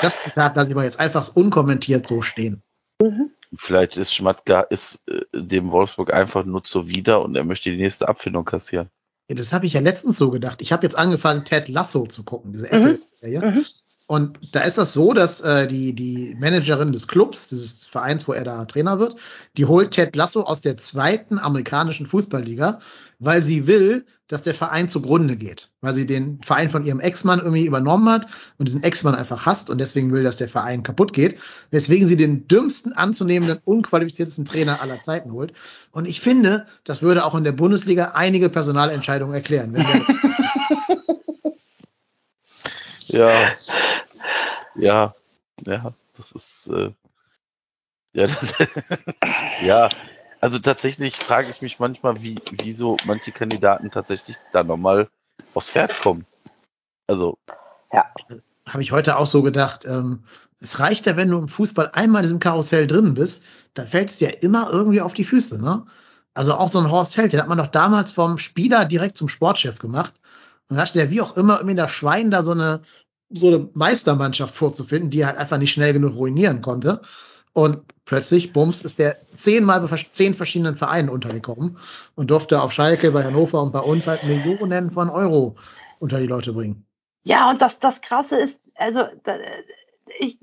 [0.00, 2.62] Das Zitat lasse ich mal jetzt einfach unkommentiert so stehen.
[3.56, 8.08] Vielleicht ist Schmatka ist äh, dem Wolfsburg einfach nur zuwider und er möchte die nächste
[8.08, 8.88] Abfindung kassieren.
[9.28, 10.62] Ja, das habe ich ja letztens so gedacht.
[10.62, 12.98] Ich habe jetzt angefangen, Ted Lasso zu gucken, diese Mhm.
[13.20, 13.50] Apple-Serie.
[13.50, 13.64] Mhm.
[14.12, 18.34] Und da ist das so, dass äh, die, die Managerin des Clubs, dieses Vereins, wo
[18.34, 19.16] er da Trainer wird,
[19.56, 22.80] die holt Ted Lasso aus der zweiten amerikanischen Fußballliga,
[23.20, 25.70] weil sie will, dass der Verein zugrunde geht.
[25.80, 28.26] Weil sie den Verein von ihrem Ex-Mann irgendwie übernommen hat
[28.58, 31.38] und diesen Ex-Mann einfach hasst und deswegen will, dass der Verein kaputt geht.
[31.70, 35.54] Weswegen sie den dümmsten anzunehmenden, unqualifiziertesten Trainer aller Zeiten holt.
[35.90, 39.72] Und ich finde, das würde auch in der Bundesliga einige Personalentscheidungen erklären.
[39.72, 40.04] Wenn der
[43.12, 43.54] Ja.
[44.74, 45.14] Ja.
[45.64, 46.92] Ja, das ist, äh,
[48.14, 48.54] ja, das,
[49.62, 49.88] ja,
[50.40, 55.08] also tatsächlich frage ich mich manchmal, wie, wieso manche Kandidaten tatsächlich da nochmal
[55.54, 56.26] aufs Pferd kommen.
[57.06, 57.38] Also,
[57.92, 58.12] Ja.
[58.68, 60.24] habe ich heute auch so gedacht, ähm,
[60.60, 63.44] es reicht ja, wenn du im Fußball einmal in diesem Karussell drin bist,
[63.74, 65.84] dann fällt es dir immer irgendwie auf die Füße, ne?
[66.34, 69.28] Also auch so ein Horst Held, den hat man doch damals vom Spieler direkt zum
[69.28, 70.14] Sportchef gemacht.
[70.68, 72.80] Und da hatte der wie auch immer irgendwie das Schwein da so eine,
[73.34, 77.00] so eine Meistermannschaft vorzufinden, die halt einfach nicht schnell genug ruinieren konnte.
[77.52, 81.78] Und plötzlich, bums, ist der zehnmal bei zehn verschiedenen Vereinen untergekommen
[82.14, 85.56] und durfte auf Schalke, bei Hannover und bei uns halt Millionen von Euro
[85.98, 86.86] unter die Leute bringen.
[87.24, 89.04] Ja, und das, das Krasse ist, also
[90.18, 90.38] ich,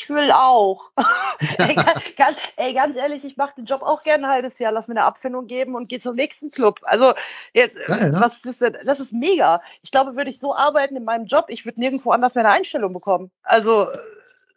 [0.00, 0.90] ich will auch.
[1.58, 1.74] ey,
[2.16, 4.94] ganz, ey, ganz ehrlich, ich mache den Job auch gerne ein halbes Jahr, lass mir
[4.94, 6.80] eine Abfindung geben und gehe zum nächsten Club.
[6.82, 7.12] Also
[7.52, 8.20] jetzt, Geil, ne?
[8.20, 8.76] was ist denn?
[8.84, 9.60] Das ist mega.
[9.82, 12.54] Ich glaube, würde ich so arbeiten in meinem Job, ich würde nirgendwo anders mehr eine
[12.54, 13.30] Einstellung bekommen.
[13.42, 13.98] Also äh,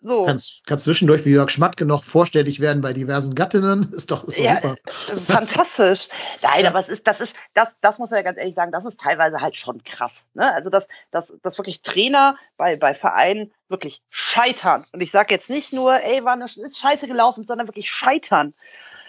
[0.04, 0.26] so.
[0.26, 3.92] Kannst, kannst zwischendurch wie Jörg Schmatke noch vorstellig werden bei diversen Gattinnen.
[3.94, 4.76] Ist doch, ist doch Ja, super.
[4.76, 6.08] äh, fantastisch.
[6.42, 8.86] Nein, aber es ist, das ist, das, das muss man ja ganz ehrlich sagen, das
[8.86, 10.26] ist teilweise halt schon krass.
[10.34, 10.54] Ne?
[10.54, 14.86] Also, dass, dass, dass wirklich Trainer bei, bei Vereinen wirklich scheitern.
[14.92, 18.54] Und ich sage jetzt nicht nur, ey, war eine, ist scheiße gelaufen, sondern wirklich scheitern.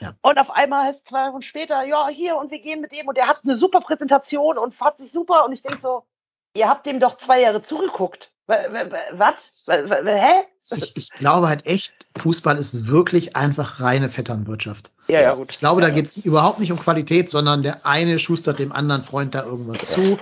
[0.01, 0.13] Ja.
[0.23, 3.07] Und auf einmal heißt es zwei Wochen später, ja, hier und wir gehen mit dem
[3.09, 5.45] und der hat eine super Präsentation und fährt sich super.
[5.45, 6.05] Und ich denke so,
[6.55, 8.33] ihr habt dem doch zwei Jahre zugeguckt.
[8.47, 9.49] Was?
[9.67, 10.45] Hä?
[10.77, 14.93] Ich, ich glaube halt echt, Fußball ist wirklich einfach reine Vetternwirtschaft.
[15.09, 15.53] Ja, ja, gut.
[15.53, 18.73] Ich glaube, da ja, geht es überhaupt nicht um Qualität, sondern der eine schustert dem
[18.73, 20.19] anderen Freund da irgendwas zu.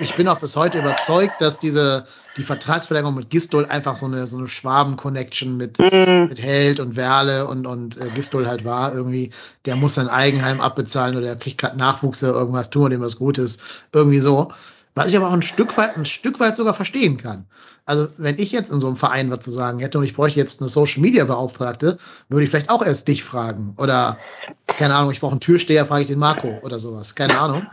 [0.00, 2.06] Ich bin auch bis heute überzeugt, dass diese
[2.36, 6.26] die Vertragsverlängerung mit Gistol einfach so eine so eine Schwaben-Connection mit, Mhm.
[6.28, 9.30] mit Held und Werle und und äh, Gistol halt war irgendwie.
[9.66, 13.00] Der muss sein Eigenheim abbezahlen oder er kriegt gerade Nachwuchs oder irgendwas, tun wir dem
[13.02, 13.58] was Gutes,
[13.92, 14.50] irgendwie so.
[14.94, 17.46] Was ich aber auch ein Stück weit ein Stück weit sogar verstehen kann.
[17.84, 20.38] Also wenn ich jetzt in so einem Verein was zu sagen hätte und ich bräuchte
[20.38, 24.18] jetzt eine Social Media Beauftragte, würde ich vielleicht auch erst dich fragen oder
[24.66, 27.66] keine Ahnung, ich brauche einen Türsteher, frage ich den Marco oder sowas, keine Ahnung.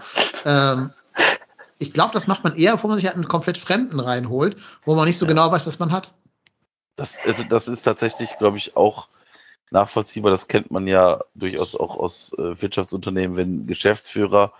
[0.45, 0.91] Ähm,
[1.77, 4.95] ich glaube, das macht man eher, bevor man sich halt einen komplett Fremden reinholt, wo
[4.95, 6.13] man nicht so genau weiß, was man hat.
[6.95, 9.09] das, also das ist tatsächlich, glaube ich, auch
[9.71, 10.31] nachvollziehbar.
[10.31, 14.53] Das kennt man ja durchaus auch aus äh, Wirtschaftsunternehmen, wenn Geschäftsführer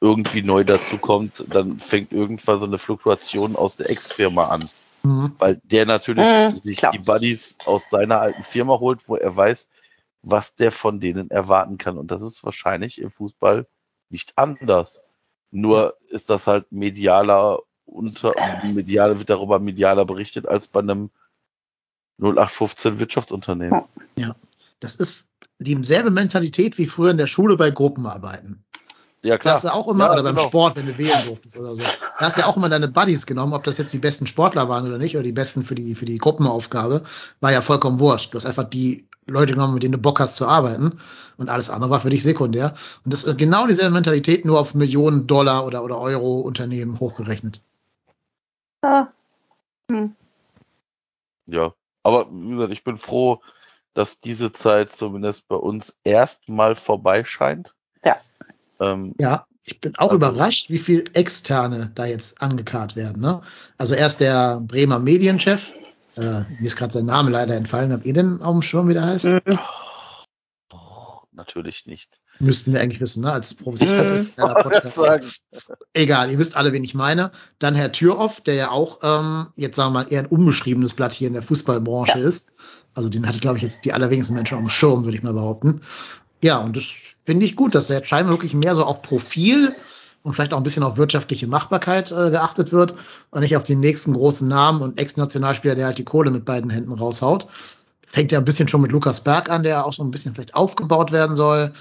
[0.00, 4.70] irgendwie neu dazukommt, dann fängt irgendwann so eine Fluktuation aus der Ex-Firma an.
[5.02, 5.32] Mhm.
[5.38, 6.92] Weil der natürlich Mhm, sich klar.
[6.92, 9.70] die Buddies aus seiner alten Firma holt, wo er weiß,
[10.22, 11.98] was der von denen erwarten kann.
[11.98, 13.66] Und das ist wahrscheinlich im Fußball
[14.10, 15.02] nicht anders.
[15.50, 18.34] Nur ist das halt medialer unter,
[18.64, 21.10] medial wird darüber medialer berichtet als bei einem
[22.18, 23.82] 0815 Wirtschaftsunternehmen.
[24.80, 25.28] Das ist
[25.58, 28.65] dieselbe Mentalität wie früher in der Schule bei Gruppenarbeiten.
[29.26, 29.54] Ja, klar.
[29.54, 30.46] hast du auch immer, Ja, oder beim genau.
[30.46, 31.82] Sport, wenn du wählen durftest oder so.
[31.82, 34.68] Da hast du ja auch immer deine Buddies genommen, ob das jetzt die besten Sportler
[34.68, 37.02] waren oder nicht, oder die besten für die, für die Gruppenaufgabe,
[37.40, 38.32] war ja vollkommen wurscht.
[38.32, 41.00] Du hast einfach die Leute genommen, mit denen du Bock hast zu arbeiten.
[41.38, 42.74] Und alles andere war für dich sekundär.
[43.04, 47.60] Und das ist genau dieselbe Mentalität, nur auf Millionen Dollar oder, oder Euro Unternehmen hochgerechnet.
[48.84, 49.12] Ja.
[49.90, 50.14] Hm.
[51.46, 51.74] Ja.
[52.04, 53.40] Aber wie gesagt, ich bin froh,
[53.92, 57.75] dass diese Zeit zumindest bei uns erstmal vorbei scheint.
[58.80, 58.92] Ja.
[58.92, 63.20] Ähm, Ja, ich bin auch Also- überrascht, wie viel Externe da jetzt angekarrt werden.
[63.22, 63.40] Ne?
[63.78, 65.72] Also erst der Bremer Medienchef,
[66.16, 66.20] äh,
[66.60, 69.04] mir ist gerade sein Name leider entfallen, habt ihr denn auf dem Schirm, wie der
[69.04, 69.28] heißt?
[70.72, 72.20] Oh, natürlich nicht.
[72.38, 73.32] Müssten wir eigentlich wissen, ne?
[73.32, 74.24] als professioneller
[74.62, 75.42] Podcast.
[75.94, 77.32] Egal, ihr wisst alle, wen ich meine.
[77.58, 81.12] Dann Herr Türoff, der ja auch ähm, jetzt sagen wir mal eher ein unbeschriebenes Blatt
[81.12, 82.52] hier in der Fußballbranche ist.
[82.94, 85.32] Also den hatte, glaube ich, jetzt die allerwenigsten Menschen auf dem Schirm, würde ich mal
[85.34, 85.80] behaupten.
[86.42, 86.84] Ja, und das
[87.26, 89.74] finde ich gut, dass da jetzt scheinbar wirklich mehr so auf Profil
[90.22, 92.94] und vielleicht auch ein bisschen auf wirtschaftliche Machbarkeit äh, geachtet wird
[93.30, 96.70] und nicht auf den nächsten großen Namen und Ex-Nationalspieler, der halt die Kohle mit beiden
[96.70, 97.46] Händen raushaut.
[98.06, 100.54] Fängt ja ein bisschen schon mit Lukas Berg an, der auch so ein bisschen vielleicht
[100.54, 101.72] aufgebaut werden soll.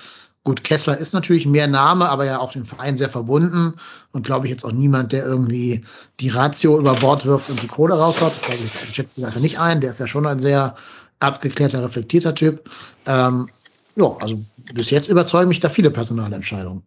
[0.44, 3.76] Gut, Kessler ist natürlich mehr Name, aber ja auch dem Verein sehr verbunden
[4.12, 5.84] und glaube ich jetzt auch niemand, der irgendwie
[6.20, 8.34] die Ratio über Bord wirft und die Kohle raushaut.
[8.48, 9.82] Das ich ich schätze ihn einfach nicht ein.
[9.82, 10.76] Der ist ja schon ein sehr
[11.20, 12.70] abgeklärter, reflektierter Typ.
[13.08, 13.50] Ähm,
[13.96, 14.44] ja, also
[14.74, 16.84] bis jetzt überzeugen mich da viele Personalentscheidungen.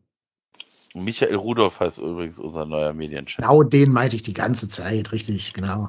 [0.95, 3.37] Michael Rudolph heißt übrigens unser neuer Medienchef.
[3.37, 5.89] Genau den meinte ich die ganze Zeit, richtig, genau.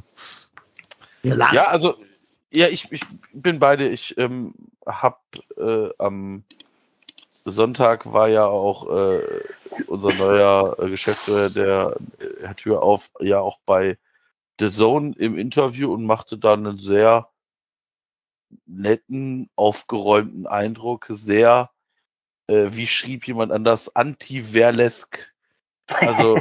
[1.24, 1.96] Ja, also,
[2.52, 3.02] ja, ich, ich
[3.34, 3.88] bin beide.
[3.88, 4.54] Ich ähm,
[4.86, 5.18] habe
[5.58, 6.44] äh, am
[7.46, 9.22] Sonntag war ja auch äh,
[9.88, 13.98] unser neuer äh, Geschäftsführer, der äh, Herr Tür auf, ja auch bei
[14.60, 17.30] The Zone im Interview und machte dann einen sehr
[18.66, 21.72] netten, aufgeräumten Eindruck, sehr,
[22.48, 25.34] äh, wie schrieb jemand anders, anti-Verlesk.
[25.88, 26.40] Also,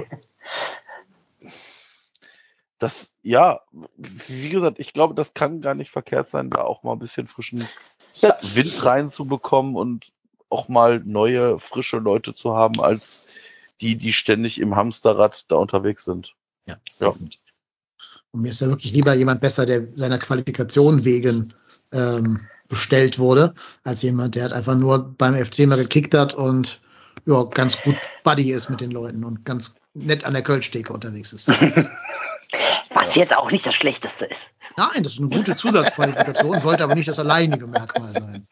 [2.78, 3.60] das, ja,
[3.96, 7.26] wie gesagt, ich glaube, das kann gar nicht verkehrt sein, da auch mal ein bisschen
[7.26, 7.68] frischen
[8.14, 8.38] ja.
[8.42, 10.12] Wind reinzubekommen und
[10.50, 13.24] auch mal neue, frische Leute zu haben, als
[13.80, 16.34] die, die ständig im Hamsterrad da unterwegs sind.
[16.66, 16.76] Ja.
[17.00, 17.08] ja.
[17.08, 17.38] Und
[18.32, 21.54] mir ist ja wirklich lieber jemand besser, der seiner Qualifikation wegen
[21.92, 23.54] ähm, bestellt wurde,
[23.84, 26.80] als jemand, der halt einfach nur beim FC mal gekickt hat und
[27.26, 31.32] ja, ganz gut Buddy ist mit den Leuten und ganz nett an der Kölschtheke unterwegs
[31.32, 31.48] ist.
[32.90, 34.50] Was jetzt auch nicht das Schlechteste ist.
[34.76, 38.46] Nein, das ist eine gute Zusatzqualifikation, sollte aber nicht das alleinige Merkmal sein.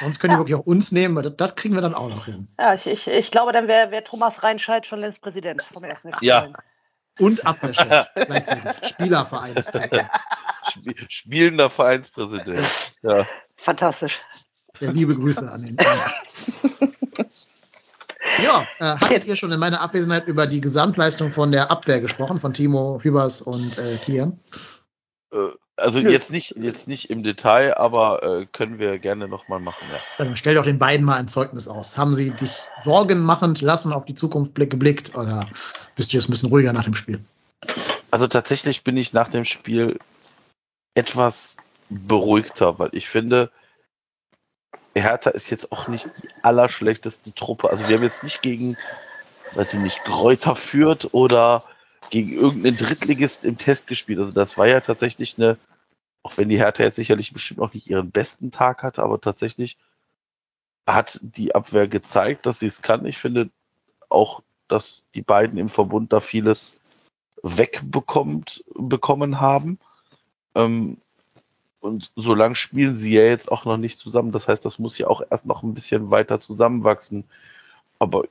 [0.00, 2.48] Sonst können die wirklich auch uns nehmen, das, das kriegen wir dann auch noch hin.
[2.58, 6.12] Ja, ich, ich, ich glaube, dann wäre wär Thomas Reinscheid schon längst Präsident vom ersten
[6.20, 6.48] Ja.
[7.18, 8.88] Und Abwehrchef gleichzeitig.
[8.88, 10.08] Spielervereinspräsident.
[11.08, 12.66] Spielender Vereinspräsident.
[13.02, 13.26] Ja.
[13.56, 14.20] Fantastisch.
[14.80, 15.76] Ja, liebe Grüße an den.
[18.42, 22.38] ja, äh, hattet ihr schon in meiner Abwesenheit über die Gesamtleistung von der Abwehr gesprochen,
[22.38, 24.38] von Timo Hübers und äh, Kian?
[25.32, 29.86] Äh, also jetzt nicht, jetzt nicht im Detail, aber äh, können wir gerne nochmal machen,
[29.90, 29.98] ja.
[30.18, 31.96] Dann stell doch den beiden mal ein Zeugnis aus.
[31.96, 35.48] Haben sie dich Sorgen machend lassen, auf die Zukunft geblickt oder
[35.96, 37.20] bist du jetzt ein bisschen ruhiger nach dem Spiel?
[38.10, 39.98] Also tatsächlich bin ich nach dem Spiel
[40.94, 41.56] etwas
[41.90, 43.50] beruhigter, weil ich finde,
[44.94, 47.70] Hertha ist jetzt auch nicht die allerschlechteste Truppe.
[47.70, 48.76] Also wir haben jetzt nicht gegen,
[49.52, 51.64] weiß ich nicht, Gräuter führt oder
[52.10, 54.18] gegen irgendeinen Drittligist im Test gespielt.
[54.18, 55.58] Also das war ja tatsächlich eine,
[56.22, 59.78] auch wenn die Hertha jetzt sicherlich bestimmt noch nicht ihren besten Tag hatte, aber tatsächlich
[60.86, 63.04] hat die Abwehr gezeigt, dass sie es kann.
[63.06, 63.50] Ich finde
[64.08, 66.72] auch, dass die beiden im Verbund da vieles
[67.42, 69.78] wegbekommt, bekommen haben.
[70.54, 70.98] Ähm,
[71.80, 74.32] und so lang spielen sie ja jetzt auch noch nicht zusammen.
[74.32, 77.24] Das heißt, das muss ja auch erst noch ein bisschen weiter zusammenwachsen.
[77.98, 78.24] Aber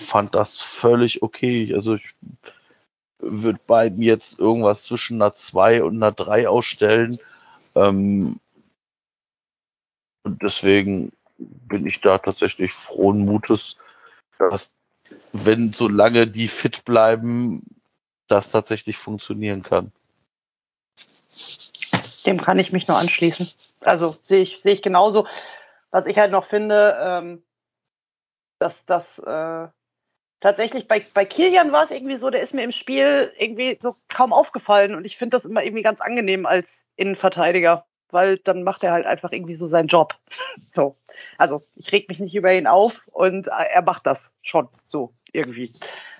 [0.00, 1.72] fand das völlig okay.
[1.74, 2.14] Also ich
[3.18, 7.18] würde beiden jetzt irgendwas zwischen einer 2 und einer 3 ausstellen.
[7.74, 8.40] Ähm,
[10.24, 13.76] und deswegen bin ich da tatsächlich frohen Mutes,
[14.38, 14.72] dass
[15.32, 17.62] wenn solange die fit bleiben,
[18.26, 19.92] das tatsächlich funktionieren kann.
[22.26, 23.50] Dem kann ich mich nur anschließen.
[23.80, 25.26] Also sehe ich, sehe ich genauso.
[25.90, 27.42] Was ich halt noch finde, ähm,
[28.58, 29.68] dass das äh,
[30.40, 33.96] tatsächlich bei, bei Kilian war es irgendwie so, der ist mir im Spiel irgendwie so
[34.08, 38.82] kaum aufgefallen und ich finde das immer irgendwie ganz angenehm als Innenverteidiger, weil dann macht
[38.82, 40.14] er halt einfach irgendwie so seinen Job.
[40.74, 40.96] So.
[41.36, 45.12] Also ich reg mich nicht über ihn auf und äh, er macht das schon so
[45.32, 45.74] irgendwie.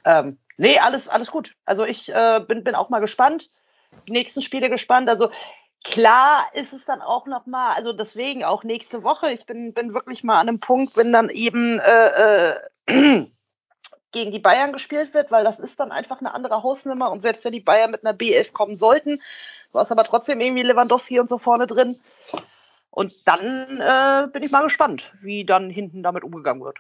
[0.05, 1.55] Ähm, nee, alles, alles gut.
[1.65, 3.49] Also ich äh, bin, bin auch mal gespannt.
[4.07, 5.09] Die nächsten Spiele gespannt.
[5.09, 5.31] Also
[5.85, 9.31] klar ist es dann auch noch mal, also deswegen auch nächste Woche.
[9.31, 12.55] Ich bin, bin wirklich mal an einem Punkt, wenn dann eben äh,
[12.87, 13.27] äh,
[14.13, 17.45] gegen die Bayern gespielt wird, weil das ist dann einfach eine andere Hausnummer und selbst
[17.45, 19.21] wenn die Bayern mit einer B11 kommen sollten,
[19.73, 21.99] war es aber trotzdem irgendwie Lewandowski und so vorne drin.
[22.91, 26.79] Und dann äh, bin ich mal gespannt, wie dann hinten damit umgegangen wird.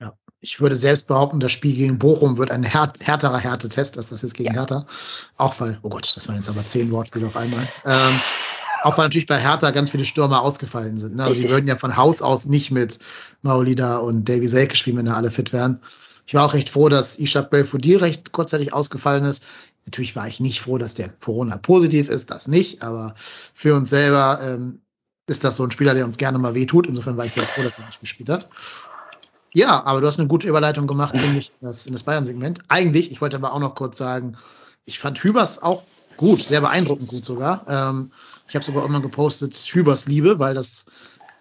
[0.00, 4.08] Ja, ich würde selbst behaupten, das Spiel gegen Bochum wird ein här härterer Härtetest als
[4.10, 4.60] das jetzt gegen ja.
[4.60, 4.84] Hertha.
[5.36, 7.68] Auch weil, oh Gott, das waren jetzt aber zehn Wortspiele auf einmal.
[7.86, 8.20] Ähm,
[8.82, 11.14] auch weil natürlich bei Hertha ganz viele Stürmer ausgefallen sind.
[11.14, 11.22] Ne?
[11.22, 12.98] Also die würden ja von Haus aus nicht mit
[13.42, 15.80] Maulida und Davy Selke spielen, wenn da alle fit wären.
[16.26, 19.42] Ich war auch recht froh, dass Ishak Belfodil recht kurzzeitig ausgefallen ist.
[19.84, 23.14] Natürlich war ich nicht froh, dass der Corona positiv ist, das nicht, aber
[23.52, 24.80] für uns selber ähm,
[25.26, 26.86] ist das so ein Spieler, der uns gerne mal wehtut.
[26.86, 28.48] Insofern war ich sehr froh, dass er nicht gespielt hat.
[29.54, 32.60] Ja, aber du hast eine gute Überleitung gemacht, finde ich, in das, das Bayern-Segment.
[32.68, 34.36] Eigentlich, ich wollte aber auch noch kurz sagen,
[34.84, 35.82] ich fand Hübers auch
[36.16, 37.64] gut, sehr beeindruckend gut sogar.
[37.68, 38.12] Ähm,
[38.48, 40.86] ich habe sogar mal gepostet, Hübers Liebe, weil das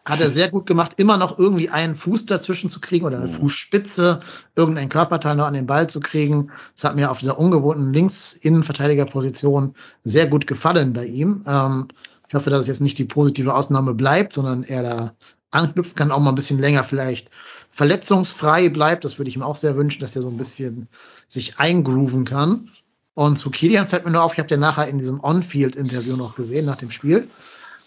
[0.06, 3.28] hat er sehr gut gemacht, immer noch irgendwie einen Fuß dazwischen zu kriegen oder eine
[3.28, 3.34] mhm.
[3.34, 4.20] Fußspitze,
[4.56, 6.52] irgendein Körperteil noch an den Ball zu kriegen.
[6.76, 11.44] Das hat mir auf dieser ungewohnten Links-Innenverteidigerposition sehr gut gefallen bei ihm.
[11.48, 11.88] Ähm,
[12.28, 15.12] ich hoffe, dass es jetzt nicht die positive Ausnahme bleibt, sondern er da
[15.52, 17.30] anknüpfen kann, auch mal ein bisschen länger vielleicht
[17.72, 19.04] verletzungsfrei bleibt.
[19.04, 20.88] Das würde ich ihm auch sehr wünschen, dass er so ein bisschen
[21.28, 22.70] sich eingrooven kann.
[23.14, 26.36] Und zu Kilian fällt mir nur auf, ich habe den nachher in diesem On-Field-Interview noch
[26.36, 27.28] gesehen nach dem Spiel.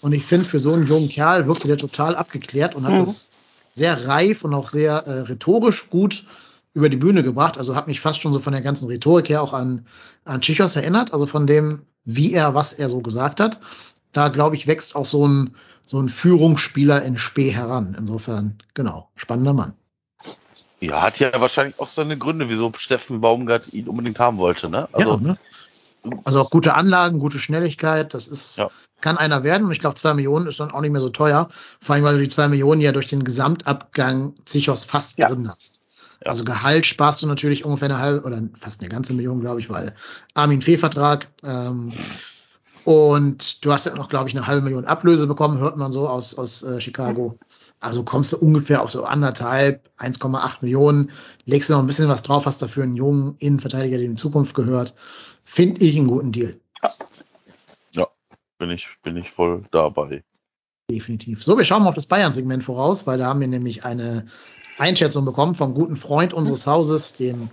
[0.05, 3.07] Und ich finde, für so einen jungen Kerl wirkte der total abgeklärt und hat mhm.
[3.07, 3.31] das
[3.73, 6.27] sehr reif und auch sehr äh, rhetorisch gut
[6.75, 7.57] über die Bühne gebracht.
[7.57, 9.87] Also hat mich fast schon so von der ganzen Rhetorik her auch an,
[10.27, 13.61] an Chichos erinnert, also von dem, wie er, was er so gesagt hat.
[14.13, 15.57] Da, glaube ich, wächst auch so ein,
[15.87, 17.97] so ein Führungsspieler in Spee heran.
[17.99, 19.73] Insofern, genau, spannender Mann.
[20.81, 24.87] Ja, hat ja wahrscheinlich auch seine Gründe, wieso Steffen Baumgart ihn unbedingt haben wollte, ne?
[24.93, 25.39] Also, ja, ne?
[26.25, 28.69] also auch gute Anlagen, gute Schnelligkeit, das ist, Ja.
[29.01, 29.67] Kann einer werden.
[29.67, 31.49] Und ich glaube, zwei Millionen ist dann auch nicht mehr so teuer.
[31.81, 35.29] Vor allem, weil du die zwei Millionen ja durch den Gesamtabgang Zichos fast Ja.
[35.29, 35.81] drin hast.
[36.25, 36.31] Ja.
[36.31, 39.69] Also Gehalt sparst du natürlich ungefähr eine halbe oder fast eine ganze Million, glaube ich,
[39.69, 39.95] weil
[40.35, 41.29] Armin Fee-Vertrag.
[41.45, 41.93] Ähm,
[42.85, 46.07] und du hast ja noch, glaube ich, eine halbe Million Ablöse bekommen, hört man so
[46.07, 47.39] aus, aus äh, Chicago.
[47.81, 51.11] Also kommst du ungefähr auf so anderthalb, 1,8 Millionen,
[51.47, 54.55] legst du noch ein bisschen was drauf, hast dafür einen jungen Innenverteidiger, der in Zukunft
[54.55, 54.95] gehört.
[55.45, 56.61] Finde ich einen guten Deal.
[58.65, 60.25] Bin ich, bin ich voll dabei.
[60.91, 61.45] Definitiv.
[61.45, 64.25] So, wir schauen mal auf das Bayern-Segment voraus, weil da haben wir nämlich eine
[64.79, 67.51] Einschätzung bekommen vom guten Freund unseres Hauses, dem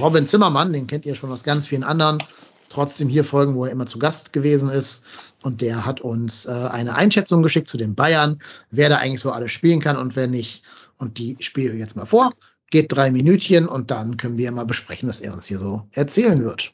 [0.00, 0.72] Robin Zimmermann.
[0.72, 2.22] Den kennt ihr schon aus ganz vielen anderen.
[2.70, 5.06] Trotzdem hier Folgen, wo er immer zu Gast gewesen ist.
[5.42, 8.36] Und der hat uns äh, eine Einschätzung geschickt zu den Bayern,
[8.70, 10.62] wer da eigentlich so alles spielen kann und wer nicht.
[10.96, 12.32] Und die spiele ich jetzt mal vor.
[12.70, 16.42] Geht drei Minütchen und dann können wir mal besprechen, was er uns hier so erzählen
[16.42, 16.72] wird.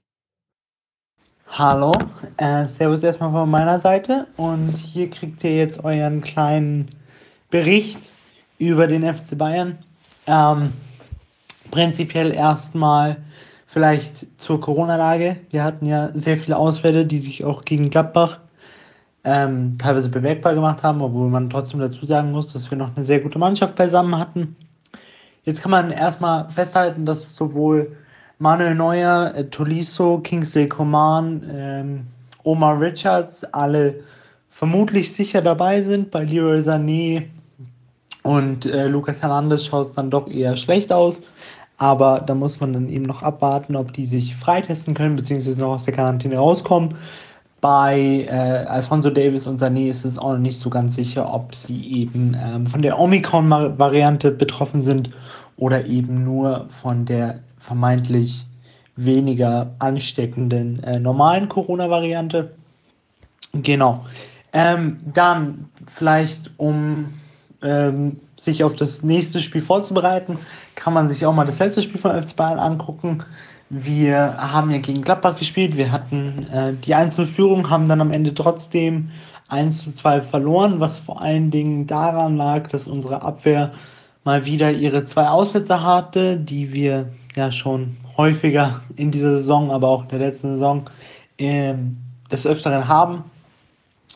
[1.54, 1.92] Hallo,
[2.38, 6.88] äh, Servus erstmal von meiner Seite und hier kriegt ihr jetzt euren kleinen
[7.50, 8.00] Bericht
[8.56, 9.76] über den FC Bayern.
[10.26, 10.72] Ähm,
[11.70, 13.18] prinzipiell erstmal
[13.66, 15.40] vielleicht zur Corona-Lage.
[15.50, 18.38] Wir hatten ja sehr viele Ausfälle, die sich auch gegen Gladbach
[19.22, 23.04] ähm, teilweise bemerkbar gemacht haben, obwohl man trotzdem dazu sagen muss, dass wir noch eine
[23.04, 24.56] sehr gute Mannschaft beisammen hatten.
[25.44, 27.94] Jetzt kann man erstmal festhalten, dass sowohl
[28.42, 32.06] Manuel Neuer, äh, Tolisso, Kingsley Coman, ähm,
[32.42, 34.00] Omar Richards alle
[34.50, 36.10] vermutlich sicher dabei sind.
[36.10, 37.26] Bei Leroy Sané
[38.24, 41.20] und äh, Lucas Hernandez schaut es dann doch eher schlecht aus.
[41.76, 45.74] Aber da muss man dann eben noch abwarten, ob die sich freitesten können, beziehungsweise noch
[45.74, 46.96] aus der Quarantäne rauskommen.
[47.60, 51.54] Bei äh, Alfonso Davis und Sané ist es auch noch nicht so ganz sicher, ob
[51.54, 55.10] sie eben ähm, von der Omikron-Variante betroffen sind
[55.56, 58.46] oder eben nur von der vermeintlich
[58.96, 62.54] weniger ansteckenden äh, normalen Corona-Variante.
[63.52, 64.04] Genau.
[64.52, 67.14] Ähm, dann vielleicht, um
[67.62, 70.38] ähm, sich auf das nächste Spiel vorzubereiten,
[70.74, 73.24] kann man sich auch mal das letzte Spiel von FC Bayern angucken.
[73.70, 78.34] Wir haben ja gegen Gladbach gespielt, wir hatten äh, die 1-0-Führung, haben dann am Ende
[78.34, 79.10] trotzdem
[79.48, 83.72] 1 2 verloren, was vor allen Dingen daran lag, dass unsere Abwehr
[84.24, 89.88] mal wieder ihre zwei Aussätze hatte, die wir ja schon häufiger in dieser Saison, aber
[89.88, 90.90] auch in der letzten Saison
[91.38, 91.96] ähm,
[92.30, 93.24] des Öfteren haben.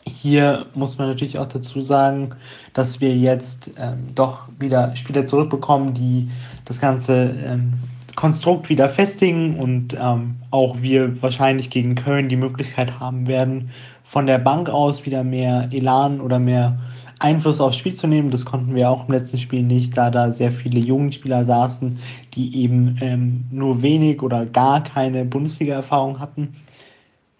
[0.05, 2.31] Hier muss man natürlich auch dazu sagen,
[2.73, 6.29] dass wir jetzt ähm, doch wieder Spieler zurückbekommen, die
[6.65, 7.73] das ganze ähm,
[8.15, 13.69] Konstrukt wieder festigen und ähm, auch wir wahrscheinlich gegen Köln die Möglichkeit haben werden,
[14.05, 16.79] von der Bank aus wieder mehr Elan oder mehr
[17.19, 18.31] Einfluss aufs Spiel zu nehmen.
[18.31, 21.99] Das konnten wir auch im letzten Spiel nicht, da da sehr viele jungen Spieler saßen,
[22.37, 26.55] die eben ähm, nur wenig oder gar keine Bundesliga-Erfahrung hatten.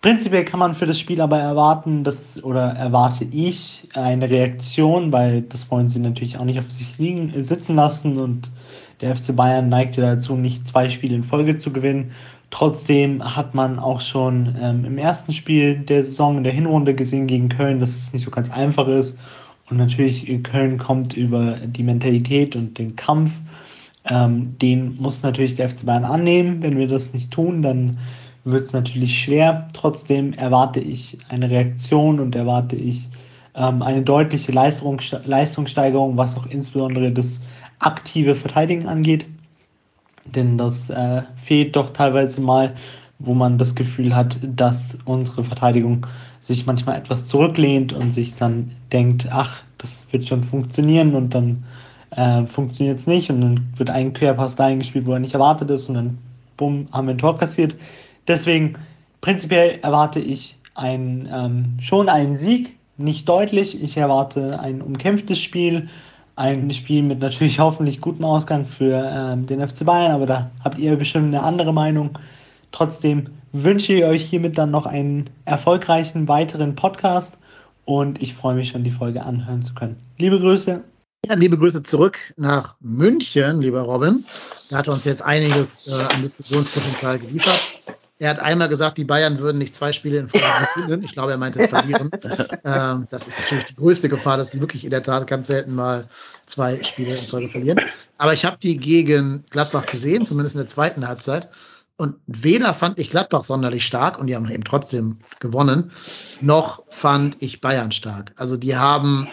[0.02, 5.42] Prinzipiell kann man für das Spiel aber erwarten, dass, oder erwarte ich eine Reaktion, weil
[5.42, 8.50] das wollen sie natürlich auch nicht auf sich liegen, sitzen lassen und
[9.02, 12.12] der FC Bayern neigte dazu, nicht zwei Spiele in Folge zu gewinnen.
[12.50, 17.28] Trotzdem hat man auch schon ähm, im ersten Spiel der Saison in der Hinrunde gesehen
[17.28, 19.14] gegen Köln, dass es nicht so ganz einfach ist.
[19.70, 23.32] Und natürlich äh, Köln kommt über die Mentalität und den Kampf.
[24.10, 26.62] Ähm, den muss natürlich der FC Bayern annehmen.
[26.62, 27.98] Wenn wir das nicht tun, dann
[28.44, 29.68] wird es natürlich schwer.
[29.74, 33.10] Trotzdem erwarte ich eine Reaktion und erwarte ich
[33.56, 37.40] ähm, eine deutliche Leistung, Leistungssteigerung, was auch insbesondere das
[37.80, 39.26] aktive Verteidigen angeht.
[40.26, 42.76] Denn das äh, fehlt doch teilweise mal,
[43.20, 46.06] wo man das Gefühl hat, dass unsere Verteidigung
[46.44, 51.64] sich manchmal etwas zurücklehnt und sich dann denkt, ach, das wird schon funktionieren und dann
[52.12, 55.70] äh, funktioniert es nicht und dann wird ein Querpass dahin gespielt, wo er nicht erwartet
[55.70, 56.18] ist und dann
[56.56, 57.76] bumm, haben wir ein Tor kassiert.
[58.28, 58.76] Deswegen
[59.22, 63.82] prinzipiell erwarte ich ein, ähm, schon einen Sieg, nicht deutlich.
[63.82, 65.90] Ich erwarte ein umkämpftes Spiel,
[66.36, 70.78] ein Spiel mit natürlich hoffentlich gutem Ausgang für ähm, den FC Bayern, aber da habt
[70.78, 72.18] ihr bestimmt eine andere Meinung.
[72.72, 77.34] Trotzdem wünsche ich euch hiermit dann noch einen erfolgreichen weiteren Podcast
[77.86, 79.98] und ich freue mich schon, die Folge anhören zu können.
[80.18, 80.84] Liebe Grüße.
[81.28, 84.26] Ja, liebe Grüße zurück nach München, lieber Robin.
[84.70, 87.60] Da hat er uns jetzt einiges äh, an Diskussionspotenzial geliefert.
[88.18, 90.46] Er hat einmal gesagt, die Bayern würden nicht zwei Spiele in Folge
[90.76, 91.04] gewinnen.
[91.04, 92.10] Ich glaube, er meinte verlieren.
[92.64, 95.76] ähm, das ist natürlich die größte Gefahr, dass sie wirklich in der Tat ganz selten
[95.76, 96.08] mal
[96.46, 97.82] zwei Spiele in Folge verlieren.
[98.18, 101.50] Aber ich habe die gegen Gladbach gesehen, zumindest in der zweiten Halbzeit.
[101.98, 105.92] Und weder fand ich Gladbach sonderlich stark und die haben eben trotzdem gewonnen,
[106.40, 108.32] noch fand ich Bayern stark.
[108.38, 109.28] Also die haben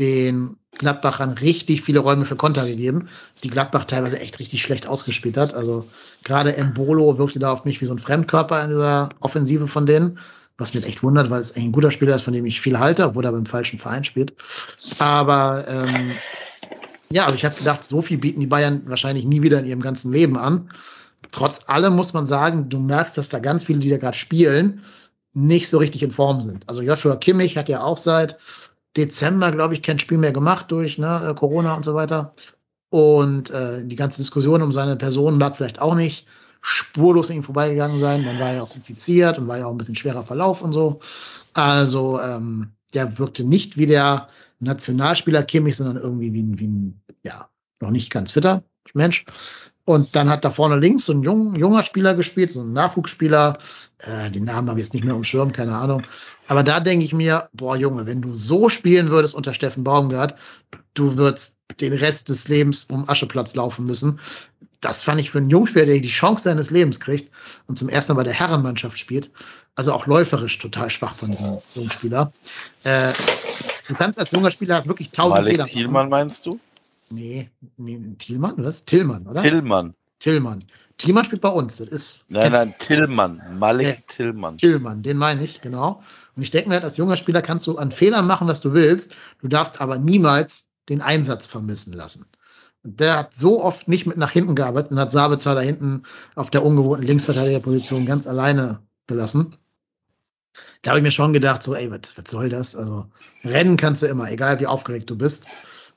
[0.00, 3.08] den Gladbachern richtig viele Räume für Konter gegeben,
[3.44, 5.54] die Gladbach teilweise echt richtig schlecht ausgespielt hat.
[5.54, 5.86] Also
[6.24, 10.18] gerade Embolo wirkte da auf mich wie so ein Fremdkörper in dieser Offensive von denen,
[10.58, 13.06] was mich echt wundert, weil es ein guter Spieler ist, von dem ich viel halte,
[13.06, 14.32] obwohl er beim falschen Verein spielt.
[14.98, 16.12] Aber ähm,
[17.12, 19.82] ja, also ich habe gedacht, so viel bieten die Bayern wahrscheinlich nie wieder in ihrem
[19.82, 20.70] ganzen Leben an.
[21.32, 24.82] Trotz allem muss man sagen, du merkst, dass da ganz viele, die da gerade spielen,
[25.32, 26.68] nicht so richtig in Form sind.
[26.68, 28.38] Also Joshua Kimmich hat ja auch seit
[28.96, 32.34] Dezember, glaube ich, kein Spiel mehr gemacht durch ne, Corona und so weiter.
[32.90, 36.26] Und äh, die ganze Diskussion um seine Person mag vielleicht auch nicht
[36.60, 38.24] spurlos an ihm vorbeigegangen sein.
[38.24, 41.00] Dann war er auch infiziert und war ja auch ein bisschen schwerer Verlauf und so.
[41.54, 44.26] Also ähm, der wirkte nicht wie der
[44.58, 47.48] Nationalspieler Kimmich, sondern irgendwie wie ein, wie ein ja,
[47.80, 48.64] noch nicht ganz fitter
[48.94, 49.24] Mensch.
[49.84, 53.58] Und dann hat da vorne links so ein jung, junger Spieler gespielt, so ein Nachwuchsspieler.
[53.98, 56.02] Äh, den Namen habe ich jetzt nicht mehr Schirm, keine Ahnung.
[56.46, 60.34] Aber da denke ich mir, boah, Junge, wenn du so spielen würdest unter Steffen Baumgart,
[60.94, 64.20] du würdest den Rest des Lebens um Ascheplatz laufen müssen.
[64.80, 67.30] Das fand ich für einen Jungspieler, der die Chance seines Lebens kriegt
[67.66, 69.30] und zum ersten Mal bei der Herrenmannschaft spielt,
[69.74, 72.32] also auch läuferisch total schwach von diesem Jungspieler.
[72.84, 73.12] Äh,
[73.88, 75.72] du kannst als junger Spieler wirklich tausend Malik Fehler machen.
[75.72, 76.58] Thielmann meinst du?
[77.12, 78.84] Nee, nee, Thielmann, was?
[78.84, 79.42] Tillmann, oder?
[79.42, 79.94] Tillmann.
[80.20, 80.64] Tillmann.
[80.96, 81.78] Tillmann spielt bei uns.
[81.78, 83.42] Das ist Nein, nein, Tillmann.
[83.58, 83.94] Malik Ja.
[84.06, 84.58] Tillmann.
[84.58, 86.02] Tillmann, den meine ich, genau.
[86.36, 88.74] Und ich denke mir, halt, als junger Spieler kannst du an Fehlern machen, was du
[88.74, 89.12] willst.
[89.40, 92.26] Du darfst aber niemals den Einsatz vermissen lassen.
[92.84, 96.04] Und der hat so oft nicht mit nach hinten gearbeitet und hat Sabitzer da hinten
[96.34, 99.56] auf der ungewohnten Linksverteidigerposition ganz alleine gelassen.
[100.82, 102.76] Da habe ich mir schon gedacht, so, ey, was, was soll das?
[102.76, 103.06] Also,
[103.44, 105.46] rennen kannst du immer, egal wie aufgeregt du bist.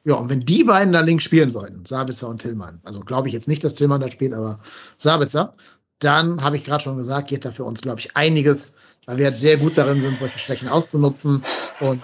[0.05, 3.33] Ja, und wenn die beiden da links spielen sollten, Sabitzer und Tillmann, also glaube ich
[3.33, 4.59] jetzt nicht, dass Tillmann da spielt, aber
[4.97, 5.55] Sabitzer,
[5.99, 8.75] dann habe ich gerade schon gesagt, geht da für uns, glaube ich, einiges,
[9.05, 11.43] weil wir halt sehr gut darin sind, solche Schwächen auszunutzen
[11.79, 12.01] und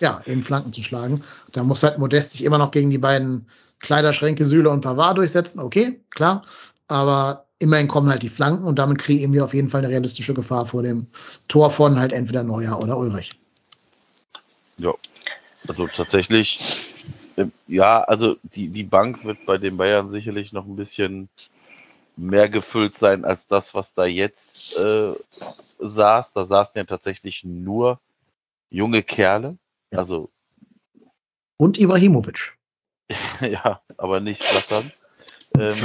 [0.00, 1.22] ja, eben Flanken zu schlagen.
[1.52, 3.46] Da muss halt Modest sich immer noch gegen die beiden
[3.80, 6.42] Kleiderschränke Süle und Pavard durchsetzen, okay, klar,
[6.88, 10.34] aber immerhin kommen halt die Flanken und damit kriegen wir auf jeden Fall eine realistische
[10.34, 11.06] Gefahr vor dem
[11.48, 13.32] Tor von halt entweder Neuer oder Ulrich.
[14.78, 14.92] Ja,
[15.66, 16.87] also tatsächlich,
[17.66, 21.28] ja, also die, die Bank wird bei den Bayern sicherlich noch ein bisschen
[22.16, 25.14] mehr gefüllt sein als das, was da jetzt äh,
[25.78, 26.32] saß.
[26.32, 28.00] Da saßen ja tatsächlich nur
[28.70, 29.56] junge Kerle.
[29.92, 29.98] Ja.
[30.00, 30.30] Also,
[31.56, 32.56] Und Ibrahimovic.
[33.40, 34.92] ja, aber nicht Slattern.
[35.58, 35.76] Ähm,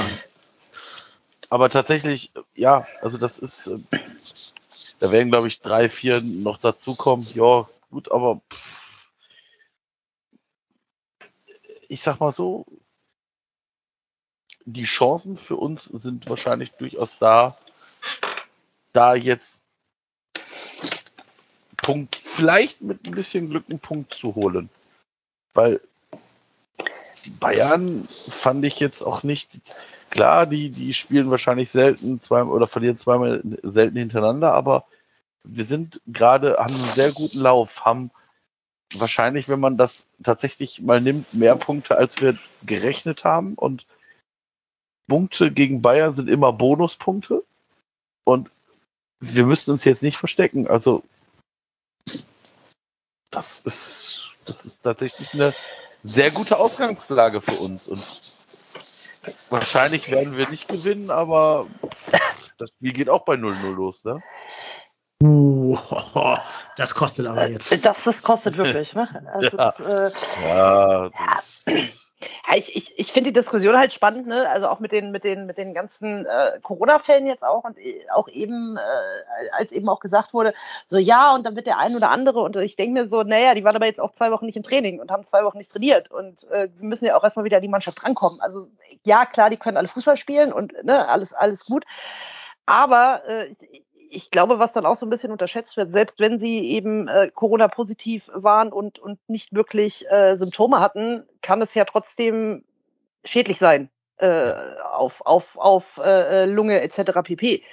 [1.50, 3.80] aber tatsächlich, ja, also das ist, äh,
[5.00, 7.28] da werden, glaube ich, drei, vier noch dazukommen.
[7.34, 8.83] Ja, gut, aber pff,
[11.94, 12.66] ich sag mal so,
[14.66, 17.56] die Chancen für uns sind wahrscheinlich durchaus da,
[18.94, 19.64] da jetzt
[21.78, 24.70] Punkt, vielleicht mit ein bisschen Glück einen Punkt zu holen.
[25.54, 25.82] Weil
[27.26, 29.60] die Bayern fand ich jetzt auch nicht,
[30.10, 34.86] klar, die, die spielen wahrscheinlich selten zweimal oder verlieren zweimal selten hintereinander, aber
[35.44, 38.10] wir sind gerade, haben einen sehr guten Lauf, haben
[39.00, 43.86] wahrscheinlich, wenn man das tatsächlich mal nimmt, mehr Punkte, als wir gerechnet haben und
[45.08, 47.44] Punkte gegen Bayern sind immer Bonuspunkte
[48.24, 48.50] und
[49.20, 50.68] wir müssen uns jetzt nicht verstecken.
[50.68, 51.04] Also
[53.30, 55.56] das ist, das ist tatsächlich eine
[56.04, 58.34] sehr gute Ausgangslage für uns und
[59.50, 61.68] wahrscheinlich werden wir nicht gewinnen, aber
[62.58, 64.22] das Spiel geht auch bei 0-0 los, ne?
[65.24, 65.78] Uh,
[66.78, 67.72] das kostet aber jetzt.
[67.86, 69.08] Das, das kostet wirklich, ne?
[69.42, 69.70] Ja.
[69.70, 70.12] es, äh,
[70.48, 71.66] Ja, das,
[72.48, 74.50] Ja, ich, ich, ich finde die Diskussion halt spannend, ne?
[74.50, 78.06] Also auch mit den, mit den, mit den ganzen äh, Corona-Fällen jetzt auch und äh,
[78.14, 80.54] auch eben, äh, als eben auch gesagt wurde,
[80.88, 83.54] so ja, und dann wird der ein oder andere und ich denke mir so, naja,
[83.56, 85.72] die waren aber jetzt auch zwei Wochen nicht im Training und haben zwei Wochen nicht
[85.72, 88.40] trainiert und äh, wir müssen ja auch erstmal wieder an die Mannschaft rankommen.
[88.42, 88.68] Also
[89.04, 91.84] ja, klar, die können alle Fußball spielen und ne, alles, alles gut.
[92.66, 93.56] Aber äh,
[94.16, 97.30] ich, glaube, was dann auch so ein bisschen unterschätzt wird, selbst wenn sie eben äh,
[97.34, 102.64] Corona-positiv waren und, und nicht wirklich äh, Symptome hatten, kann es ja trotzdem
[103.24, 104.54] schädlich sein äh,
[104.92, 107.22] auf, auf, auf äh, Lunge etc.
[107.24, 107.64] pp.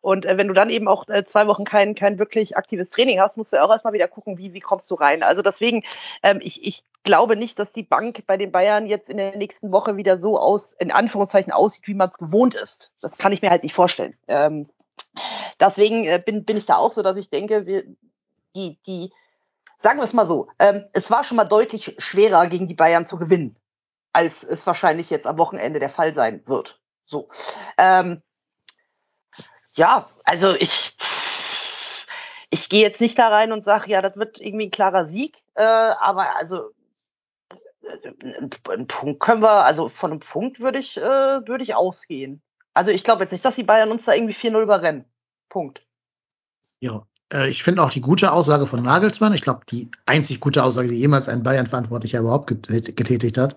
[0.00, 3.20] Und äh, wenn du dann eben auch äh, zwei Wochen kein, kein wirklich aktives Training
[3.20, 5.22] hast, musst du auch erstmal wieder gucken, wie, wie kommst du rein.
[5.22, 5.84] Also deswegen,
[6.22, 9.70] ähm, ich, ich glaube nicht, dass die Bank bei den Bayern jetzt in der nächsten
[9.70, 12.90] Woche wieder so aus, in Anführungszeichen, aussieht, wie man es gewohnt ist.
[13.00, 14.14] Das kann ich mir halt nicht vorstellen.
[14.26, 14.68] Ähm,
[15.60, 17.84] deswegen äh, bin, bin ich da auch so, dass ich denke, wir,
[18.54, 19.12] die, die,
[19.78, 23.06] sagen wir es mal so, ähm, es war schon mal deutlich schwerer, gegen die Bayern
[23.06, 23.56] zu gewinnen.
[24.12, 26.80] als es wahrscheinlich jetzt am Wochenende der Fall sein wird.
[27.06, 27.28] So.
[27.78, 28.22] Ähm,
[29.74, 30.96] ja, also ich,
[32.50, 35.36] ich gehe jetzt nicht da rein und sage, ja, das wird irgendwie ein klarer Sieg,
[35.54, 36.70] äh, aber also
[38.68, 42.42] einen Punkt können wir, also von einem Punkt würde ich, äh, würde ich ausgehen.
[42.74, 45.04] Also ich glaube jetzt nicht, dass die Bayern uns da irgendwie 4-0 überrennen.
[45.48, 45.82] Punkt.
[46.80, 50.62] Ja, äh, ich finde auch die gute Aussage von Nagelsmann, ich glaube, die einzig gute
[50.62, 53.56] Aussage, die jemals ein Bayern-Verantwortlicher überhaupt getätigt hat,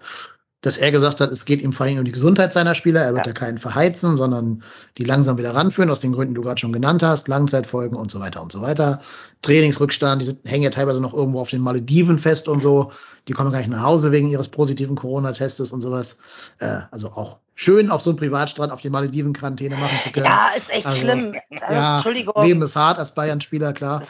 [0.65, 3.01] dass er gesagt hat, es geht ihm vor allem um die Gesundheit seiner Spieler.
[3.01, 3.33] Er wird ja.
[3.33, 4.63] da keinen verheizen, sondern
[4.97, 8.09] die langsam wieder ranführen, aus den Gründen, die du gerade schon genannt hast, Langzeitfolgen und
[8.09, 8.99] so weiter und so weiter.
[9.43, 12.91] Trainingsrückstand, die sind, hängen ja teilweise noch irgendwo auf den Malediven fest und so.
[13.27, 16.17] Die kommen gar nicht nach Hause wegen ihres positiven Corona-Testes und sowas.
[16.57, 20.25] Äh, also auch schön auf so einem Privatstrand auf die Malediven Quarantäne machen zu können.
[20.25, 21.35] Ja, ist echt also, schlimm.
[21.49, 22.45] Also, ja, Entschuldigung.
[22.45, 24.03] Leben ist hart als Bayern-Spieler, klar.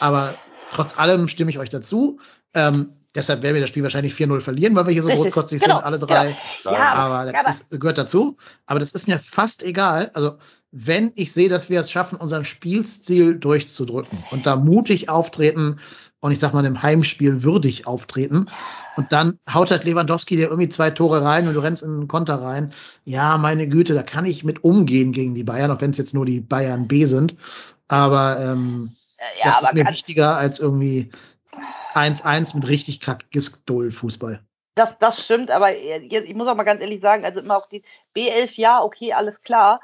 [0.00, 0.34] Aber
[0.70, 2.18] trotz allem stimme ich euch dazu.
[2.54, 5.32] Ähm, Deshalb werden wir das Spiel wahrscheinlich 4-0 verlieren, weil wir hier so Richtig.
[5.32, 5.76] großkotzig genau.
[5.76, 6.36] sind, alle drei.
[6.62, 6.76] Genau.
[6.76, 8.36] Ja, aber das ist, gehört dazu.
[8.66, 10.10] Aber das ist mir fast egal.
[10.12, 10.36] Also,
[10.70, 15.80] wenn ich sehe, dass wir es schaffen, unseren Spielstil durchzudrücken und da mutig auftreten
[16.20, 18.48] und ich sag mal im Heimspiel würdig auftreten
[18.96, 22.08] und dann haut halt Lewandowski dir irgendwie zwei Tore rein und du rennst in den
[22.08, 22.72] Konter rein.
[23.04, 26.14] Ja, meine Güte, da kann ich mit umgehen gegen die Bayern, auch wenn es jetzt
[26.14, 27.36] nur die Bayern B sind.
[27.88, 28.96] Aber ähm,
[29.38, 31.10] ja, das aber ist mir wichtiger als irgendwie
[31.94, 34.40] 1-1 mit richtig kackiges Fußball.
[34.74, 37.82] Das, das stimmt, aber ich muss auch mal ganz ehrlich sagen, also immer auch die
[38.14, 39.80] B11, ja, okay, alles klar.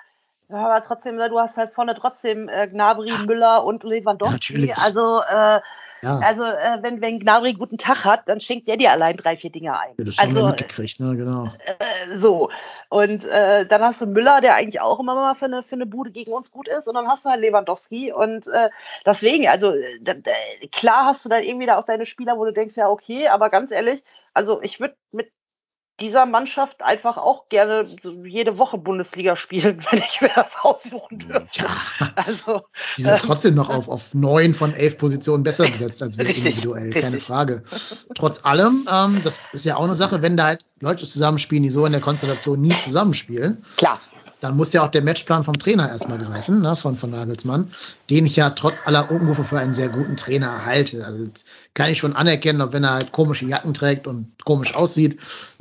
[0.50, 3.10] Aber trotzdem, du hast halt vorne trotzdem äh, Gnabry.
[3.26, 4.66] Müller und Lewandowski.
[4.66, 5.60] Ja, also äh,
[6.02, 6.18] ja.
[6.18, 9.36] Also, äh, wenn, wenn Gnabry einen guten Tag hat, dann schenkt der dir allein drei,
[9.36, 9.94] vier Dinge ein.
[9.98, 11.44] Ja, das haben also, mitgekriegt, ne, genau.
[11.44, 12.50] Äh, so.
[12.88, 15.86] Und äh, dann hast du Müller, der eigentlich auch immer mal für eine, für eine
[15.86, 16.88] Bude gegen uns gut ist.
[16.88, 18.12] Und dann hast du halt Lewandowski.
[18.12, 18.68] Und äh,
[19.06, 19.74] deswegen, also
[20.72, 23.48] klar hast du dann irgendwie da auch deine Spieler, wo du denkst, ja, okay, aber
[23.48, 24.02] ganz ehrlich,
[24.34, 25.30] also ich würde mit
[26.00, 27.86] dieser Mannschaft einfach auch gerne
[28.24, 31.60] jede Woche Bundesliga spielen, wenn ich mir das aussuchen dürfte.
[31.60, 32.62] Ja, also,
[32.96, 36.26] die sind äh, trotzdem noch auf, auf neun von elf Positionen besser besetzt als wir
[36.26, 37.02] richtig, individuell, richtig.
[37.02, 37.62] keine Frage.
[38.14, 41.70] Trotz allem, ähm, das ist ja auch eine Sache, wenn da halt Leute zusammenspielen, die
[41.70, 43.64] so in der Konstellation nie zusammenspielen.
[43.76, 44.00] Klar
[44.42, 47.70] dann muss ja auch der Matchplan vom Trainer erstmal greifen, ne, von, von Nagelsmann,
[48.10, 51.06] den ich ja trotz aller Unrufe für einen sehr guten Trainer halte.
[51.06, 51.28] Also
[51.74, 55.20] kann ich schon anerkennen, ob wenn er halt komische Jacken trägt und komisch aussieht,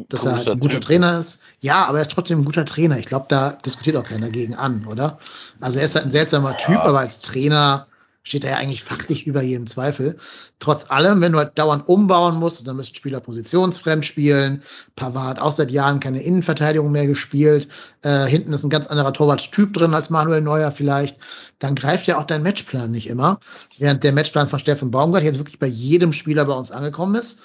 [0.09, 0.85] dass Komischer er halt ein guter typ.
[0.85, 1.41] Trainer ist.
[1.59, 2.97] Ja, aber er ist trotzdem ein guter Trainer.
[2.97, 5.19] Ich glaube, da diskutiert auch keiner gegen an, oder?
[5.59, 6.83] Also er ist halt ein seltsamer Typ, ja.
[6.83, 7.85] aber als Trainer
[8.23, 10.17] steht er ja eigentlich fachlich über jedem Zweifel.
[10.59, 14.61] Trotz allem, wenn du halt dauernd umbauen musst, dann müssen Spieler positionsfremd spielen.
[14.95, 17.67] Pavard auch seit Jahren keine Innenverteidigung mehr gespielt.
[18.03, 21.17] Äh, hinten ist ein ganz anderer Torwart-Typ drin als Manuel Neuer vielleicht.
[21.59, 23.39] Dann greift ja auch dein Matchplan nicht immer.
[23.79, 27.39] Während der Matchplan von Steffen Baumgart jetzt wirklich bei jedem Spieler bei uns angekommen ist.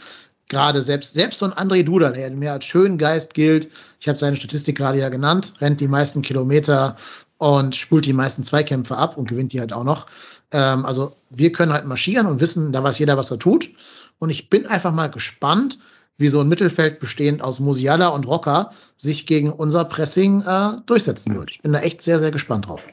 [0.48, 3.68] Gerade selbst, selbst so ein André Duda, der mir als Schöngeist gilt.
[3.98, 6.96] Ich habe seine Statistik gerade ja genannt, rennt die meisten Kilometer
[7.38, 10.06] und spult die meisten Zweikämpfe ab und gewinnt die halt auch noch.
[10.52, 13.70] Ähm, also wir können halt marschieren und wissen, da weiß jeder, was er tut.
[14.18, 15.78] Und ich bin einfach mal gespannt,
[16.18, 21.36] wie so ein Mittelfeld bestehend aus Musiala und Rocker sich gegen unser Pressing äh, durchsetzen
[21.36, 21.50] wird.
[21.50, 22.86] Ich bin da echt sehr, sehr gespannt drauf.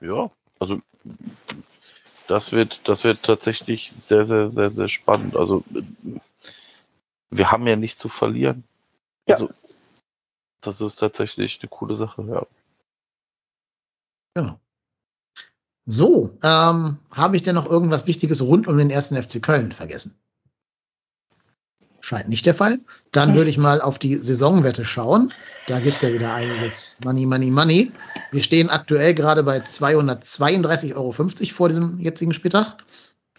[0.00, 0.80] Ja, also
[2.26, 5.36] das wird, das wird tatsächlich sehr, sehr, sehr, sehr spannend.
[5.36, 5.64] Also
[7.30, 8.64] wir haben ja nicht zu verlieren.
[9.26, 9.36] Ja.
[9.36, 9.50] Also
[10.60, 12.46] das ist tatsächlich eine coole Sache, ja.
[14.34, 14.60] Genau.
[15.86, 20.14] So, ähm, habe ich denn noch irgendwas Wichtiges rund um den ersten FC Köln vergessen?
[22.00, 22.80] Scheint nicht der Fall.
[23.12, 25.32] Dann würde ich mal auf die Saisonwette schauen.
[25.66, 27.92] Da gibt's ja wieder einiges Money, Money, Money.
[28.30, 32.76] Wir stehen aktuell gerade bei 232,50 Euro vor diesem jetzigen Spieltag.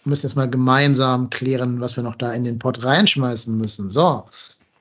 [0.02, 3.90] Wir müssen jetzt mal gemeinsam klären, was wir noch da in den Pot reinschmeißen müssen.
[3.90, 4.28] So,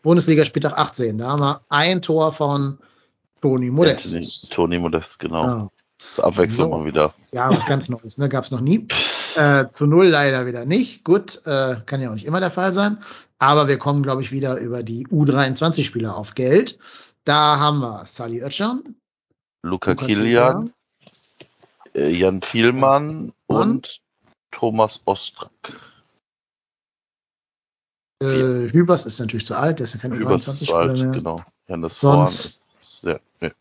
[0.03, 1.17] Bundesliga Spieltag 18.
[1.17, 2.77] Da haben wir ein Tor von
[3.41, 4.51] Toni Modest.
[4.51, 5.43] Toni Modest, genau.
[5.43, 5.69] Ja.
[6.13, 6.77] Zur Abwechslung so.
[6.77, 7.13] mal wieder.
[7.31, 8.27] Ja, was ganz Neues, ne?
[8.27, 8.87] Gab es noch nie.
[9.35, 11.05] Äh, zu null leider wieder nicht.
[11.05, 12.97] Gut, äh, kann ja auch nicht immer der Fall sein.
[13.39, 16.77] Aber wir kommen, glaube ich, wieder über die U23-Spieler auf Geld.
[17.23, 18.95] Da haben wir Sally Oetschan,
[19.63, 20.73] Luca, Luca Kilian,
[21.95, 23.57] äh, Jan Thielmann ja.
[23.57, 24.01] und
[24.51, 25.51] Thomas Ostrak.
[28.21, 31.07] Äh, Hübers ist natürlich zu alt, der ist ja kein U23-Spieler mehr.
[31.07, 31.41] Genau.
[31.67, 33.51] Janis Sonst, Horn ist, ja, nee.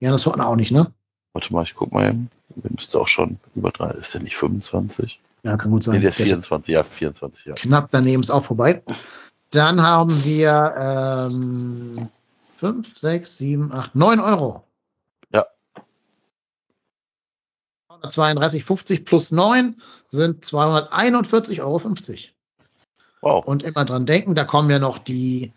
[0.00, 0.92] Janis Horn auch nicht, ne?
[1.38, 2.30] Warte mal, ich guck mal eben.
[2.56, 3.92] Der müsste auch schon über drei.
[3.92, 5.20] Ist der nicht 25?
[5.44, 5.94] Ja, kann gut sein.
[5.94, 7.54] Nee, der ist 24, ja, 24, ja.
[7.54, 8.82] Knapp daneben ist auch vorbei.
[9.50, 12.08] Dann haben wir ähm,
[12.56, 14.64] 5, 6, 7, 8, 9 Euro.
[15.32, 15.46] Ja.
[17.88, 19.76] 132,50 plus 9
[20.08, 21.80] sind 241,50 Euro.
[23.20, 23.44] Wow.
[23.44, 25.52] Und immer dran denken, da kommen ja noch die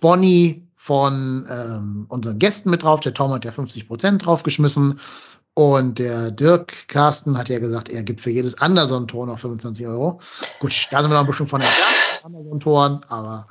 [0.00, 2.98] Bonnie von ähm, unseren Gästen mit drauf.
[2.98, 4.98] Der Tom hat ja 50 Prozent draufgeschmissen.
[5.54, 10.20] Und der Dirk Carsten hat ja gesagt, er gibt für jedes Anderson-Tor noch 25 Euro.
[10.58, 11.62] Gut, da sind wir noch ein bisschen von
[12.24, 13.46] Anderson-Toren, aber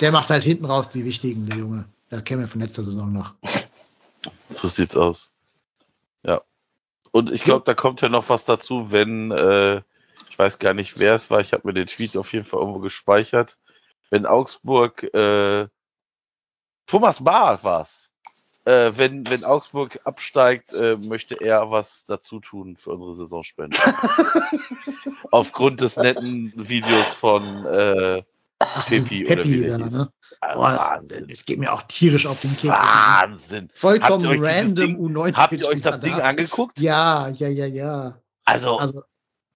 [0.00, 1.84] der macht halt hinten raus die wichtigen, der Junge.
[2.08, 3.34] Da kennen wir von letzter Saison noch.
[4.48, 5.32] So sieht's aus.
[6.24, 6.40] Ja.
[7.12, 9.76] Und ich glaube, da kommt ja noch was dazu, wenn, äh,
[10.28, 12.58] ich weiß gar nicht, wer es war, ich habe mir den Tweet auf jeden Fall
[12.58, 13.58] irgendwo gespeichert.
[14.10, 15.68] Wenn Augsburg, äh,
[16.90, 18.10] Thomas Bahr war's.
[18.64, 23.78] Äh, wenn, wenn Augsburg absteigt, äh, möchte er was dazu tun für unsere Saisonspende.
[25.30, 28.22] Aufgrund des netten Videos von äh,
[28.86, 29.92] Peppi oder wie der da, hieß.
[29.92, 30.08] ne?
[30.42, 31.28] Ah, Boah, das, Wahnsinn.
[31.28, 32.74] das geht mir auch tierisch auf den Keks.
[32.74, 33.70] Wahnsinn.
[33.72, 35.36] Vollkommen random Ding- U19.
[35.36, 36.24] Habt ihr euch das Ding da.
[36.24, 36.78] angeguckt?
[36.80, 38.18] Ja, ja, ja, ja.
[38.44, 39.02] Also, Also,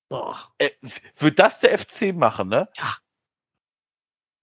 [0.09, 0.39] boah.
[0.59, 0.71] äh,
[1.19, 2.69] wird das der FC machen, ne?
[2.77, 2.95] Ja.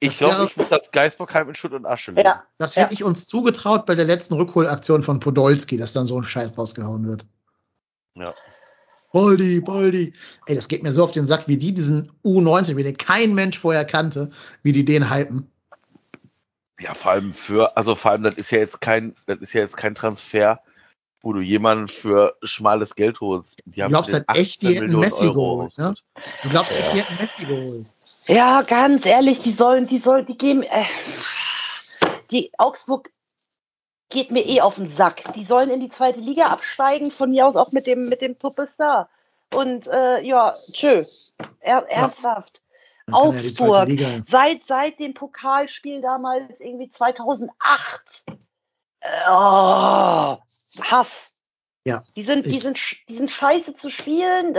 [0.03, 2.26] Ich glaube, ich würde das Geisbockheim in Schutt und Asche legen.
[2.28, 2.44] Ja.
[2.57, 2.82] Das Ja.
[2.84, 6.57] hätte ich uns zugetraut bei der letzten Rückholaktion von Podolski, dass dann so ein Scheiß
[6.57, 7.26] rausgehauen wird.
[8.15, 8.34] Ja.
[9.14, 10.14] Boldi, Boldi.
[10.48, 13.36] Ey, das geht mir so auf den Sack, wie die diesen U19, wie den kein
[13.36, 14.32] Mensch vorher kannte,
[14.64, 15.52] wie die den hypen.
[16.80, 19.61] Ja, vor allem für, also vor allem, das ist ja jetzt kein, das ist ja
[19.61, 20.61] jetzt kein Transfer,
[21.22, 23.60] wo du jemanden für schmales Geld holst.
[23.65, 25.94] Die Du glaubst halt echt, die 18 hätten Millionen Messi Euro geholt, ne?
[26.41, 26.94] Du glaubst echt, Ja.
[26.94, 27.88] die hätten Messi geholt.
[28.27, 30.85] Ja, ganz ehrlich, die sollen, die sollen, die geben, äh,
[32.30, 33.11] die Augsburg
[34.10, 35.34] geht mir eh auf den Sack.
[35.34, 38.38] Die sollen in die zweite Liga absteigen, von mir aus auch mit dem, mit dem
[38.38, 39.10] Tuppestar.
[39.53, 41.03] Und äh, ja, tschö.
[41.60, 42.61] Er, ernsthaft.
[43.07, 48.23] Er zweite Augsburg, Liga- seit, seit dem Pokalspiel damals irgendwie 2008.
[48.99, 50.38] Äh, oh,
[50.84, 51.30] Hass.
[51.85, 52.79] Ja, Die sind, die sind,
[53.09, 54.55] die sind scheiße zu spielen.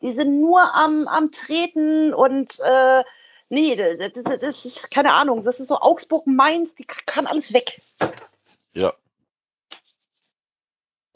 [0.00, 3.02] Die sind nur am, am Treten und äh,
[3.48, 5.42] nee, das, das, das ist keine Ahnung.
[5.42, 7.82] Das ist so Augsburg Mainz, die kann alles weg.
[8.74, 8.94] Ja.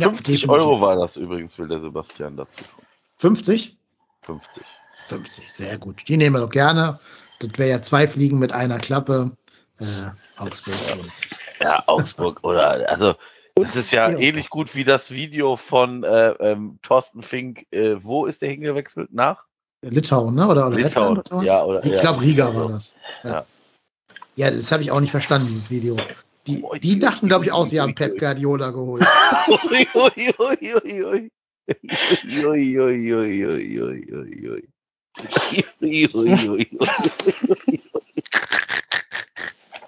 [0.01, 0.49] Ja, 50 definitiv.
[0.51, 2.85] Euro war das übrigens, will der Sebastian dazu tun.
[3.19, 3.77] 50?
[4.23, 4.65] 50.
[5.09, 6.09] 50, sehr gut.
[6.09, 6.99] Die nehmen wir doch gerne.
[7.39, 9.37] Das wäre ja zwei Fliegen mit einer Klappe.
[9.79, 9.85] Äh,
[10.37, 11.13] Augsburg und
[11.61, 13.15] Ja, Augsburg oder, also,
[13.57, 17.67] das ist ja ähnlich gut wie das Video von äh, ähm, Thorsten Fink.
[17.71, 19.13] Äh, wo ist der hingewechselt?
[19.13, 19.47] Nach?
[19.83, 20.47] Litauen, ne?
[20.49, 21.45] Oder, oder Litauen, oder was?
[21.45, 22.01] ja, oder- ich ja.
[22.01, 22.95] glaube, Riga war das.
[23.25, 23.47] Ja, Ja.
[24.37, 25.97] ja das habe ich auch nicht verstanden, dieses Video.
[26.47, 28.19] Die, Ui, die dachten, glaube ich, auch, sie haben Pep.
[28.19, 29.05] Guardiola geholt.
[29.49, 31.31] Ui, ui, ui, ui, ui.
[32.25, 34.69] Ui, ui, ui, ui, ui, ui, ui, ui.
[35.81, 37.81] Ui, ui, ui, ui.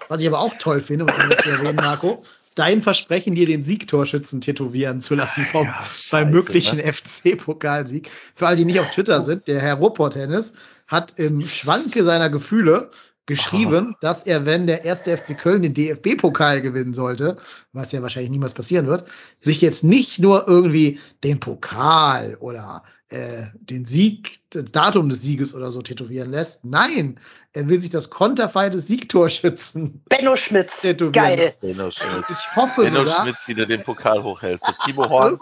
[0.09, 2.23] Was ich aber auch toll finde, um das zu erwähnen, Marco,
[2.55, 5.79] dein Versprechen, dir den Siegtorschützen tätowieren zu lassen vom, Ja,
[6.11, 6.93] beim scheiße, möglichen ne?
[6.93, 8.09] FC-Pokalsieg.
[8.35, 10.53] Für alle, die nicht auf Twitter sind, der Herr Ruppert-Hennis
[10.87, 12.89] hat im Schwanke seiner Gefühle
[13.29, 17.37] geschrieben, dass er, wenn der erste FC Köln den DFB-Pokal gewinnen sollte,
[17.71, 19.05] was ja wahrscheinlich niemals passieren wird,
[19.39, 25.53] sich jetzt nicht nur irgendwie den Pokal oder äh, den Sieg, das Datum des Sieges
[25.53, 26.65] oder so tätowieren lässt.
[26.65, 27.19] Nein,
[27.53, 30.81] er will sich das Konterfei des Siegtorschützen Benno Schmitz.
[30.81, 31.39] tätowieren Geil.
[31.39, 31.59] lassen.
[31.61, 32.25] Benno Schmitz.
[32.29, 34.59] Ich hoffe Benno sogar, Schmitz wieder den Pokal hochhält.
[34.65, 35.39] Für Timo Horn,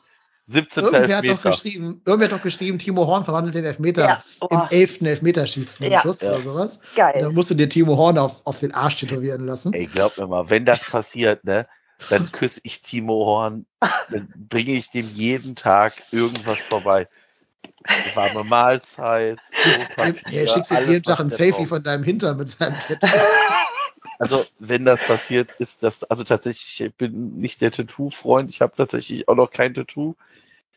[0.47, 0.83] 17.
[0.83, 1.49] irgendwer hat, doch Elfmeter.
[1.51, 4.47] geschrieben, irgendwer hat doch geschrieben, Timo Horn verwandelt den Elfmeter Ja, oh.
[4.49, 6.01] im elften Elfmeterschießen im Ja.
[6.01, 6.29] Schuss Ja.
[6.31, 6.79] oder sowas.
[6.95, 7.17] Geil.
[7.19, 9.73] Da musst du dir Timo Horn auf, auf den Arsch tätowieren lassen.
[9.73, 11.67] Ey, glaub mir mal, wenn das passiert, ne,
[12.09, 13.65] dann küsse ich Timo Horn,
[14.09, 17.07] dann bringe ich dem jeden Tag irgendwas vorbei.
[18.15, 22.49] Warme Mahlzeit, Klopapier, Er schickst dir alles, jeden Tag ein Selfie von deinem Hintern mit
[22.49, 23.07] seinem Tattoo.
[24.19, 28.73] Also, wenn das passiert, ist das, also tatsächlich, ich bin nicht der Tattoo-Freund, ich habe
[28.75, 30.15] tatsächlich auch noch kein Tattoo.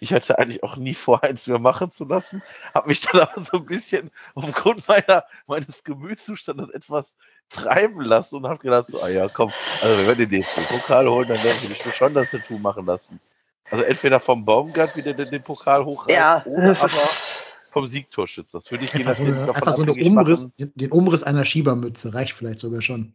[0.03, 2.43] Ich hatte eigentlich auch nie vor, eins mir machen zu lassen,
[2.75, 7.17] habe mich dann aber so ein bisschen aufgrund meiner, meines Gemütszustandes etwas
[7.51, 11.29] treiben lassen und habe gedacht, so, ah ja, komm, also wenn wir den DFB-Pokal holen,
[11.29, 13.21] dann würde ich mir schon das Tattoo machen lassen.
[13.71, 16.89] Also entweder vom Baumgart wieder den, den Pokal hochreißen Ja, oder aber
[17.71, 18.59] vom Siegtorschützer.
[18.59, 21.23] Das würde ich je Einfach so eine, davon einfach so eine abhängig Umriss, den Umriss
[21.23, 23.15] einer Schiebermütze reicht vielleicht sogar schon.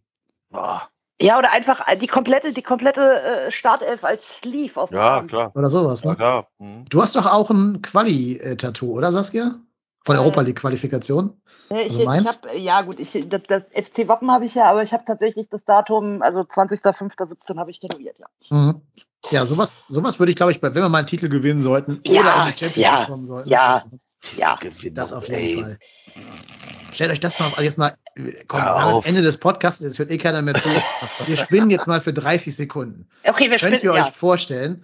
[0.49, 0.89] Boah,
[1.21, 5.51] ja, oder einfach die komplette, die komplette äh, Startelf als Sleeve auf dem ja, klar.
[5.55, 6.15] Oder sowas, Ja, ne?
[6.17, 6.47] klar.
[6.59, 6.85] Mhm.
[6.89, 9.55] Du hast doch auch ein Quali-Tattoo, oder Saskia?
[10.03, 11.41] Von der Äh, Europa League-Qualifikation?
[11.69, 12.27] Ja, Ich, Also ich meins?
[12.43, 15.63] hab, ja gut, ich, das, das FC-Wappen habe ich ja, aber ich habe tatsächlich das
[15.63, 18.27] Datum, also 20.05.17 habe ich tätowiert, ja.
[18.49, 18.81] Mhm.
[19.31, 22.01] Ja, sowas, sowas würde ich, glaube ich, bei, wenn wir mal einen Titel gewinnen sollten
[22.05, 23.49] Ja, oder in die Champions ja, League kommen sollten.
[23.49, 23.83] ja.
[24.37, 24.55] Ja.
[24.55, 25.61] Gewinnung, Das auf jeden ey.
[25.61, 25.77] Fall.
[26.95, 27.93] Stellt euch das mal, also jetzt mal,
[28.47, 30.69] komm, das Ende des Podcasts, jetzt hört eh keiner mehr zu.
[31.27, 33.07] Wir spinnen jetzt mal für 30 Sekunden.
[33.23, 34.11] Okay, wir Könnt spielen, ihr euch ja.
[34.11, 34.83] vorstellen,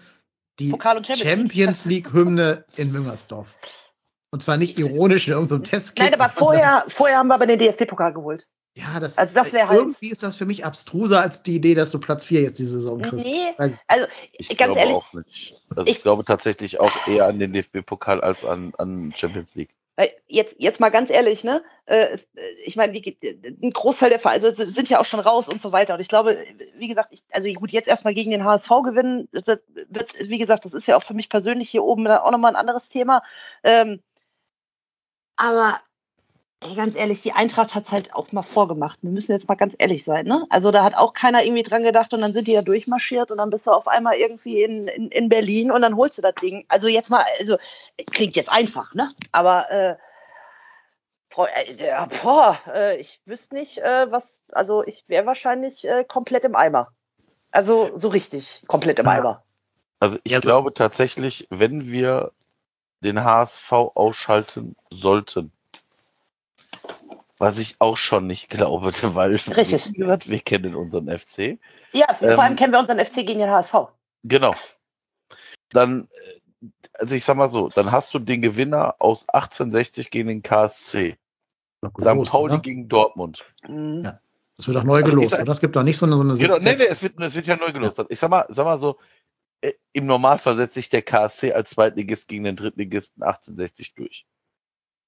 [0.59, 0.75] die
[1.15, 2.05] Champions League.
[2.05, 3.57] League-Hymne in Müngersdorf?
[4.31, 5.97] Und zwar nicht ironisch in irgendeinem Test.
[5.97, 8.47] Nein, aber vorher, vorher haben wir aber den DFB-Pokal geholt.
[8.75, 11.73] Ja, das Also das wär halt- irgendwie ist das für mich abstruser als die Idee,
[11.75, 13.25] dass du Platz 4 jetzt die Saison kriegst.
[13.25, 13.77] Nee, also
[14.31, 15.55] Ich ganz glaube ehrlich, auch nicht.
[15.75, 19.73] Also ich, ich- glaube tatsächlich auch eher an den DFB-Pokal als an, an Champions League.
[19.97, 21.63] Weil Jetzt, jetzt mal ganz ehrlich, ne?
[21.85, 22.17] Äh,
[22.65, 23.17] Ich meine, die-
[23.61, 25.93] ein Großteil der Vereine also sind ja auch schon raus und so weiter.
[25.95, 26.45] Und ich glaube,
[26.77, 29.59] wie gesagt, ich, also gut, jetzt erstmal gegen den HSV gewinnen, das
[29.89, 32.55] wird, wie gesagt, das ist ja auch für mich persönlich hier oben auch nochmal ein
[32.59, 33.21] anderes Thema.
[33.63, 34.01] Ähm,
[35.35, 35.81] aber
[36.61, 38.99] ey, ganz ehrlich, die Eintracht hat es halt auch mal vorgemacht.
[39.01, 40.45] Wir müssen jetzt mal ganz ehrlich sein, ne?
[40.49, 43.37] Also da hat auch keiner irgendwie dran gedacht und dann sind die da durchmarschiert und
[43.37, 46.35] dann bist du auf einmal irgendwie in, in, in Berlin und dann holst du das
[46.35, 46.65] Ding.
[46.69, 47.57] Also jetzt mal, also
[48.11, 49.09] klingt jetzt einfach, ne?
[49.31, 49.95] Aber äh,
[51.35, 56.03] boah, äh, ja, boah, äh, ich wüsste nicht, äh, was, also ich wäre wahrscheinlich äh,
[56.03, 56.91] komplett im Eimer.
[57.51, 59.11] Also so richtig komplett im Ja.
[59.13, 59.43] Eimer.
[59.99, 62.31] Also ich Ja, so- glaube tatsächlich, wenn wir
[63.03, 65.51] den HSV ausschalten sollten,
[67.37, 69.87] was ich auch schon nicht glaube, weil Richtig.
[69.87, 71.59] wie gesagt, wir kennen unseren FC.
[71.93, 73.73] Ja, vor Ähm, allem kennen wir unseren FC gegen den HSV.
[74.23, 74.53] Genau.
[75.69, 76.07] Dann,
[76.61, 80.43] äh, also ich sag mal so, dann hast du den Gewinner aus 1860 gegen den
[80.43, 81.17] KSC.
[81.99, 82.31] St.
[82.31, 82.59] Pauli oder?
[82.59, 83.45] gegen Dortmund.
[83.67, 84.03] Mhm.
[84.05, 84.19] Ja.
[84.57, 85.51] Das wird doch neu Also gelost, sag- oder?
[85.51, 87.33] Es gibt doch nicht so eine, so eine Genau, nee, nee, Sitz- es wird, es
[87.33, 87.99] wird ja neu gelost.
[88.09, 88.99] Ich sag mal, sag mal so,
[89.61, 94.27] äh, im Normalfall setzt sich der KSC als Zweitligist gegen den Drittligisten 1860 durch.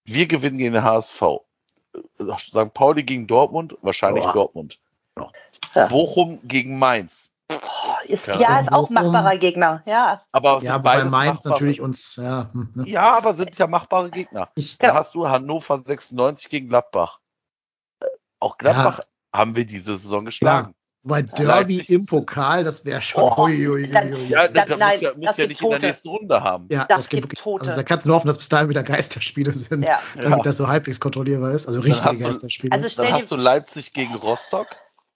[0.06, 1.22] Wir gewinnen gegen den HSV.
[1.94, 2.74] Äh, St.
[2.74, 4.34] Pauli gegen Dortmund, wahrscheinlich Boah.
[4.34, 4.80] Dortmund.
[5.76, 5.88] Ja.
[5.88, 7.30] Bochum gegen Mainz.
[7.48, 8.40] Boah, ist, Ja.
[8.40, 8.94] ja, ist auch Bochum.
[8.96, 9.84] machbarer Gegner.
[9.86, 12.50] Ja, Aber Ja, bei Mainz machbare- natürlich uns, ja.
[12.52, 12.88] hm, ne?
[12.90, 14.50] Ja, aber sind ja machbare Gegner.
[14.56, 15.00] Ich, Da Genau.
[15.00, 17.20] hast du Hannover 96 gegen Gladbach.
[18.02, 18.06] Äh,
[18.40, 19.02] Auch Gladbach
[19.34, 20.74] haben wir diese Saison geschlagen.
[21.06, 21.90] Weil Derby Leipzig.
[21.90, 23.24] im Pokal, das wäre schon.
[23.24, 24.28] Oh, ui, ui, ui, dann- ui.
[24.30, 25.86] Ja, Das- das, nein, muss ja, muss ja nicht in der Tote.
[25.88, 26.66] nächsten Runde haben.
[26.70, 27.64] Ja, Das das gibt wirklich, Tote.
[27.66, 30.00] also da kannst du nur hoffen, dass bis dahin wieder Geisterspiele sind, ja.
[30.16, 30.44] damit Ja.
[30.44, 31.68] das so halbwegs kontrollierbar ist.
[31.68, 32.72] Also Dann richtige hast du- Geisterspiele.
[32.74, 34.68] Also Dann hast du Leipzig gegen Rostock.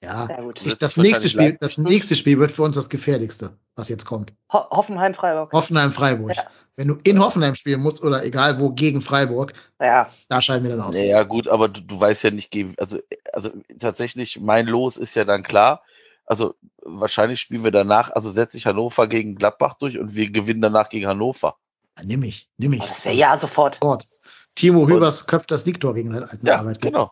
[0.03, 0.27] Ja.
[0.29, 0.59] ja gut.
[0.81, 4.33] Das wahrscheinlich nächste Spiel, das nächste Spiel wird für uns das gefährlichste, was jetzt kommt.
[4.53, 5.51] Ho Hoffenheim, Freiburg.
[5.53, 6.35] Hoffenheim Freiburg.
[6.35, 6.43] Ja.
[6.75, 10.75] Wenn du in Hoffenheim spielen musst oder egal wo gegen Freiburg, Ja, da scheiden wir
[10.75, 10.97] dann aus.
[10.97, 12.99] Naja, gut, aber du, du weißt ja nicht, gegen- also,
[13.33, 13.49] also
[13.79, 15.81] tatsächlich, mein Los ist ja dann klar.
[16.25, 20.61] Also wahrscheinlich spielen wir danach, also setze ich Hannover gegen Gladbach durch und wir gewinnen
[20.61, 21.55] danach gegen Hannover.
[21.97, 22.81] Ja, nimm ich, nimm ich.
[22.81, 23.75] Oh, das wäre ja sofort.
[23.81, 24.07] Sofort.
[24.53, 26.91] Timo Hübers köpft das Siegtor gegen seinen alten Ja, Arbeitgeber.
[26.91, 27.11] genau.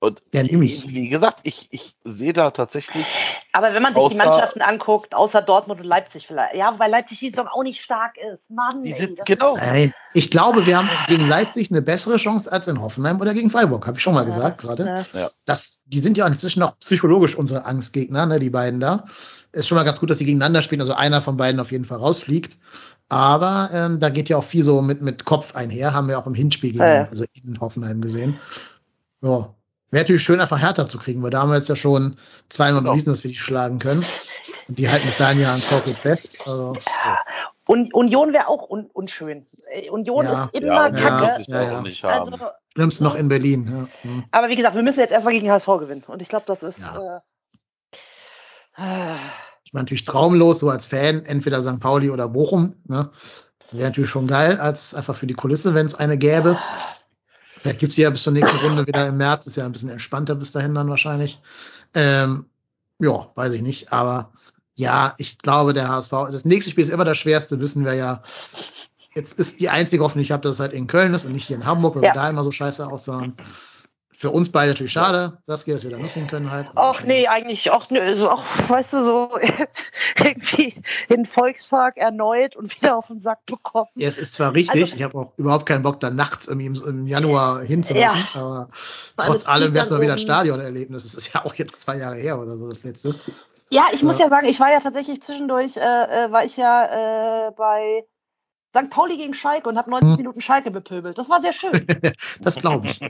[0.00, 0.88] Und Ja, nimm ich.
[0.94, 3.04] wie gesagt, ich, ich sehe da tatsächlich,
[3.52, 6.54] Aber wenn man sich die Außer- Mannschaften anguckt, außer Dortmund und Leipzig vielleicht.
[6.54, 8.48] Ja, weil Leipzig die Saison auch nicht stark ist.
[8.48, 9.56] Mann, die ey, sind, das genau.
[9.56, 13.50] Nein, ich glaube, wir haben gegen Leipzig eine bessere Chance als in Hoffenheim oder gegen
[13.50, 15.04] Freiburg, habe ich schon mal gesagt gerade.
[15.14, 15.30] Ja.
[15.46, 19.04] Das, die sind ja inzwischen auch psychologisch unsere Angstgegner, ne, die beiden da.
[19.50, 21.84] Ist schon mal ganz gut, dass sie gegeneinander spielen, also einer von beiden auf jeden
[21.84, 22.58] Fall rausfliegt.
[23.08, 26.26] Aber ähm, da geht ja auch viel so mit, mit Kopf einher, haben wir auch
[26.26, 27.04] im Hinspiel gegen, Ja, ja.
[27.08, 28.38] also in Hoffenheim gesehen.
[29.22, 29.54] Ja.
[29.90, 32.16] Wäre natürlich schön, einfach härter zu kriegen, weil da haben wir jetzt ja schon
[32.48, 32.92] zweimal Genau.
[32.92, 34.04] bewiesen, dass wir die schlagen können.
[34.68, 36.38] Und die halten bis dahin ja an Korkut fest.
[36.44, 36.74] Also,
[37.04, 37.18] ja.
[37.66, 39.46] Und Union wäre auch un unschön.
[39.70, 40.44] Äh, Union Ja.
[40.44, 41.44] ist immer Ja, und Ja, ja, kacke.
[41.48, 41.80] ja, auch ja.
[41.82, 42.32] nicht haben.
[42.32, 43.88] Also, Schlimmst noch in Berlin.
[44.02, 44.08] Ja.
[44.10, 44.24] Hm.
[44.30, 46.04] aber wie gesagt, wir müssen jetzt erstmal gegen HSV gewinnen.
[46.06, 46.78] Und ich glaube, das ist.
[46.80, 47.22] Ja.
[48.76, 49.16] Äh,
[49.64, 51.80] Ich meine, natürlich traumlos, so als Fan, entweder St.
[51.80, 52.76] Pauli oder Bochum.
[52.86, 53.10] Ne?
[53.70, 56.56] Wäre natürlich schon geil, als einfach für die Kulisse, wenn es eine gäbe.
[57.68, 59.90] Vielleicht gibt's die ja bis zur nächsten Runde wieder im März, ist ja ein bisschen
[59.90, 61.40] entspannter bis dahin dann wahrscheinlich.
[61.94, 62.46] Ähm,
[62.98, 64.32] ja, weiß ich nicht, aber
[64.74, 68.22] ja, ich glaube, der HSV, das nächste Spiel ist immer das schwerste, wissen wir ja.
[69.14, 71.32] Jetzt ist die einzige Hoffnung, die ich habe, dass es halt in Köln ist und
[71.32, 72.10] nicht hier in Hamburg, weil Ja.
[72.10, 73.34] wir da immer so scheiße aussahen.
[74.20, 76.66] Für uns beide natürlich schade, das dass wir da nicht hin können halt.
[76.74, 79.38] Ach nee, eigentlich auch, nö, so, auch, weißt du, so
[80.18, 80.74] irgendwie
[81.08, 83.86] in den Volkspark erneut und wieder auf den Sack bekommen.
[83.94, 86.66] Ja, es ist zwar richtig, Also- ich habe auch überhaupt keinen Bock, da nachts irgendwie
[86.66, 88.40] im, im Januar hinzulassen, Ja.
[88.40, 88.68] aber
[89.16, 91.04] trotz das allem wäre es mal wieder ein Stadionerlebnis.
[91.04, 93.14] Das ist ja auch jetzt zwei Jahre her oder so, das letzte.
[93.70, 94.24] Ja, ich muss Ja.
[94.24, 98.04] ja sagen, ich war ja tatsächlich zwischendurch, äh, äh, war ich ja äh, bei
[98.76, 98.90] St.
[98.90, 100.16] Pauli gegen Schalke und habe 90 Hm.
[100.18, 101.16] Minuten Schalke bepöbelt.
[101.18, 101.86] Das war sehr schön.
[102.40, 103.00] Das glaube ich.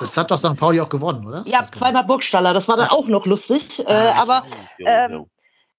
[0.00, 0.56] Das hat doch St.
[0.56, 1.42] Pauli auch gewonnen, oder?
[1.46, 3.78] ja, zweimal Burgstaller, das war dann auch noch lustig.
[3.80, 4.44] Äh, Ah, aber
[4.78, 5.26] ähm,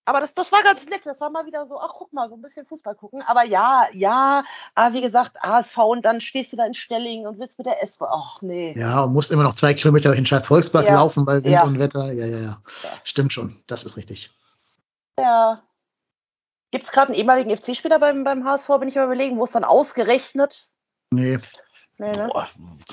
[0.06, 1.02] aber das, das war ganz nett.
[1.06, 3.22] Das war mal wieder so, ach guck mal, so ein bisschen Fußball gucken.
[3.28, 7.40] Aber ja, ja, aber wie gesagt, ASV und dann stehst du da in Stelling und
[7.40, 7.98] willst mit der S.
[8.00, 8.74] Ach nee.
[8.78, 10.94] Ja, und musst immer noch zwei Kilometer durch den scheiß Volkspark Ja.
[10.96, 11.64] laufen bei Wind Ja.
[11.66, 12.14] und Wetter.
[12.14, 12.44] Ja, ja, ja,
[12.84, 12.90] Ja.
[13.04, 13.58] Stimmt schon.
[13.68, 14.32] Das ist richtig.
[15.20, 15.62] Ja.
[16.72, 19.52] Gibt es gerade einen ehemaligen FC-Spieler beim, beim HSV, bin ich mal überlegen, wo es
[19.52, 20.68] dann ausgerechnet?
[21.12, 21.40] Nee,
[22.00, 22.30] Nee, ne?
[22.32, 22.48] Boah,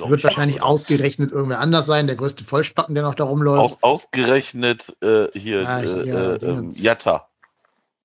[0.08, 0.68] wird ich wahrscheinlich auch.
[0.68, 2.06] ausgerechnet irgendwer anders sein.
[2.06, 3.82] Der größte Vollspacken, der noch da rumläuft.
[3.82, 6.82] Aus, ausgerechnet äh, hier, Ah, äh, hier, äh, ähm, Dingens.
[6.82, 7.28] Jatta.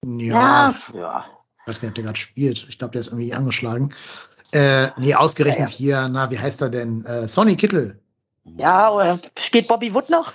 [0.04, 1.26] ja, ja.
[1.62, 2.66] Ich weiß gar nicht, ob der gerade spielt.
[2.68, 3.94] Ich glaube, der ist irgendwie angeschlagen.
[4.52, 7.06] Äh, nee, ausgerechnet Ja, hier, na, wie heißt er denn?
[7.06, 8.02] Äh, Sonny Kittel.
[8.44, 10.34] Ja, oder spielt Bobby Wood noch?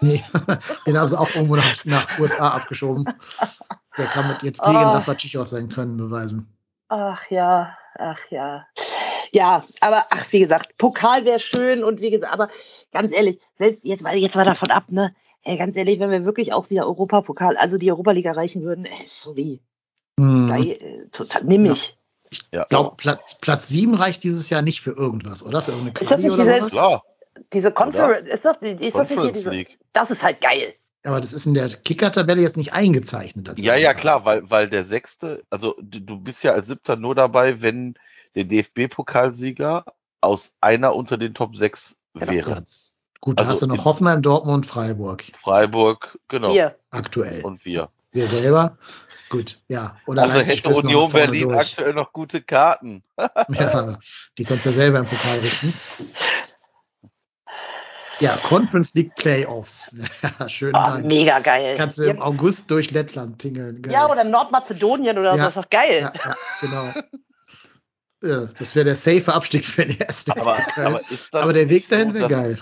[0.00, 0.24] Nee,
[0.86, 3.04] den haben sie auch irgendwo nach, nach USA abgeschoben.
[3.98, 4.92] Der kann mit jetzt gegen Ah.
[4.94, 6.48] Navracic sein Können beweisen.
[6.88, 8.66] Ach ja, ach ja.
[9.32, 12.48] Ja, aber ach, wie gesagt, Pokal wäre schön und wie gesagt, aber
[12.92, 15.14] ganz ehrlich, selbst jetzt mal, jetzt mal davon ab, ne?
[15.42, 19.04] Ey, ganz ehrlich, wenn wir wirklich auch wieder Europapokal, also die Europa-Liga erreichen würden, ey,
[19.06, 19.60] sorry,
[20.18, 20.48] Hm.
[20.48, 21.72] geil, äh, total, nimm Ja.
[21.72, 21.96] ich.
[22.52, 25.60] Ja, Ich glaube, Platz, Platz 7 reicht dieses Jahr nicht für irgendwas, oder?
[25.62, 26.72] Für irgendeine Ist das Quali nicht oder diese- sowas?
[26.72, 27.02] klar.
[27.52, 29.78] Diese Conference, ist das, ist das nicht hier Conference diese, League.
[29.92, 30.74] das ist halt geil.
[31.08, 33.48] Aber das ist in der Kicker-Tabelle jetzt nicht eingezeichnet.
[33.48, 37.14] als Ja, ja, klar, weil, weil der Sechste, also du, bist ja als Siebter nur
[37.14, 37.94] dabei, wenn
[38.34, 39.84] der DFB-Pokalsieger
[40.20, 42.30] aus einer unter den Top 6 Genau.
[42.32, 42.50] wäre.
[42.52, 42.94] Platz.
[43.20, 46.52] Gut, da Also hast du noch Hoffenheim, Dortmund, Freiburg Freiburg, genau.
[46.52, 46.76] Hier.
[46.90, 47.42] aktuell.
[47.42, 47.88] Und wir.
[48.12, 48.76] Wir selber.
[49.30, 49.96] Gut, ja.
[50.06, 51.58] Oder Also Leipzig hätte Union Berlin durch.
[51.58, 53.02] aktuell noch gute Karten.
[53.50, 53.96] Ja,
[54.36, 55.74] die kannst du ja selber im Pokal richten.
[58.20, 59.94] Ja, Conference League Playoffs.
[60.40, 60.70] Ja, schön.
[60.74, 61.06] Oh, Dank.
[61.06, 61.76] mega geil.
[61.76, 63.80] Kannst du im August durch Lettland tingeln.
[63.82, 63.92] Geil.
[63.92, 65.44] ja, oder Nordmazedonien oder Ja.
[65.44, 66.00] so, ist doch geil.
[66.00, 66.92] Ja, ja, genau.
[68.22, 71.00] Ja, Das wäre der safe Abstieg für den ersten Aber, aber,
[71.32, 72.58] Aber der Weg nicht so, dahin wäre geil.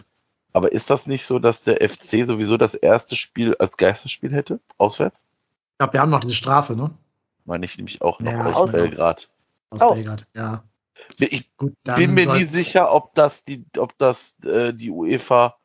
[0.53, 4.61] Aber ist das nicht so, dass der FC sowieso das erste Spiel als Geisterspiel hätte?
[4.79, 5.25] Auswärts?
[5.73, 6.91] Ich glaube, wir haben noch diese Strafe, ne?
[7.45, 9.29] Meine ich nämlich auch noch Ja, aus Belgrad.
[9.71, 9.95] Aus Oh.
[9.95, 10.63] Belgrad, ja.
[11.19, 15.57] Ich Gut, dann bin mir nie sicher, ob das die, ob das äh, die UEFA,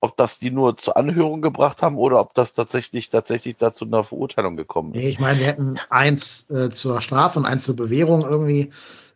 [0.00, 4.04] ob das die nur zur Anhörung gebracht haben oder ob das tatsächlich tatsächlich dazu einer
[4.04, 5.00] Verurteilung gekommen ist.
[5.00, 8.70] Nee, ich meine, wir hätten eins äh, zur Strafe und eins zur Bewährung irgendwie.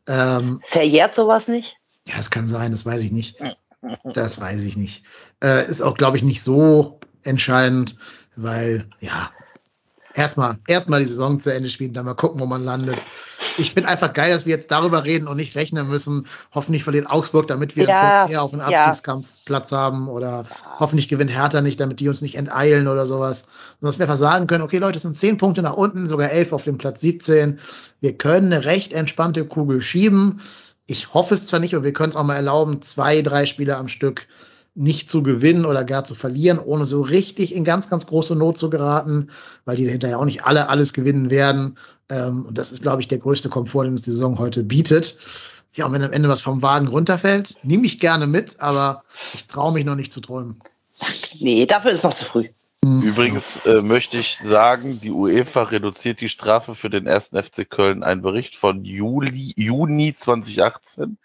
[0.09, 1.77] Ähm, Verjährt sowas nicht?
[2.06, 3.36] ja, es kann sein, das weiß ich nicht.
[4.02, 5.05] Das weiß ich nicht.
[5.43, 7.98] Äh, ist auch, glaube ich, nicht so entscheidend,
[8.35, 9.31] weil, ja,
[10.15, 12.97] erstmal erstmal die Saison zu Ende spielen, dann mal gucken, wo man landet.
[13.59, 16.27] Ich finde einfach geil, dass wir jetzt darüber reden und nicht rechnen müssen.
[16.55, 18.61] Hoffentlich verliert Augsburg, damit wir Ja, einen mehr auf ja.
[18.61, 20.09] Abstiegskampf Platz haben.
[20.09, 20.45] Oder
[20.78, 23.43] hoffentlich gewinnt Hertha nicht, damit die uns nicht enteilen oder sowas.
[23.81, 26.31] Sondern dass wir einfach sagen können, okay, Leute, es sind zehn Punkte nach unten, sogar
[26.31, 27.59] elf auf dem Platz 17.
[28.01, 30.41] Wir können eine recht entspannte Kugel schieben.
[30.86, 33.77] Ich hoffe es zwar nicht, aber wir können es auch mal erlauben, zwei, drei Spiele
[33.77, 34.27] am Stück
[34.74, 38.59] nicht zu gewinnen oder gar zu verlieren, ohne so richtig in ganz, ganz große Not
[38.59, 39.28] zu geraten,
[39.64, 41.78] weil die hinterher auch nicht alle alles gewinnen werden.
[42.10, 45.18] Ähm, und das ist, glaube ich, der größte Komfort, den uns die Saison heute bietet.
[45.74, 49.46] Ja, und wenn am Ende was vom Wagen runterfällt, nehme ich gerne mit, aber ich
[49.46, 50.60] traue mich noch nicht zu träumen.
[51.40, 52.48] Nee, dafür ist noch zu früh.
[52.85, 58.02] Übrigens äh, möchte ich sagen, die UEFA reduziert die Strafe für den ersten FC Köln.
[58.02, 61.19] Ein Bericht von Juli, Juni 2018,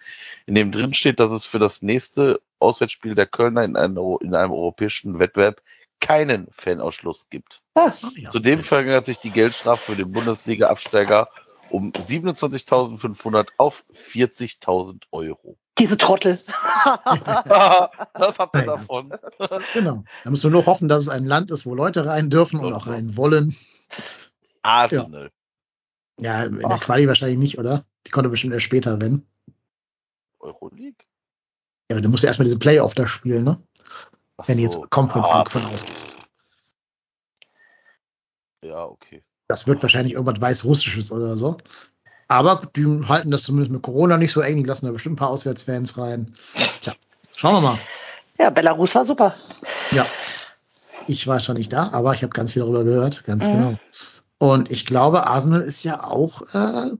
[0.45, 4.35] in dem drin steht, dass es für das nächste Auswärtsspiel der Kölner in einem, in
[4.35, 5.61] einem europäischen Wettbewerb
[5.99, 7.61] keinen Fanausschluss gibt.
[7.75, 8.29] Ah, Ja.
[8.29, 11.29] Zudem verringert sich die Geldstrafe für den Bundesliga-Absteiger
[11.69, 15.57] um 27.500 auf 40.000 Euro.
[15.79, 16.39] Diese Trottel.
[16.85, 18.75] das habt ihr Naja.
[18.77, 19.11] davon.
[19.73, 20.03] Genau.
[20.23, 22.73] Da müssen wir nur hoffen, dass es ein Land ist, wo Leute rein dürfen und
[22.73, 23.55] auch rein wollen.
[24.61, 25.31] Arsenal.
[26.19, 26.79] Ja, in der Ach.
[26.81, 27.85] Quali wahrscheinlich nicht, oder?
[28.05, 29.25] Die konnte bestimmt erst später, wenn.
[30.39, 31.05] Euroleague?
[31.89, 33.61] Ja, aber du musst ja erstmal diese Playoff da spielen, ne?
[34.37, 34.85] Ach Wenn du jetzt so.
[34.89, 36.17] Conference Ah, League von ausgehst.
[38.63, 39.23] Ja, okay.
[39.47, 41.57] Das wird wahrscheinlich irgendwas Weißrussisches oder so.
[42.29, 44.57] Aber die halten das zumindest mit Corona nicht so eng.
[44.57, 46.33] Die lassen da bestimmt ein paar Auswärtsfans rein.
[46.79, 46.93] Tja,
[47.35, 47.79] schauen wir mal.
[48.37, 49.33] Ja, Belarus war super.
[49.91, 50.05] Ja.
[51.07, 53.23] Ich war schon nicht da, aber ich habe ganz viel darüber gehört.
[53.25, 53.53] Ganz Mhm.
[53.53, 53.73] genau.
[54.37, 56.91] Und ich glaube, Arsenal ist ja auch äh,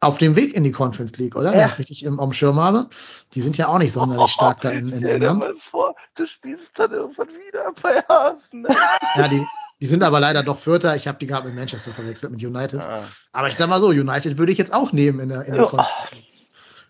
[0.00, 1.52] auf dem Weg in die Conference League, oder?
[1.52, 1.66] Wenn Ja.
[1.66, 2.88] ich es richtig im, am Schirm habe.
[3.34, 5.40] Die sind ja auch nicht sonderlich stark da in, in Stell dir England.
[5.40, 8.74] mal vor, du spielst dann irgendwann wieder bei Arsenal.
[9.16, 9.46] Ja, die,
[9.84, 10.96] die sind aber leider doch Vierter.
[10.96, 12.86] Ich habe die gerade mit Manchester verwechselt, mit United.
[12.86, 13.04] Ah.
[13.32, 15.64] Aber ich sag mal so, United würde ich jetzt auch nehmen in der, in der
[15.64, 15.68] Ja.
[15.68, 16.24] Conference League.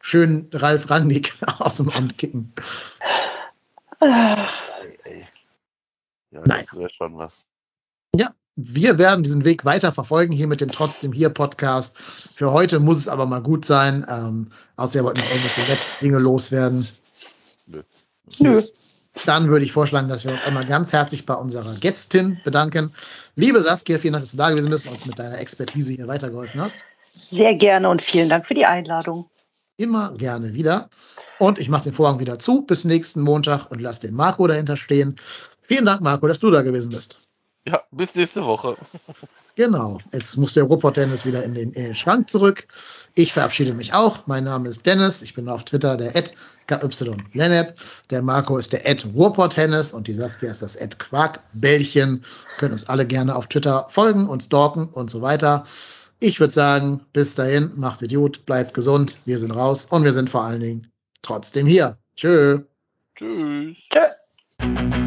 [0.01, 2.53] Schön Ralf Rangnick aus dem Amt kicken.
[3.99, 4.47] Ey,
[5.03, 5.27] ey.
[6.31, 7.47] Ja, das wäre schon was.
[8.57, 11.99] Wir werden diesen Weg weiter verfolgen hier mit dem Trotzdem hier Podcast.
[12.37, 14.07] Für heute muss es aber mal gut sein.
[14.09, 16.87] Ähm, außer ihr wollt noch irgendwelche letzten Dinge loswerden.
[18.39, 18.63] Nö.
[19.27, 22.93] Dann würde ich vorschlagen, dass wir uns einmal ganz herzlich bei unserer Gästin bedanken.
[23.37, 26.09] Liebe Saskia, vielen Dank, dass du da gewesen bist und uns mit deiner Expertise hier
[26.09, 26.85] weitergeholfen hast.
[27.25, 29.31] Sehr gerne und vielen Dank für die Einladung.
[29.77, 30.89] Immer gerne wieder.
[31.39, 34.77] Und ich mache den Vorhang wieder zu bis nächsten Montag und lass den Marco dahinter
[34.77, 35.17] stehen.
[35.63, 37.21] Vielen Dank, Marco, dass du da gewesen bist.
[37.67, 38.77] Ja, bis nächste Woche.
[39.57, 39.99] Genau.
[40.13, 42.67] Jetzt muss der Ruhrpott-Dennis wieder in den, in den Schrank zurück.
[43.15, 44.27] Ich verabschiede mich auch.
[44.27, 45.23] Mein Name ist Dennis.
[45.23, 46.13] Ich bin auf Twitter der
[46.67, 46.89] KY
[48.11, 52.25] Der Marco ist der Ruhrpott-Tennis und die Saskia ist das Quarkbällchen.
[52.59, 55.65] Können uns alle gerne auf Twitter folgen und stalken und so weiter.
[56.19, 59.19] Ich würde sagen, bis dahin, macht Idiot, bleibt gesund.
[59.25, 60.89] Wir sind raus und wir sind vor allen Dingen
[61.23, 61.99] trotzdem hier.
[62.17, 62.61] Tschö.
[63.15, 63.77] Tschüss.
[63.93, 65.04] Tschö.